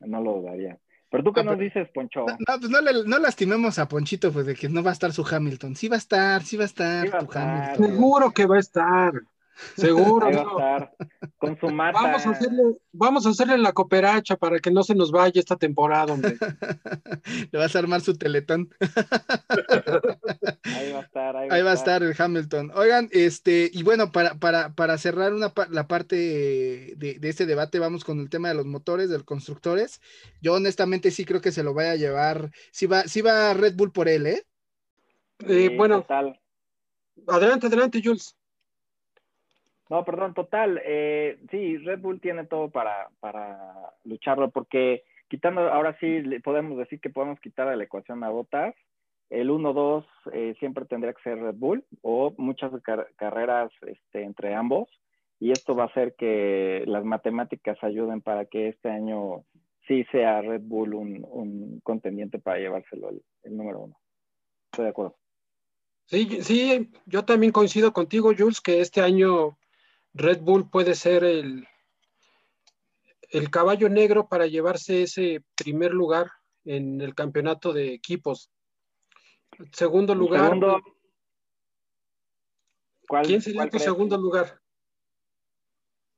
No 0.01 0.21
lo 0.21 0.33
dudaría. 0.41 0.77
Pero 1.09 1.23
tú 1.23 1.31
qué 1.33 1.41
Ah, 1.41 1.43
nos 1.43 1.53
pero- 1.55 1.63
dices, 1.63 1.87
Poncho? 1.93 2.25
No, 2.25 2.33
no, 2.33 2.59
pues 2.59 2.69
no, 2.69 2.81
le- 2.81 3.07
no 3.07 3.19
lastimemos 3.19 3.79
a 3.79 3.87
Ponchito, 3.87 4.33
pues 4.33 4.45
de 4.45 4.55
que 4.55 4.67
no 4.69 4.83
va 4.83 4.89
a 4.89 4.93
estar 4.93 5.11
su 5.13 5.25
Hamilton. 5.25 5.75
Sí 5.75 5.87
va 5.87 5.95
a 5.95 5.99
estar, 5.99 6.41
sí 6.43 6.57
va 6.57 6.63
a 6.63 6.65
estar 6.65 7.05
Sí 7.05 7.11
va 7.11 7.17
a 7.17 7.19
tu 7.21 7.25
estar. 7.25 7.47
Hamilton. 7.77 7.85
Seguro 7.95 8.31
que 8.31 8.45
va 8.45 8.55
a 8.57 8.59
estar. 8.59 9.13
Seguro. 9.77 10.27
Ahí 10.27 10.35
va 10.35 10.41
a 10.41 10.77
estar 10.77 10.95
con 11.37 11.59
su 11.59 11.69
mata. 11.69 12.01
Vamos 12.01 12.25
a 12.25 12.29
hacerle, 12.31 12.63
vamos 12.91 13.25
a 13.25 13.29
hacerle 13.29 13.57
la 13.57 13.73
cooperacha 13.73 14.35
para 14.35 14.59
que 14.59 14.71
no 14.71 14.83
se 14.83 14.95
nos 14.95 15.11
vaya 15.11 15.39
esta 15.39 15.55
temporada, 15.55 16.13
hombre. 16.13 16.37
Le 17.51 17.59
vas 17.59 17.75
a 17.75 17.79
armar 17.79 18.01
su 18.01 18.17
teletón. 18.17 18.69
Ahí 20.63 20.91
va 20.91 20.99
a 20.99 21.03
estar. 21.03 21.37
Ahí, 21.37 21.47
Ahí 21.51 21.61
va 21.61 21.71
a 21.71 21.75
estar 21.75 22.03
el 22.03 22.15
Hamilton. 22.17 22.71
Oigan, 22.75 23.09
este, 23.11 23.69
y 23.71 23.83
bueno, 23.83 24.11
para, 24.11 24.35
para, 24.35 24.73
para 24.73 24.97
cerrar 24.97 25.33
una, 25.33 25.53
la 25.69 25.87
parte 25.87 26.15
de, 26.15 27.17
de 27.19 27.29
este 27.29 27.45
debate, 27.45 27.79
vamos 27.79 28.03
con 28.03 28.19
el 28.19 28.29
tema 28.29 28.49
de 28.49 28.55
los 28.55 28.65
motores, 28.65 29.09
de 29.09 29.17
los 29.17 29.25
constructores. 29.25 30.01
Yo 30.41 30.53
honestamente 30.53 31.11
sí 31.11 31.25
creo 31.25 31.41
que 31.41 31.51
se 31.51 31.63
lo 31.63 31.73
vaya 31.73 31.91
a 31.91 31.95
llevar. 31.95 32.51
Sí 32.71 32.87
va, 32.87 33.03
sí 33.03 33.21
va 33.21 33.53
Red 33.53 33.75
Bull 33.75 33.91
por 33.91 34.07
él, 34.09 34.27
¿eh? 34.27 34.45
Eh, 35.39 35.69
Sí, 35.69 35.75
bueno, 35.75 36.01
Total. 36.01 36.39
adelante, 37.27 37.67
adelante, 37.67 38.01
Jules. 38.03 38.35
No, 39.89 40.03
perdón, 40.03 40.33
total. 40.33 40.81
eh, 40.83 41.39
sí, 41.51 41.77
Red 41.77 41.99
Bull 41.99 42.19
tiene 42.19 42.45
todo 42.45 42.69
para, 42.69 43.09
para 43.19 43.93
lucharlo, 44.03 44.49
porque 44.49 45.03
quitando, 45.27 45.61
ahora 45.71 45.95
sí 45.99 46.21
le 46.21 46.39
podemos 46.39 46.77
decir 46.77 46.99
que 46.99 47.09
podemos 47.09 47.39
quitar 47.39 47.69
de 47.69 47.77
la 47.77 47.83
ecuación 47.83 48.23
a 48.23 48.29
Botas. 48.29 48.75
El 49.29 49.49
1-2 49.49 50.05
eh, 50.33 50.55
siempre 50.59 50.85
tendría 50.85 51.13
que 51.13 51.21
ser 51.23 51.39
Red 51.39 51.55
Bull 51.55 51.83
o 52.01 52.33
muchas 52.37 52.71
car- 52.83 53.09
carreras 53.15 53.71
este, 53.87 54.23
entre 54.23 54.53
ambos. 54.55 54.87
Y 55.39 55.51
esto 55.51 55.75
va 55.75 55.83
a 55.83 55.87
hacer 55.87 56.15
que 56.15 56.83
las 56.87 57.03
matemáticas 57.03 57.77
ayuden 57.83 58.21
para 58.21 58.45
que 58.45 58.69
este 58.69 58.89
año 58.89 59.43
sí 59.87 60.03
sea 60.11 60.41
Red 60.41 60.61
Bull 60.63 60.93
un, 60.93 61.25
un 61.29 61.79
contendiente 61.83 62.39
para 62.39 62.59
llevárselo 62.59 63.09
el, 63.09 63.21
el 63.43 63.57
número 63.57 63.81
uno. 63.81 63.99
Estoy 64.71 64.85
de 64.85 64.89
acuerdo. 64.91 65.15
Sí, 66.05 66.41
sí, 66.43 66.91
yo 67.07 67.25
también 67.25 67.51
coincido 67.51 67.91
contigo, 67.93 68.31
Jules, 68.37 68.61
que 68.61 68.79
este 68.79 69.01
año 69.01 69.57
Red 70.15 70.39
Bull 70.41 70.69
puede 70.69 70.95
ser 70.95 71.25
el, 71.25 71.67
el 73.31 73.49
caballo 73.49 73.89
negro 73.89 74.29
para 74.29 74.47
llevarse 74.47 75.03
ese 75.03 75.43
primer 75.57 75.91
lugar 75.93 76.27
en 76.63 77.01
el 77.01 77.13
campeonato 77.13 77.73
de 77.73 77.93
equipos. 77.93 78.49
Segundo 79.73 80.15
lugar, 80.15 80.45
segundo, 80.45 80.81
¿cuál- 83.07 83.25
¿quién 83.25 83.41
sería 83.41 83.59
cuál 83.59 83.69
tu 83.71 83.77
crees? 83.77 83.91
segundo 83.91 84.17
lugar? 84.17 84.59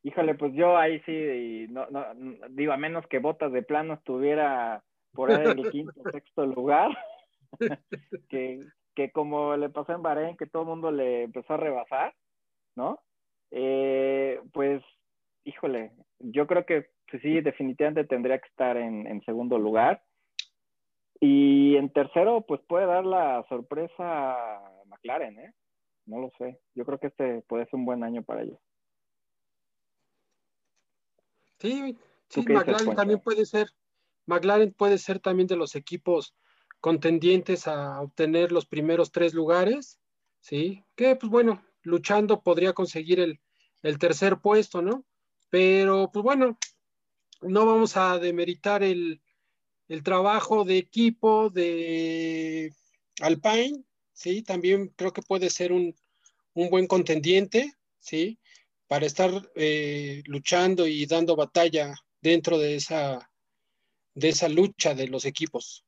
Híjole, 0.04 0.36
pues 0.36 0.54
yo 0.54 0.78
ahí 0.78 1.02
sí, 1.02 1.66
no, 1.70 1.88
no, 1.90 2.06
digo, 2.52 2.74
a 2.74 2.78
menos 2.78 3.06
que 3.08 3.18
Botas 3.18 3.52
de 3.52 3.64
plano 3.64 3.96
estuviera 3.96 4.84
por 5.14 5.32
ahí 5.32 5.52
en 5.52 5.60
el 5.60 5.72
quinto, 5.72 6.02
sexto 6.14 6.46
lugar, 6.46 6.92
que, 8.30 8.60
que 8.96 9.12
como 9.12 9.58
le 9.58 9.70
pasó 9.70 9.94
en 9.94 10.04
Bahrein, 10.04 10.38
que 10.38 10.46
todo 10.46 10.62
el 10.62 10.68
mundo 10.70 10.92
le 10.92 11.24
empezó 11.24 11.56
a 11.56 11.58
rebasar, 11.58 12.16
¿no? 12.76 13.00
Eh, 13.52 14.40
pues, 14.54 14.84
híjole, 15.44 15.92
yo 16.20 16.48
creo 16.48 16.66
que 16.66 16.90
pues 17.10 17.22
sí, 17.22 17.40
definitivamente 17.42 18.04
tendría 18.04 18.40
que 18.40 18.50
estar 18.50 18.76
en, 18.78 19.08
en 19.08 19.22
segundo 19.22 19.58
lugar. 19.58 20.04
Y 21.20 21.76
en 21.78 21.92
tercero, 21.92 22.42
pues 22.42 22.62
puede 22.68 22.86
dar 22.86 23.06
la 23.06 23.46
sorpresa 23.50 23.96
a 24.00 24.84
McLaren, 24.86 25.40
¿eh? 25.40 25.54
No 26.06 26.20
lo 26.20 26.32
sé. 26.38 26.60
Yo 26.76 26.86
creo 26.86 27.00
que 27.00 27.08
este 27.08 27.42
puede 27.48 27.66
ser 27.66 27.76
un 27.76 27.86
buen 27.86 28.04
año 28.04 28.24
para 28.24 28.44
ellos. 28.44 28.60
Sí, 31.60 31.98
¿Tú 32.30 32.42
sí, 32.42 32.48
dices, 32.48 32.56
McLaren 32.56 32.96
también 32.96 33.20
puede 33.20 33.46
ser, 33.46 33.68
McLaren 34.28 34.74
puede 34.74 34.98
ser 35.00 35.20
también 35.20 35.48
de 35.48 35.56
los 35.56 35.76
equipos 35.76 36.36
contendientes 36.82 37.68
a 37.68 38.00
obtener 38.02 38.52
los 38.52 38.68
primeros 38.68 39.12
tres 39.12 39.34
lugares, 39.34 40.00
sí, 40.40 40.84
que 40.96 41.16
pues 41.16 41.32
bueno, 41.32 41.64
luchando 41.88 42.42
podría 42.42 42.74
conseguir 42.74 43.20
el, 43.20 43.40
el 43.82 43.98
tercer 43.98 44.38
puesto, 44.38 44.82
¿no? 44.82 45.06
Pero 45.50 46.12
pues 46.12 46.24
bueno, 46.24 46.58
no 47.42 47.66
vamos 47.66 47.98
a 47.98 48.20
demeritar 48.20 48.84
el, 48.84 49.22
el 49.88 50.04
trabajo 50.04 50.66
de 50.66 50.78
equipo 50.78 51.50
de 51.50 52.74
Alpine, 53.22 53.84
sí, 54.14 54.44
también 54.44 54.90
creo 54.96 55.14
que 55.14 55.22
puede 55.22 55.50
ser 55.50 55.72
un, 55.72 55.96
un 56.54 56.70
buen 56.70 56.88
contendiente, 56.88 57.74
sí, 58.00 58.40
para 58.88 59.06
estar 59.06 59.32
eh, 59.56 60.24
luchando 60.26 60.88
y 60.88 61.06
dando 61.06 61.36
batalla 61.36 61.94
dentro 62.22 62.58
de 62.58 62.76
esa, 62.76 63.32
de 64.14 64.30
esa 64.30 64.50
lucha 64.50 64.94
de 64.94 65.08
los 65.08 65.26
equipos. 65.26 65.87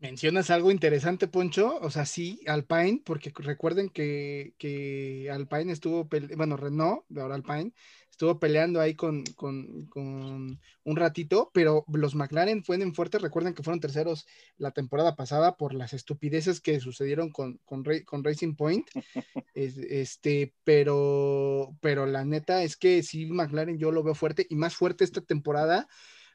Mencionas 0.00 0.48
algo 0.48 0.70
interesante, 0.70 1.28
Poncho. 1.28 1.78
O 1.82 1.90
sea, 1.90 2.06
sí, 2.06 2.40
Alpine, 2.46 3.02
porque 3.04 3.30
recuerden 3.36 3.90
que, 3.90 4.54
que 4.56 5.28
Alpine 5.30 5.72
estuvo, 5.72 6.08
bueno, 6.36 6.56
Renault, 6.56 7.04
de 7.10 7.20
ahora 7.20 7.34
Alpine, 7.34 7.74
estuvo 8.10 8.38
peleando 8.40 8.80
ahí 8.80 8.94
con, 8.94 9.24
con, 9.36 9.84
con 9.86 10.58
un 10.84 10.96
ratito, 10.96 11.50
pero 11.52 11.84
los 11.92 12.14
McLaren 12.14 12.64
fueron 12.64 12.94
fuertes. 12.94 13.20
Recuerden 13.20 13.52
que 13.52 13.62
fueron 13.62 13.80
terceros 13.80 14.26
la 14.56 14.70
temporada 14.70 15.16
pasada 15.16 15.58
por 15.58 15.74
las 15.74 15.92
estupideces 15.92 16.62
que 16.62 16.80
sucedieron 16.80 17.30
con, 17.30 17.58
con, 17.66 17.84
Ra- 17.84 18.02
con 18.04 18.24
Racing 18.24 18.54
Point. 18.54 18.88
Es- 19.54 19.76
este, 19.76 20.54
pero, 20.64 21.76
pero 21.80 22.06
la 22.06 22.24
neta 22.24 22.62
es 22.62 22.76
que 22.76 23.02
sí, 23.02 23.26
McLaren 23.26 23.78
yo 23.78 23.90
lo 23.92 24.02
veo 24.02 24.14
fuerte 24.14 24.46
y 24.48 24.54
más 24.54 24.76
fuerte 24.76 25.04
esta 25.04 25.20
temporada 25.20 25.88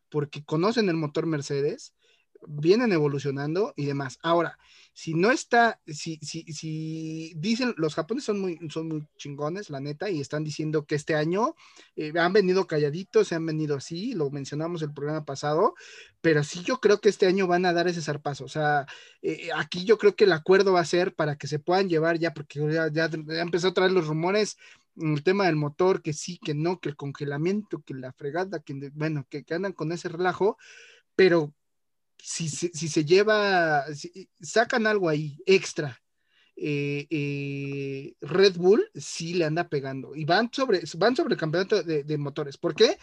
porque 0.09 0.43
conocen 0.43 0.87
el 0.89 0.95
motor 0.97 1.25
Mercedes, 1.25 1.95
vienen 2.47 2.91
evolucionando 2.91 3.73
y 3.75 3.85
demás. 3.85 4.19
Ahora, 4.21 4.57
si 4.93 5.13
no 5.13 5.29
está, 5.29 5.81
si, 5.87 6.17
si, 6.21 6.43
si 6.43 7.33
dicen, 7.35 7.73
los 7.75 7.95
japoneses 7.95 8.27
son 8.27 8.39
muy, 8.39 8.57
son 8.69 8.87
muy 8.87 9.07
chingones, 9.17 9.69
la 9.69 9.81
neta, 9.81 10.09
y 10.09 10.21
están 10.21 10.45
diciendo 10.45 10.85
que 10.85 10.95
este 10.95 11.15
año 11.15 11.55
eh, 11.97 12.13
han 12.17 12.31
venido 12.31 12.65
calladitos, 12.65 13.27
se 13.27 13.35
han 13.35 13.45
venido 13.45 13.75
así, 13.75 14.13
lo 14.13 14.29
mencionamos 14.29 14.81
el 14.83 14.93
programa 14.93 15.25
pasado, 15.25 15.75
pero 16.21 16.45
sí 16.45 16.63
yo 16.63 16.79
creo 16.79 17.01
que 17.01 17.09
este 17.09 17.27
año 17.27 17.45
van 17.45 17.65
a 17.65 17.73
dar 17.73 17.89
ese 17.89 18.01
zarpazo. 18.01 18.45
O 18.45 18.47
sea, 18.47 18.85
eh, 19.21 19.49
aquí 19.53 19.83
yo 19.83 19.97
creo 19.97 20.15
que 20.15 20.23
el 20.23 20.31
acuerdo 20.31 20.71
va 20.71 20.79
a 20.79 20.85
ser 20.85 21.13
para 21.13 21.35
que 21.37 21.47
se 21.47 21.59
puedan 21.59 21.89
llevar 21.89 22.17
ya, 22.17 22.33
porque 22.33 22.59
ya, 22.71 22.89
ya, 22.89 23.09
ya 23.09 23.41
empezó 23.41 23.67
a 23.67 23.73
traer 23.73 23.91
los 23.91 24.07
rumores 24.07 24.57
en 24.95 25.13
el 25.13 25.23
tema 25.23 25.45
del 25.45 25.57
motor, 25.57 26.01
que 26.01 26.13
sí, 26.13 26.39
que 26.39 26.53
no, 26.53 26.79
que 26.79 26.87
el 26.87 26.95
congelamiento, 26.95 27.81
que 27.81 27.95
la 27.95 28.13
fregada, 28.13 28.61
que 28.61 28.91
bueno, 28.93 29.27
que, 29.29 29.43
que 29.43 29.53
andan 29.55 29.73
con 29.73 29.91
ese 29.91 30.07
relajo, 30.07 30.57
pero 31.17 31.53
si, 32.17 32.49
se- 32.49 32.71
si 32.73 32.87
se 32.87 33.05
lleva, 33.05 33.85
si 33.93 34.29
sacan 34.41 34.87
algo 34.87 35.09
ahí 35.09 35.37
extra, 35.45 35.99
eh, 36.55 37.05
eh, 37.09 38.15
Red 38.21 38.55
Bull 38.57 38.89
sí 38.95 39.33
le 39.33 39.45
anda 39.45 39.67
pegando 39.67 40.15
y 40.15 40.25
van 40.25 40.49
sobre, 40.53 40.81
van 40.97 41.15
sobre 41.15 41.33
el 41.33 41.39
campeonato 41.39 41.83
de, 41.83 42.03
de 42.03 42.17
motores. 42.17 42.57
¿Por 42.57 42.75
qué? 42.75 42.97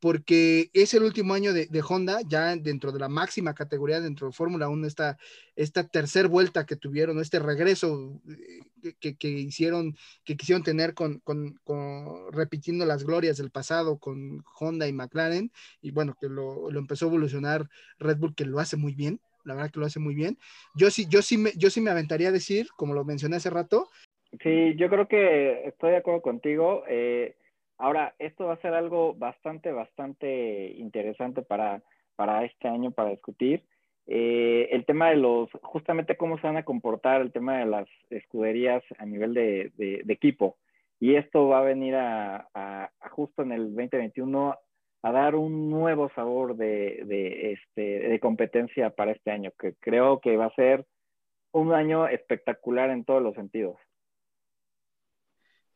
Porque 0.00 0.70
es 0.74 0.94
el 0.94 1.02
último 1.02 1.34
año 1.34 1.52
de, 1.52 1.68
Honda, 1.88 2.20
ya 2.26 2.54
dentro 2.54 2.92
de 2.92 3.00
la 3.00 3.08
máxima 3.08 3.54
categoría, 3.54 4.00
dentro 4.00 4.28
de 4.28 4.32
Fórmula 4.32 4.68
1, 4.68 4.86
esta, 4.86 5.18
esta 5.56 5.88
tercer 5.88 6.28
vuelta 6.28 6.66
que 6.66 6.76
tuvieron, 6.76 7.18
este 7.18 7.38
regreso 7.40 8.20
eh, 8.28 8.92
que, 9.00 9.16
que- 9.16 9.28
hicieron, 9.28 9.96
que 10.24 10.36
quisieron 10.36 10.62
tener 10.62 10.94
con, 10.94 11.18
con- 11.20 11.54
con- 11.64 12.32
repitiendo 12.32 12.86
las 12.86 13.04
glorias 13.04 13.38
del 13.38 13.50
pasado 13.50 13.98
con 13.98 14.44
Honda 14.60 14.86
y 14.86 14.92
McLaren, 14.92 15.50
y 15.82 15.90
bueno, 15.90 16.16
que 16.20 16.28
lo, 16.28 16.70
lo 16.70 16.78
empezó 16.78 17.06
a 17.06 17.08
evolucionar 17.08 17.68
Red 17.98 18.18
Bull, 18.18 18.34
que 18.34 18.44
lo 18.44 18.60
hace 18.60 18.76
muy 18.76 18.94
bien, 18.94 19.20
la 19.44 19.54
verdad 19.54 19.70
que 19.72 19.80
lo 19.80 19.86
hace 19.86 19.98
muy 19.98 20.14
bien. 20.14 20.38
Yo 20.76 20.90
sí, 20.90 21.06
yo 21.08 21.22
sí 21.22 21.38
me, 21.38 21.52
yo 21.56 21.70
sí 21.70 21.80
me 21.80 21.90
aventaría 21.90 22.28
a 22.28 22.32
decir, 22.32 22.68
como 22.76 22.94
lo 22.94 23.04
mencioné 23.04 23.36
hace 23.36 23.50
rato, 23.50 23.88
Sí, 24.42 24.74
yo 24.76 24.88
creo 24.90 25.08
que 25.08 25.66
estoy 25.66 25.92
de 25.92 25.96
acuerdo 25.96 26.20
contigo. 26.20 26.84
Eh, 26.86 27.34
ahora, 27.78 28.14
esto 28.18 28.46
va 28.46 28.54
a 28.54 28.60
ser 28.60 28.74
algo 28.74 29.14
bastante, 29.14 29.72
bastante 29.72 30.72
interesante 30.76 31.42
para, 31.42 31.82
para 32.16 32.44
este 32.44 32.68
año, 32.68 32.90
para 32.90 33.10
discutir. 33.10 33.64
Eh, 34.06 34.68
el 34.72 34.86
tema 34.86 35.10
de 35.10 35.16
los, 35.16 35.50
justamente 35.62 36.16
cómo 36.16 36.38
se 36.38 36.46
van 36.46 36.56
a 36.56 36.64
comportar 36.64 37.20
el 37.20 37.32
tema 37.32 37.58
de 37.58 37.66
las 37.66 37.88
escuderías 38.10 38.82
a 38.98 39.04
nivel 39.06 39.34
de, 39.34 39.72
equipo. 40.08 40.56
y 41.00 41.14
esto 41.16 41.48
va 41.48 41.60
a 41.60 41.62
venir 41.62 41.94
a, 41.94 42.48
a- 42.54 42.90
justo 43.10 43.42
en 43.42 43.52
el 43.52 43.74
2021 43.74 44.56
a 45.02 45.12
dar 45.12 45.34
un 45.36 45.70
nuevo 45.70 46.10
sabor 46.14 46.56
de, 46.56 47.02
de, 47.04 47.52
este, 47.52 47.82
de 48.08 48.20
competencia 48.20 48.90
para 48.90 49.12
este 49.12 49.30
año, 49.30 49.52
que 49.58 49.74
creo 49.80 50.20
que 50.20 50.36
va 50.36 50.46
a 50.46 50.54
ser 50.54 50.86
un 51.52 51.72
año 51.72 52.08
espectacular 52.08 52.90
en 52.90 53.04
todos 53.04 53.22
los 53.22 53.34
sentidos. 53.34 53.76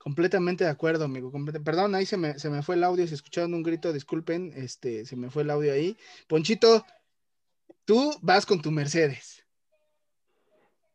Completamente 0.03 0.65
de 0.65 0.71
acuerdo, 0.71 1.05
amigo. 1.05 1.31
Perdón, 1.65 1.95
ahí 1.95 2.07
se 2.07 2.17
me, 2.17 2.37
se 2.37 2.51
me 2.51 2.63
fue 2.63 2.75
el 2.75 2.83
audio. 2.83 3.07
Si 3.07 3.15
escucharon 3.15 3.55
un 3.55 3.63
grito, 3.63 3.93
disculpen, 3.93 4.53
este, 4.57 5.07
se 5.07 5.15
me 5.15 5.31
fue 5.31 5.45
el 5.45 5.51
audio 5.51 5.73
ahí. 5.73 5.97
Ponchito, 6.27 6.85
tú 7.85 8.13
vas 8.21 8.45
con 8.45 8.61
tu 8.61 8.73
Mercedes. 8.73 9.45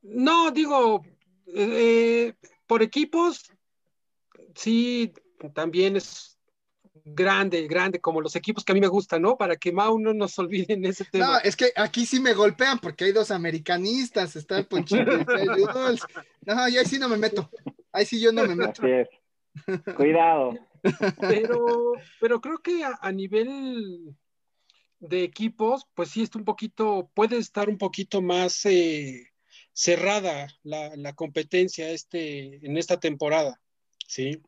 No, 0.02 0.52
digo, 0.52 1.06
eh, 1.48 2.34
por 2.68 2.84
equipos, 2.84 3.50
sí, 4.56 5.14
también 5.54 5.96
es 5.96 6.38
grande, 7.06 7.66
grande, 7.66 8.02
como 8.02 8.20
los 8.20 8.36
equipos 8.36 8.66
que 8.66 8.74
a 8.74 8.76
mí 8.76 8.82
me 8.82 8.88
gustan, 8.90 9.22
¿no? 9.22 9.38
Para 9.38 9.56
que 9.56 9.72
Mau 9.72 9.98
no 9.98 10.14
nos 10.14 10.38
olvide 10.38 10.74
en 10.74 10.84
ese 10.84 11.06
No, 11.06 11.10
tema. 11.12 11.38
es 11.38 11.56
que 11.56 11.72
aquí 11.78 12.06
sí 12.06 12.20
me 12.20 12.34
golpean 12.34 12.80
porque 12.80 13.06
hay 13.06 13.14
dos 13.14 13.32
americanistas. 13.32 14.36
Está 14.36 14.58
el 14.58 14.66
Ponchito 14.66 15.16
y 15.16 15.22
está 15.22 15.42
el 15.42 15.50
Jules. 15.50 16.02
No, 16.42 16.68
y 16.68 16.78
ahí 16.78 16.86
sí 16.86 17.00
no 17.00 17.08
me 17.08 17.16
meto. 17.16 17.50
Ahí 17.98 18.06
sí 18.06 18.22
yo 18.22 18.32
no 18.32 18.46
me 18.46 18.56
meto. 18.56 18.84
Así 18.84 18.92
es. 18.92 19.10
Cuidado. 19.96 20.54
Pero, 21.20 21.94
pero 22.22 22.40
creo 22.40 22.60
que 22.60 22.84
a, 22.84 22.96
a 23.02 23.12
nivel 23.12 24.16
de 25.00 25.24
equipos, 25.24 25.88
pues 25.96 26.10
sí 26.10 26.22
está 26.22 26.38
un 26.38 26.46
poquito, 26.46 27.10
puede 27.16 27.38
estar 27.38 27.70
un 27.70 27.80
poquito 27.80 28.22
más 28.22 28.68
eh, 28.68 29.32
cerrada 29.74 30.48
la, 30.62 30.96
la 30.96 31.14
competencia 31.14 31.90
este, 31.90 32.64
en 32.64 32.78
esta 32.78 33.00
temporada, 33.00 33.60
¿sí? 34.08 34.44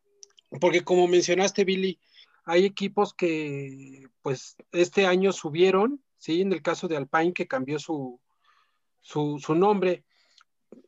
Porque 0.61 0.83
como 0.83 1.07
mencionaste, 1.07 1.65
Billy, 1.65 1.99
hay 2.45 2.65
equipos 2.65 3.15
que 3.15 4.09
pues 4.21 4.57
este 4.71 5.07
año 5.07 5.31
subieron, 5.31 6.03
¿sí? 6.19 6.41
En 6.41 6.53
el 6.53 6.61
caso 6.61 6.87
de 6.87 6.97
Alpine 6.97 7.33
que 7.33 7.47
cambió 7.47 7.79
su, 7.79 8.19
su, 9.01 9.39
su 9.39 9.55
nombre. 9.55 10.03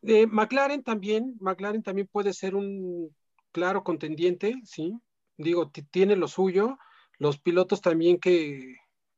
Eh, 0.03 0.27
McLaren 0.27 0.83
también, 0.83 1.35
McLaren 1.39 1.83
también 1.83 2.07
puede 2.07 2.33
ser 2.33 2.55
un 2.55 3.15
claro 3.51 3.83
contendiente, 3.83 4.55
¿sí? 4.63 4.93
Digo, 5.37 5.71
tiene 5.91 6.15
lo 6.15 6.27
suyo. 6.27 6.77
Los 7.17 7.39
pilotos 7.39 7.81
también 7.81 8.19
que, 8.19 8.77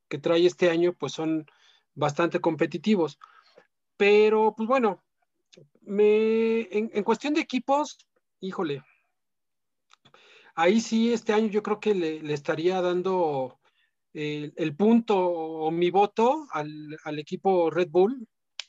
que 0.10 0.18
trae 0.18 0.46
este 0.46 0.70
año, 0.70 0.94
pues 0.94 1.14
son 1.14 1.46
bastante 1.94 2.40
competitivos. 2.40 3.20
Pero, 3.98 4.54
pues 4.56 4.68
bueno, 4.68 5.04
me, 5.82 6.62
en, 6.62 6.90
en 6.94 7.04
cuestión 7.04 7.34
de 7.34 7.42
equipos, 7.42 7.98
híjole, 8.40 8.84
ahí 10.56 10.82
sí 10.82 11.14
este 11.14 11.34
año 11.34 11.48
yo 11.48 11.64
creo 11.64 11.80
que 11.80 11.94
le, 11.94 12.22
le 12.22 12.34
estaría 12.34 12.82
dando 12.82 13.60
el, 14.14 14.54
el 14.56 14.76
punto 14.76 15.18
o 15.18 15.72
mi 15.72 15.90
voto 15.90 16.48
al, 16.52 16.98
al 17.04 17.20
equipo 17.20 17.70
Red 17.70 17.90
Bull, 17.90 18.28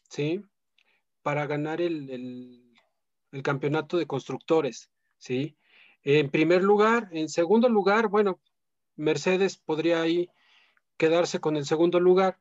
¿sí? 0.08 0.42
Para 1.24 1.48
ganar 1.48 1.80
el, 1.80 2.08
el- 2.10 2.62
el 3.32 3.42
campeonato 3.42 3.98
de 3.98 4.06
constructores, 4.06 4.90
¿sí? 5.18 5.56
En 6.04 6.30
primer 6.30 6.62
lugar, 6.62 7.08
en 7.12 7.28
segundo 7.28 7.68
lugar, 7.68 8.08
bueno, 8.08 8.40
Mercedes 8.96 9.56
podría 9.58 10.02
ahí 10.02 10.28
quedarse 10.98 11.40
con 11.40 11.56
el 11.56 11.64
segundo 11.66 12.00
lugar. 12.00 12.38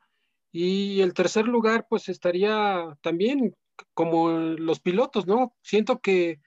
Y 0.52 1.02
el 1.02 1.14
tercer 1.16 1.48
lugar, 1.48 1.88
pues 1.90 2.10
estaría 2.10 2.98
también 3.02 3.56
como 3.96 4.30
los 4.32 4.80
pilotos, 4.82 5.28
¿no? 5.28 5.56
Siento 5.64 6.00
que 6.00 6.42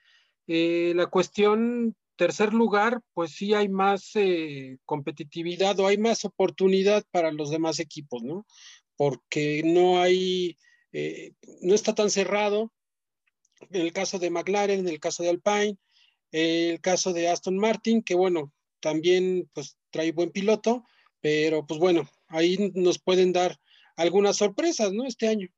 eh, 0.47 0.93
la 0.97 1.07
cuestión 1.07 1.97
tercer 2.16 2.55
lugar, 2.55 3.03
pues 3.14 3.32
sí 3.32 3.55
hay 3.55 3.68
más 3.68 4.12
eh, 4.16 4.78
competitividad 4.87 5.78
o 5.80 5.89
hay 5.89 5.99
más 5.99 6.24
oportunidad 6.24 7.05
para 7.11 7.32
los 7.32 7.51
demás 7.51 7.80
equipos, 7.80 8.22
¿no? 8.22 8.47
Porque 8.97 9.62
no 9.64 10.01
hay, 10.01 10.57
eh, 10.99 11.34
no 11.61 11.74
está 11.74 11.94
tan 11.94 12.09
cerrado. 12.09 12.72
En 13.70 13.82
el 13.82 13.92
caso 13.92 14.18
de 14.18 14.30
McLaren, 14.30 14.80
en 14.80 14.88
el 14.88 14.99
caso 14.99 15.22
de 15.22 15.28
Alpine, 15.28 15.76
eh, 16.32 16.70
el 16.70 16.80
caso 16.80 17.12
de 17.12 17.28
Aston 17.28 17.59
Martin, 17.59 18.03
que 18.03 18.14
bueno, 18.14 18.51
también 18.80 19.51
pues 19.53 19.76
trae 19.90 20.12
buen 20.12 20.30
piloto, 20.30 20.84
pero 21.20 21.66
pues 21.66 21.78
bueno, 21.78 22.09
ahí 22.28 22.72
nos 22.74 22.99
pueden 22.99 23.34
dar 23.34 23.59
algunas 23.97 24.36
sorpresas, 24.36 24.92
¿no? 24.94 25.05
Este 25.05 25.28
año. 25.28 25.49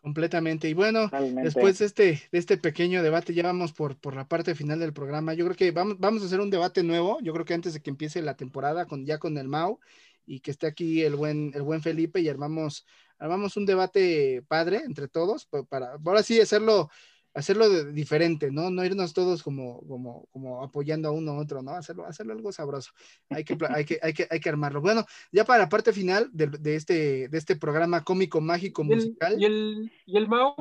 Completamente. 0.00 0.68
Y 0.68 0.74
bueno, 0.74 1.04
Totalmente. 1.04 1.42
después 1.42 1.78
de 1.78 1.86
este, 1.86 2.22
de 2.30 2.38
este 2.38 2.58
pequeño 2.58 3.02
debate, 3.02 3.34
ya 3.34 3.42
vamos 3.42 3.72
por, 3.72 3.96
por 3.98 4.14
la 4.14 4.28
parte 4.28 4.54
final 4.54 4.78
del 4.78 4.92
programa. 4.92 5.34
Yo 5.34 5.44
creo 5.44 5.56
que 5.56 5.72
vamos, 5.72 5.98
vamos 5.98 6.22
a 6.22 6.26
hacer 6.26 6.40
un 6.40 6.50
debate 6.50 6.84
nuevo. 6.84 7.18
Yo 7.20 7.32
creo 7.32 7.44
que 7.44 7.54
antes 7.54 7.72
de 7.74 7.80
que 7.80 7.90
empiece 7.90 8.22
la 8.22 8.36
temporada, 8.36 8.86
con, 8.86 9.06
ya 9.06 9.18
con 9.18 9.38
el 9.38 9.48
Mau, 9.48 9.80
y 10.24 10.40
que 10.40 10.52
esté 10.52 10.66
aquí 10.66 11.02
el 11.02 11.16
buen, 11.16 11.52
el 11.54 11.62
buen 11.62 11.82
Felipe, 11.82 12.20
y 12.20 12.28
armamos, 12.28 12.86
armamos 13.22 13.56
un 13.56 13.64
debate 13.66 14.42
padre 14.48 14.82
entre 14.84 15.08
todos, 15.08 15.46
pa- 15.46 15.62
para, 15.64 15.92
ahora 16.04 16.22
sí 16.22 16.40
hacerlo, 16.40 16.90
hacerlo 17.34 17.68
de- 17.68 17.92
diferente, 17.92 18.50
¿no? 18.50 18.70
No 18.70 18.84
irnos 18.84 19.12
todos 19.14 19.42
como, 19.42 19.80
como, 19.86 20.26
como 20.32 20.62
apoyando 20.62 21.08
a 21.08 21.12
uno 21.12 21.32
a 21.32 21.38
otro, 21.38 21.62
¿no? 21.62 21.72
Hacerlo, 21.72 22.04
hacerlo 22.04 22.32
algo 22.32 22.52
sabroso. 22.52 22.92
Hay 23.30 23.44
que, 23.44 23.56
hay 23.70 23.84
que, 23.84 23.98
hay 24.02 24.12
que, 24.12 24.26
hay 24.28 24.40
que 24.40 24.48
armarlo. 24.48 24.80
Bueno, 24.80 25.04
ya 25.30 25.44
para 25.44 25.60
la 25.60 25.68
parte 25.68 25.92
final 25.92 26.28
de, 26.32 26.46
de 26.48 26.74
este, 26.76 27.28
de 27.28 27.38
este 27.38 27.56
programa 27.56 28.02
cómico, 28.04 28.40
mágico, 28.40 28.82
Y 28.84 28.92
el, 28.92 28.96
musical. 28.96 29.34
y 29.40 29.44
el, 29.44 29.92
y 30.06 30.16
el 30.18 30.28
Mau, 30.28 30.54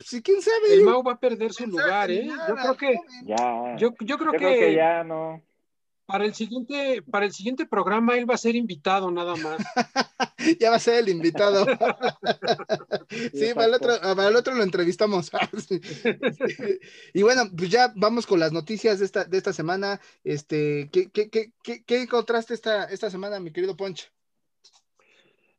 Sí, 0.00 0.20
quién 0.20 0.42
sabe. 0.42 0.74
el 0.74 0.84
Mau 0.84 1.02
va 1.02 1.12
a 1.12 1.18
perder 1.18 1.52
su 1.54 1.66
lugar, 1.66 2.08
sabe 2.10 2.20
¿eh? 2.20 2.26
nada, 2.26 2.48
Yo 2.48 2.54
creo 2.54 2.76
que. 2.76 2.98
Ya. 3.24 3.76
yo, 3.78 3.94
yo 4.00 4.18
creo 4.18 4.32
Yo 4.32 4.38
que, 4.38 4.38
creo 4.38 4.52
que 4.60 4.74
ya 4.74 5.04
no. 5.04 5.42
Para 6.06 6.24
el 6.24 6.34
siguiente, 6.34 7.02
para 7.02 7.26
el 7.26 7.32
siguiente 7.32 7.66
programa 7.66 8.16
él 8.16 8.30
va 8.30 8.34
a 8.34 8.38
ser 8.38 8.54
invitado 8.54 9.10
nada 9.10 9.36
más. 9.36 9.58
Ya 10.60 10.70
va 10.70 10.76
a 10.76 10.80
ser 10.80 11.02
el 11.02 11.08
invitado. 11.08 11.66
Sí, 13.34 13.52
para 13.54 13.66
el 13.66 13.74
otro, 13.74 14.00
para 14.00 14.28
el 14.28 14.36
otro 14.36 14.54
lo 14.54 14.62
entrevistamos. 14.62 15.30
Y 17.14 17.22
bueno, 17.22 17.42
pues 17.56 17.70
ya 17.70 17.92
vamos 17.96 18.26
con 18.26 18.38
las 18.38 18.52
noticias 18.52 19.00
de 19.00 19.06
esta, 19.06 19.24
de 19.24 19.36
esta 19.36 19.52
semana. 19.52 20.00
Este, 20.22 20.88
¿qué, 20.92 21.10
qué, 21.10 21.28
qué, 21.30 21.52
qué, 21.62 21.84
qué 21.84 22.02
encontraste 22.02 22.54
esta, 22.54 22.84
esta 22.84 23.10
semana, 23.10 23.40
mi 23.40 23.50
querido 23.50 23.76
Ponch? 23.76 24.10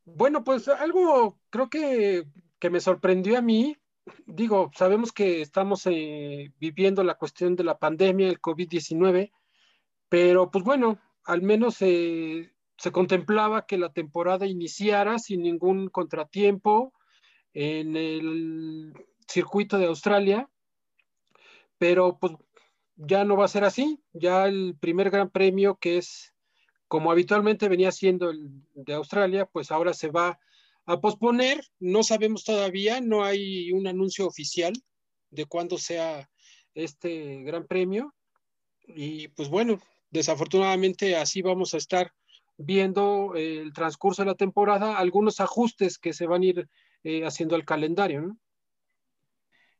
Bueno, 0.05 0.43
pues 0.43 0.67
algo 0.69 1.37
creo 1.49 1.69
que, 1.69 2.25
que 2.59 2.69
me 2.69 2.79
sorprendió 2.79 3.37
a 3.37 3.41
mí. 3.41 3.77
Digo, 4.25 4.71
sabemos 4.73 5.11
que 5.11 5.41
estamos 5.41 5.85
eh, 5.85 6.53
viviendo 6.59 7.03
la 7.03 7.15
cuestión 7.15 7.57
de 7.57 7.65
la 7.65 7.77
pandemia, 7.77 8.29
el 8.29 8.39
COVID-19, 8.39 9.31
pero 10.09 10.51
pues 10.51 10.63
bueno, 10.63 10.99
al 11.25 11.41
menos 11.41 11.75
se 11.75 12.51
contemplaba 12.91 13.65
que 13.65 13.77
la 13.77 13.91
temporada 13.91 14.45
iniciara 14.45 15.19
sin 15.19 15.41
ningún 15.41 15.89
contratiempo 15.89 16.93
en 17.53 17.95
el 17.95 18.93
circuito 19.27 19.77
de 19.77 19.87
Australia, 19.87 20.49
pero 21.77 22.17
pues 22.19 22.33
ya 22.95 23.23
no 23.23 23.35
va 23.37 23.45
a 23.45 23.49
ser 23.49 23.63
así. 23.63 23.99
Ya 24.13 24.45
el 24.45 24.75
primer 24.79 25.09
gran 25.09 25.29
premio 25.29 25.77
que 25.79 25.97
es 25.97 26.33
como 26.87 27.11
habitualmente 27.11 27.67
venía 27.67 27.91
siendo 27.91 28.29
el 28.29 28.49
de 28.73 28.93
Australia, 28.93 29.45
pues 29.45 29.71
ahora 29.71 29.93
se 29.93 30.09
va 30.09 30.39
a 30.85 31.01
posponer. 31.01 31.61
No 31.79 32.03
sabemos 32.03 32.43
todavía, 32.43 33.01
no 33.01 33.23
hay 33.23 33.71
un 33.71 33.87
anuncio 33.87 34.25
oficial 34.25 34.73
de 35.29 35.45
cuándo 35.45 35.77
sea 35.77 36.29
este 36.73 37.43
gran 37.43 37.67
premio. 37.67 38.13
Y 38.87 39.27
pues 39.29 39.49
bueno, 39.49 39.79
desafortunadamente 40.11 41.15
así 41.15 41.41
vamos 41.41 41.73
a 41.73 41.77
estar 41.77 42.11
viendo 42.57 43.35
eh, 43.35 43.59
el 43.59 43.73
transcurso 43.73 44.23
de 44.23 44.27
la 44.27 44.35
temporada, 44.35 44.97
algunos 44.97 45.39
ajustes 45.39 45.97
que 45.97 46.13
se 46.13 46.27
van 46.27 46.41
a 46.41 46.45
ir 46.45 46.69
eh, 47.03 47.25
haciendo 47.25 47.55
al 47.55 47.65
calendario, 47.65 48.21
¿no? 48.21 48.37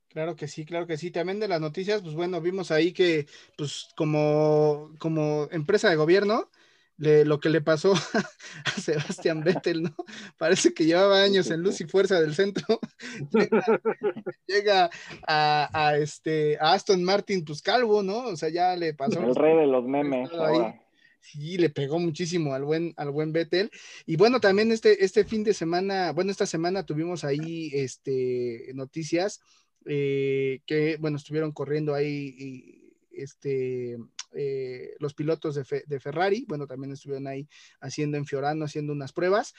Claro 0.10 0.36
que 0.36 0.48
sí, 0.48 0.66
claro 0.66 0.88
que 0.88 0.98
sí. 0.98 1.12
También 1.12 1.40
de 1.40 1.48
las 1.48 1.62
noticias, 1.62 2.02
pues 2.02 2.16
bueno, 2.16 2.42
vimos 2.42 2.72
ahí 2.72 2.94
que, 2.94 3.28
pues 3.58 3.90
como, 3.96 4.92
como 5.00 5.48
empresa 5.52 5.90
de 5.90 5.96
gobierno, 5.96 6.50
le- 6.98 7.26
lo 7.26 7.40
que 7.40 7.50
le 7.50 7.62
pasó 7.62 7.94
a 8.66 8.72
Sebastián 8.80 9.42
Vettel, 9.44 9.84
¿no? 9.84 9.96
Parece 10.38 10.74
que 10.74 10.86
llevaba 10.86 11.22
años 11.22 11.50
en 11.52 11.62
luz 11.62 11.80
y 11.82 11.86
fuerza 11.86 12.20
del 12.20 12.36
centro. 12.36 12.80
llega 13.32 13.80
llega 14.48 14.90
a, 15.28 15.70
a 15.88 15.98
este, 15.98 16.58
a 16.60 16.74
Aston 16.74 17.04
Martin, 17.04 17.46
pues 17.46 17.62
calvo, 17.62 18.04
¿no? 18.04 18.26
O 18.26 18.36
sea, 18.36 18.50
ya 18.50 18.76
le 18.76 18.94
pasó. 18.94 19.22
El 19.22 19.36
rey 19.36 19.56
de 19.56 19.68
los 19.68 19.86
memes. 19.86 20.30
Sí, 21.20 21.58
le 21.58 21.70
pegó 21.70 22.00
muchísimo 22.00 22.54
al 22.54 22.64
buen, 22.64 22.94
al 22.96 23.12
buen 23.12 23.34
Vettel. 23.34 23.70
Y 24.06 24.16
bueno, 24.16 24.40
también 24.40 24.72
este, 24.72 25.04
este 25.04 25.26
fin 25.26 25.44
de 25.44 25.54
semana, 25.54 26.14
bueno, 26.14 26.32
esta 26.32 26.46
semana 26.46 26.86
tuvimos 26.86 27.24
ahí 27.26 27.70
este, 27.74 28.72
noticias 28.74 29.42
eh, 29.86 30.62
que, 30.66 30.98
bueno, 30.98 31.18
estuvieron 31.18 31.52
corriendo 31.52 31.94
ahí 31.94 32.36
y, 32.38 32.87
este, 33.18 33.98
eh, 34.34 34.96
los 35.00 35.14
pilotos 35.14 35.56
de, 35.56 35.66
Fe- 35.66 35.84
de 35.88 36.00
Ferrari, 36.00 36.46
bueno, 36.48 36.68
también 36.68 36.94
estuvieron 36.94 37.28
ahí 37.28 37.48
haciendo 37.82 38.18
en 38.18 38.26
Fiorano, 38.26 38.66
haciendo 38.66 38.94
unas 38.94 39.14
pruebas. 39.14 39.54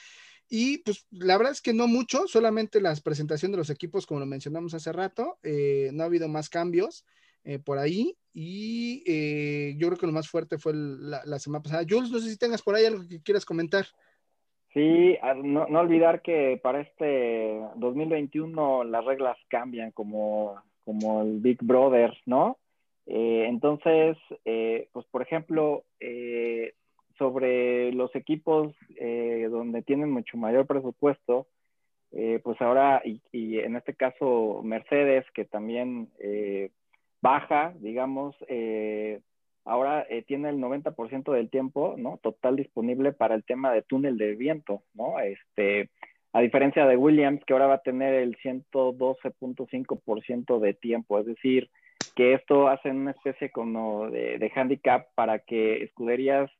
Y 0.48 0.78
pues 0.78 1.06
la 1.10 1.36
verdad 1.36 1.52
es 1.52 1.60
que 1.60 1.74
no 1.74 1.86
mucho, 1.86 2.26
solamente 2.26 2.80
la 2.80 2.94
presentación 2.96 3.52
de 3.52 3.58
los 3.58 3.70
equipos, 3.70 4.06
como 4.06 4.20
lo 4.20 4.26
mencionamos 4.26 4.72
hace 4.74 4.92
rato, 4.92 5.38
eh, 5.42 5.90
no 5.92 6.02
ha 6.02 6.06
habido 6.06 6.28
más 6.28 6.48
cambios 6.48 7.04
eh, 7.44 7.58
por 7.58 7.78
ahí. 7.78 8.16
Y 8.32 9.02
yo 9.76 9.88
creo 9.88 9.98
que 9.98 10.06
lo 10.06 10.12
más 10.12 10.28
fuerte 10.28 10.58
fue 10.58 10.72
la, 10.74 11.38
semana 11.38 11.62
pasada. 11.62 11.84
Jules, 11.88 12.10
no 12.10 12.20
sé 12.20 12.30
si 12.30 12.38
tengas 12.38 12.62
por 12.62 12.76
ahí 12.76 12.84
algo 12.84 13.02
que 13.08 13.20
quieras 13.20 13.44
comentar. 13.44 13.86
Sí, 14.72 15.16
no, 15.42 15.66
no 15.66 15.80
olvidar 15.80 16.22
que 16.22 16.60
para 16.62 16.82
este 16.82 17.60
2021 17.76 18.84
las 18.84 19.04
reglas 19.04 19.36
cambian 19.48 19.90
como, 19.92 20.62
como 20.84 21.22
el 21.22 21.40
Big 21.40 21.58
Brother, 21.62 22.16
¿no? 22.26 22.58
Eh, 23.10 23.46
entonces, 23.48 24.18
eh, 24.44 24.88
pues 24.92 25.06
por 25.06 25.22
ejemplo, 25.22 25.84
eh, 25.98 26.74
sobre 27.16 27.90
los 27.92 28.14
equipos 28.14 28.74
eh, 28.96 29.48
donde 29.50 29.80
tienen 29.82 30.10
mucho 30.10 30.36
mayor 30.36 30.66
presupuesto, 30.66 31.46
eh, 32.12 32.38
pues 32.44 32.60
ahora, 32.60 33.00
y, 33.04 33.58
en 33.58 33.76
este 33.76 33.94
caso 33.94 34.60
Mercedes, 34.62 35.24
que 35.34 35.46
también 35.46 36.10
eh, 36.20 36.70
baja, 37.22 37.72
digamos, 37.80 38.36
ahora 39.64 40.06
tiene 40.26 40.50
el 40.50 40.58
90% 40.58 41.32
del 41.32 41.48
tiempo, 41.50 41.94
¿no? 41.98 42.18
Total 42.22 42.56
disponible 42.56 43.12
para 43.12 43.34
el 43.34 43.44
tema 43.44 43.72
de 43.72 43.82
túnel 43.82 44.16
de 44.18 44.34
viento, 44.34 44.82
¿no? 44.94 45.18
Este, 45.18 45.90
a 46.32 46.40
diferencia 46.40 46.86
de 46.86 46.96
Williams, 46.96 47.44
que 47.44 47.52
ahora 47.52 47.66
va 47.66 47.74
a 47.74 47.82
tener 47.82 48.14
el 48.14 48.36
112.5% 48.38 50.60
de 50.60 50.74
tiempo, 50.74 51.18
es 51.18 51.26
decir, 51.26 51.68
que 52.18 52.34
esto 52.34 52.66
hace 52.66 52.90
una 52.90 53.12
especie 53.12 53.52
como 53.52 54.10
de, 54.10 54.38
de 54.38 54.52
handicap 54.52 55.06
para 55.14 55.38
que 55.38 55.84
escuderías 55.84 56.50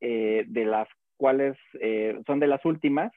eh, 0.00 0.42
de 0.48 0.64
las 0.64 0.88
cuales 1.16 1.56
eh, 1.80 2.20
son 2.26 2.40
de 2.40 2.48
las 2.48 2.64
últimas, 2.64 3.12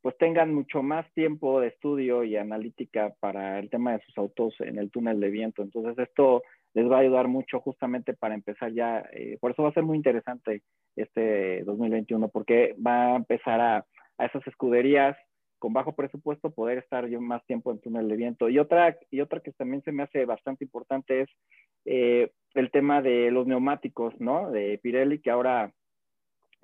pues 0.00 0.16
tengan 0.16 0.54
mucho 0.54 0.82
más 0.82 1.04
tiempo 1.12 1.60
de 1.60 1.68
estudio 1.68 2.24
y 2.24 2.36
analítica 2.36 3.12
para 3.20 3.58
el 3.58 3.68
tema 3.68 3.92
de 3.92 4.00
sus 4.06 4.16
autos 4.16 4.54
en 4.60 4.78
el 4.78 4.90
túnel 4.90 5.20
de 5.20 5.28
viento. 5.28 5.60
Entonces 5.60 5.98
esto 5.98 6.44
les 6.72 6.90
va 6.90 6.96
a 6.96 7.00
ayudar 7.00 7.28
mucho 7.28 7.60
justamente 7.60 8.14
para 8.14 8.34
empezar 8.34 8.72
ya, 8.72 9.00
eh, 9.12 9.36
por 9.38 9.50
eso 9.50 9.62
va 9.62 9.68
a 9.68 9.74
ser 9.74 9.82
muy 9.82 9.98
interesante 9.98 10.62
este 10.96 11.62
2021, 11.64 12.28
porque 12.30 12.74
va 12.74 13.12
a 13.12 13.16
empezar 13.16 13.60
a, 13.60 13.84
a 14.16 14.24
esas 14.24 14.46
escuderías 14.46 15.14
con 15.58 15.72
bajo 15.72 15.94
presupuesto 15.94 16.50
poder 16.50 16.78
estar 16.78 17.06
yo 17.08 17.20
más 17.20 17.44
tiempo 17.46 17.70
en 17.72 17.80
túnel 17.80 18.08
de 18.08 18.16
viento. 18.16 18.48
Y 18.48 18.58
otra, 18.58 18.96
y 19.10 19.20
otra 19.20 19.40
que 19.40 19.52
también 19.52 19.82
se 19.82 19.92
me 19.92 20.02
hace 20.04 20.24
bastante 20.24 20.64
importante 20.64 21.22
es 21.22 21.28
eh, 21.84 22.30
el 22.54 22.70
tema 22.70 23.02
de 23.02 23.30
los 23.30 23.46
neumáticos, 23.46 24.14
¿no? 24.20 24.50
De 24.50 24.78
Pirelli, 24.82 25.20
que 25.20 25.30
ahora 25.30 25.72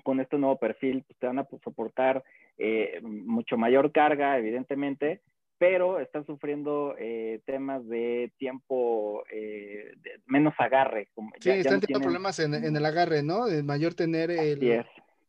con 0.02 0.20
este 0.20 0.38
nuevo 0.38 0.58
perfil 0.58 1.02
pues, 1.06 1.18
te 1.18 1.26
van 1.26 1.38
a 1.38 1.48
soportar 1.62 2.22
eh, 2.58 3.00
mucho 3.02 3.56
mayor 3.56 3.90
carga, 3.90 4.38
evidentemente, 4.38 5.22
pero 5.58 5.98
están 6.00 6.26
sufriendo 6.26 6.94
eh, 6.98 7.40
temas 7.46 7.86
de 7.88 8.32
tiempo, 8.38 9.24
eh, 9.32 9.92
de 9.96 10.10
menos 10.26 10.52
agarre. 10.58 11.08
Como 11.14 11.30
Sí, 11.40 11.48
ya- 11.48 11.54
ya 11.54 11.60
están 11.60 11.74
no 11.74 11.80
teniendo 11.80 11.86
tienen- 12.00 12.02
problemas 12.02 12.38
en, 12.40 12.54
en 12.54 12.76
el 12.76 12.84
agarre, 12.84 13.22
¿no? 13.22 13.46
De 13.46 13.62
mayor 13.62 13.94
tener 13.94 14.30
el... 14.30 14.84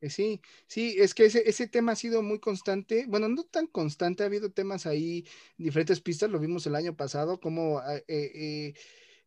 Eh, 0.06 0.10
Sí, 0.10 0.42
sí, 0.68 0.96
es 1.00 1.14
que 1.14 1.26
ese, 1.26 1.50
ese 1.50 1.68
tema 1.68 1.94
ha 1.94 1.96
sido 1.96 2.22
muy 2.22 2.40
constante, 2.40 3.06
bueno, 3.08 3.28
no 3.28 3.44
tan 3.44 3.68
constante, 3.68 4.24
ha 4.24 4.28
habido 4.28 4.52
temas 4.52 4.86
ahí 4.86 5.26
en 5.58 5.66
diferentes 5.66 6.00
pistas, 6.02 6.30
lo 6.30 6.40
vimos 6.40 6.66
el 6.68 6.76
año 6.76 6.96
pasado, 6.96 7.40
como 7.40 7.80
ah, 7.80 7.98
eh, 7.98 8.04
eh, 8.08 8.74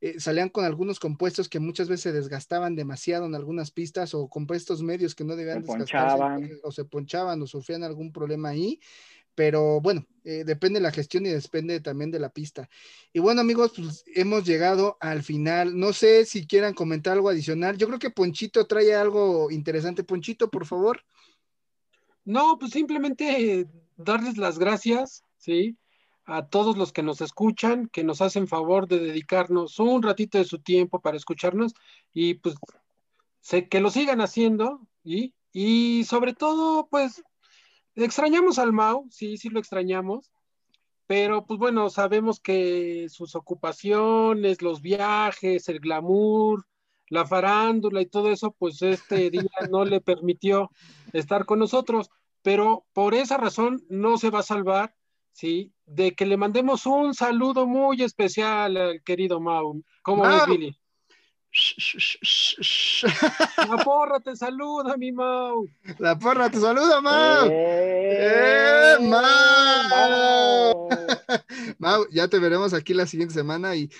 eh, 0.01 0.20
salían 0.20 0.49
con 0.51 0.64
algunos 0.64 1.01
compuestos 1.01 1.49
que 1.49 1.59
muchas 1.59 1.89
veces 1.89 2.03
se 2.03 2.12
desgastaban 2.12 2.76
demasiado 2.76 3.26
en 3.26 3.35
algunas 3.35 3.72
pistas 3.72 4.14
o 4.14 4.29
compuestos 4.29 4.83
medios 4.83 5.16
que 5.16 5.24
no 5.24 5.35
debían 5.35 5.64
Se 5.66 5.72
desgastarse 5.79 6.61
o 6.62 6.70
se 6.70 6.85
ponchaban 6.85 7.43
o 7.43 7.47
sufrían 7.49 7.83
algún 7.83 8.12
problema 8.12 8.51
ahí, 8.51 8.79
pero 9.39 9.80
bueno, 9.80 10.05
eh, 10.24 10.43
depende 10.45 10.80
de 10.80 10.82
la 10.82 10.91
gestión 10.91 11.24
y 11.24 11.28
depende 11.28 11.78
también 11.78 12.11
de 12.11 12.18
la 12.18 12.28
pista. 12.28 12.68
Y 13.12 13.20
bueno, 13.20 13.41
amigos, 13.41 13.70
pues 13.76 14.03
hemos 14.16 14.45
llegado 14.45 14.97
al 14.99 15.22
final. 15.22 15.78
No 15.78 15.93
sé 15.93 16.24
si 16.24 16.45
quieran 16.45 16.74
comentar 16.74 17.12
algo 17.12 17.28
adicional. 17.28 17.78
Yo 17.78 17.86
creo 17.86 18.01
que 18.01 18.11
Ponchito 18.11 18.66
trae 18.66 18.97
algo 18.97 19.49
interesante. 19.53 20.03
Ponchito, 20.03 20.51
por 20.51 20.66
favor. 20.66 21.05
No, 22.24 22.59
pues 22.59 22.72
simplemente 22.72 23.68
darles 23.97 24.39
las 24.39 24.59
gracias, 24.59 25.22
¿sí? 25.36 25.76
A 26.24 26.49
todos 26.49 26.76
los 26.76 26.93
que 26.93 27.05
nos 27.05 27.20
escuchan, 27.20 27.86
que 27.86 28.03
nos 28.03 28.20
hacen 28.20 28.49
favor 28.49 28.89
de 28.89 28.99
dedicarnos 28.99 29.78
un 29.78 30.03
ratito 30.03 30.36
de 30.39 30.47
su 30.47 30.59
tiempo 30.59 31.01
para 31.01 31.16
escucharnos 31.16 31.74
y 32.12 32.34
pues 32.34 32.57
sé 33.41 33.68
que 33.68 33.78
lo 33.78 33.91
sigan 33.91 34.20
haciendo 34.20 34.80
y, 35.05 35.32
y 35.53 36.03
sobre 36.07 36.34
todo, 36.34 36.89
pues 36.91 37.22
extrañamos 38.05 38.59
al 38.59 38.72
Mau, 38.72 39.07
sí, 39.11 39.36
sí 39.36 39.49
lo 39.49 39.59
extrañamos, 39.59 40.30
pero 41.07 41.46
pues 41.46 41.59
bueno, 41.59 41.88
sabemos 41.90 42.40
que 42.40 43.07
sus 43.09 43.34
ocupaciones, 43.34 44.62
los 44.62 44.82
viajes, 44.82 45.68
el 45.68 45.80
glamour, 45.80 46.66
la 47.09 47.26
farándula 47.26 48.01
y 48.01 48.07
todo 48.07 48.30
eso, 48.30 48.55
pues 48.59 48.82
este 48.82 49.30
día 49.30 49.51
no 49.70 49.84
le 49.84 50.01
permitió 50.01 50.70
estar 51.12 51.46
con 51.46 51.59
nosotros, 51.59 52.11
pero 52.42 52.86
por 52.92 53.14
esa 53.14 53.36
razón 53.36 53.82
no 53.88 54.18
se 54.18 54.30
va 54.30 54.40
a 54.40 54.42
salvar, 54.42 54.94
¿sí? 55.32 55.72
De 55.86 56.14
que 56.14 56.26
le 56.26 56.36
mandemos 56.36 56.86
un 56.86 57.14
saludo 57.14 57.66
muy 57.66 58.03
especial 58.03 58.76
al 58.76 59.03
querido 59.03 59.40
Mau. 59.40 59.82
¿Cómo 60.03 60.24
ves. 60.24 60.46
Billy? 60.46 60.76
La 63.68 63.76
porra 63.84 64.20
te 64.20 64.36
saluda, 64.36 64.96
mi 64.96 65.12
Mau. 65.12 65.66
La 65.99 66.18
porra 66.18 66.51
te 66.51 66.61
saluda, 66.61 67.01
Mau. 67.01 67.49
¡Eh, 67.51 68.96
¡Eh, 68.96 68.96
Mau! 69.01 69.88
Mau! 69.88 70.88
Mau, 71.78 72.07
ya 72.11 72.28
te 72.28 72.38
veremos 72.38 72.74
aquí 72.74 72.92
la 72.94 73.07
siguiente 73.07 73.34
semana 73.34 73.74
y, 73.76 73.90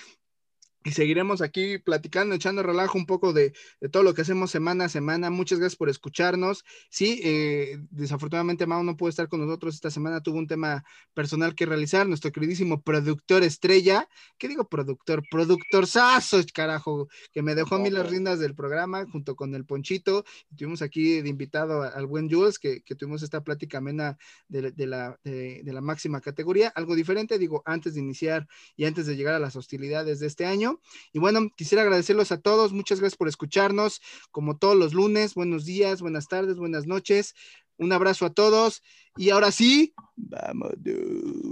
y 0.89 0.91
seguiremos 0.91 1.41
aquí 1.41 1.77
platicando, 1.77 2.33
echando 2.33 2.63
relajo 2.63 2.97
un 2.97 3.05
poco 3.05 3.31
de, 3.31 3.53
de 3.79 3.89
todo 3.89 4.01
lo 4.01 4.15
que 4.15 4.23
hacemos 4.23 4.49
semana 4.49 4.85
a 4.85 4.89
semana. 4.89 5.29
Muchas 5.29 5.59
gracias 5.59 5.77
por 5.77 5.87
escucharnos. 5.87 6.65
Sí, 6.89 7.21
eh, 7.23 7.77
desafortunadamente 7.91 8.65
Mau 8.65 8.83
no 8.83 8.97
pudo 8.97 9.09
estar 9.09 9.27
con 9.29 9.39
nosotros 9.39 9.75
esta 9.75 9.91
semana, 9.91 10.23
tuvo 10.23 10.39
un 10.39 10.47
tema 10.47 10.83
personal 11.13 11.53
que 11.53 11.67
realizar. 11.67 12.07
Nuestro 12.07 12.31
queridísimo 12.31 12.81
productor 12.81 13.43
estrella, 13.43 14.09
¿qué 14.39 14.47
digo 14.47 14.67
productor? 14.67 15.21
Productor 15.29 15.85
Sasso, 15.85 16.41
carajo, 16.53 17.07
que 17.31 17.43
me 17.43 17.53
dejó 17.53 17.75
a 17.75 17.79
mí 17.79 17.91
las 17.91 18.09
riendas 18.09 18.39
del 18.39 18.55
programa 18.55 19.05
junto 19.11 19.35
con 19.35 19.53
el 19.53 19.65
Ponchito. 19.65 20.25
Tuvimos 20.57 20.81
aquí 20.81 21.21
de 21.21 21.29
invitado 21.29 21.83
al 21.83 22.07
buen 22.07 22.31
Jules, 22.31 22.57
que, 22.57 22.81
que 22.81 22.95
tuvimos 22.95 23.21
esta 23.21 23.43
plática 23.43 23.77
amena 23.77 24.17
de, 24.47 24.71
de 24.71 24.87
la, 24.87 25.19
de, 25.23 25.61
de 25.63 25.73
la 25.73 25.81
máxima 25.81 26.19
categoría, 26.19 26.69
algo 26.69 26.95
diferente, 26.95 27.37
digo, 27.37 27.61
antes 27.65 27.93
de 27.93 27.99
iniciar 27.99 28.47
y 28.75 28.85
antes 28.85 29.05
de 29.05 29.15
llegar 29.15 29.35
a 29.35 29.39
las 29.39 29.55
hostilidades 29.55 30.19
de 30.19 30.25
este 30.25 30.47
año. 30.47 30.78
Y 31.13 31.19
bueno, 31.19 31.49
quisiera 31.55 31.81
agradecerlos 31.83 32.31
a 32.31 32.39
todos, 32.39 32.73
muchas 32.73 32.99
gracias 32.99 33.17
por 33.17 33.27
escucharnos, 33.27 34.01
como 34.31 34.57
todos 34.57 34.75
los 34.75 34.93
lunes, 34.93 35.35
buenos 35.35 35.65
días, 35.65 36.01
buenas 36.01 36.27
tardes, 36.27 36.57
buenas 36.57 36.85
noches, 36.87 37.35
un 37.77 37.91
abrazo 37.93 38.25
a 38.25 38.33
todos 38.33 38.81
y 39.15 39.29
ahora 39.29 39.51
sí, 39.51 39.93
vámonos. 40.15 40.77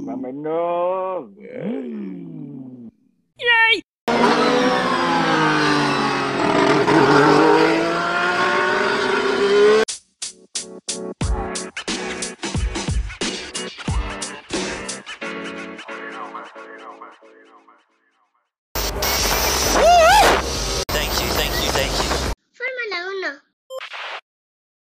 Vámonos. 0.06 1.36
Yay. 1.38 2.92
Yay. 3.38 3.84
la 22.90 23.08
1. 23.08 23.47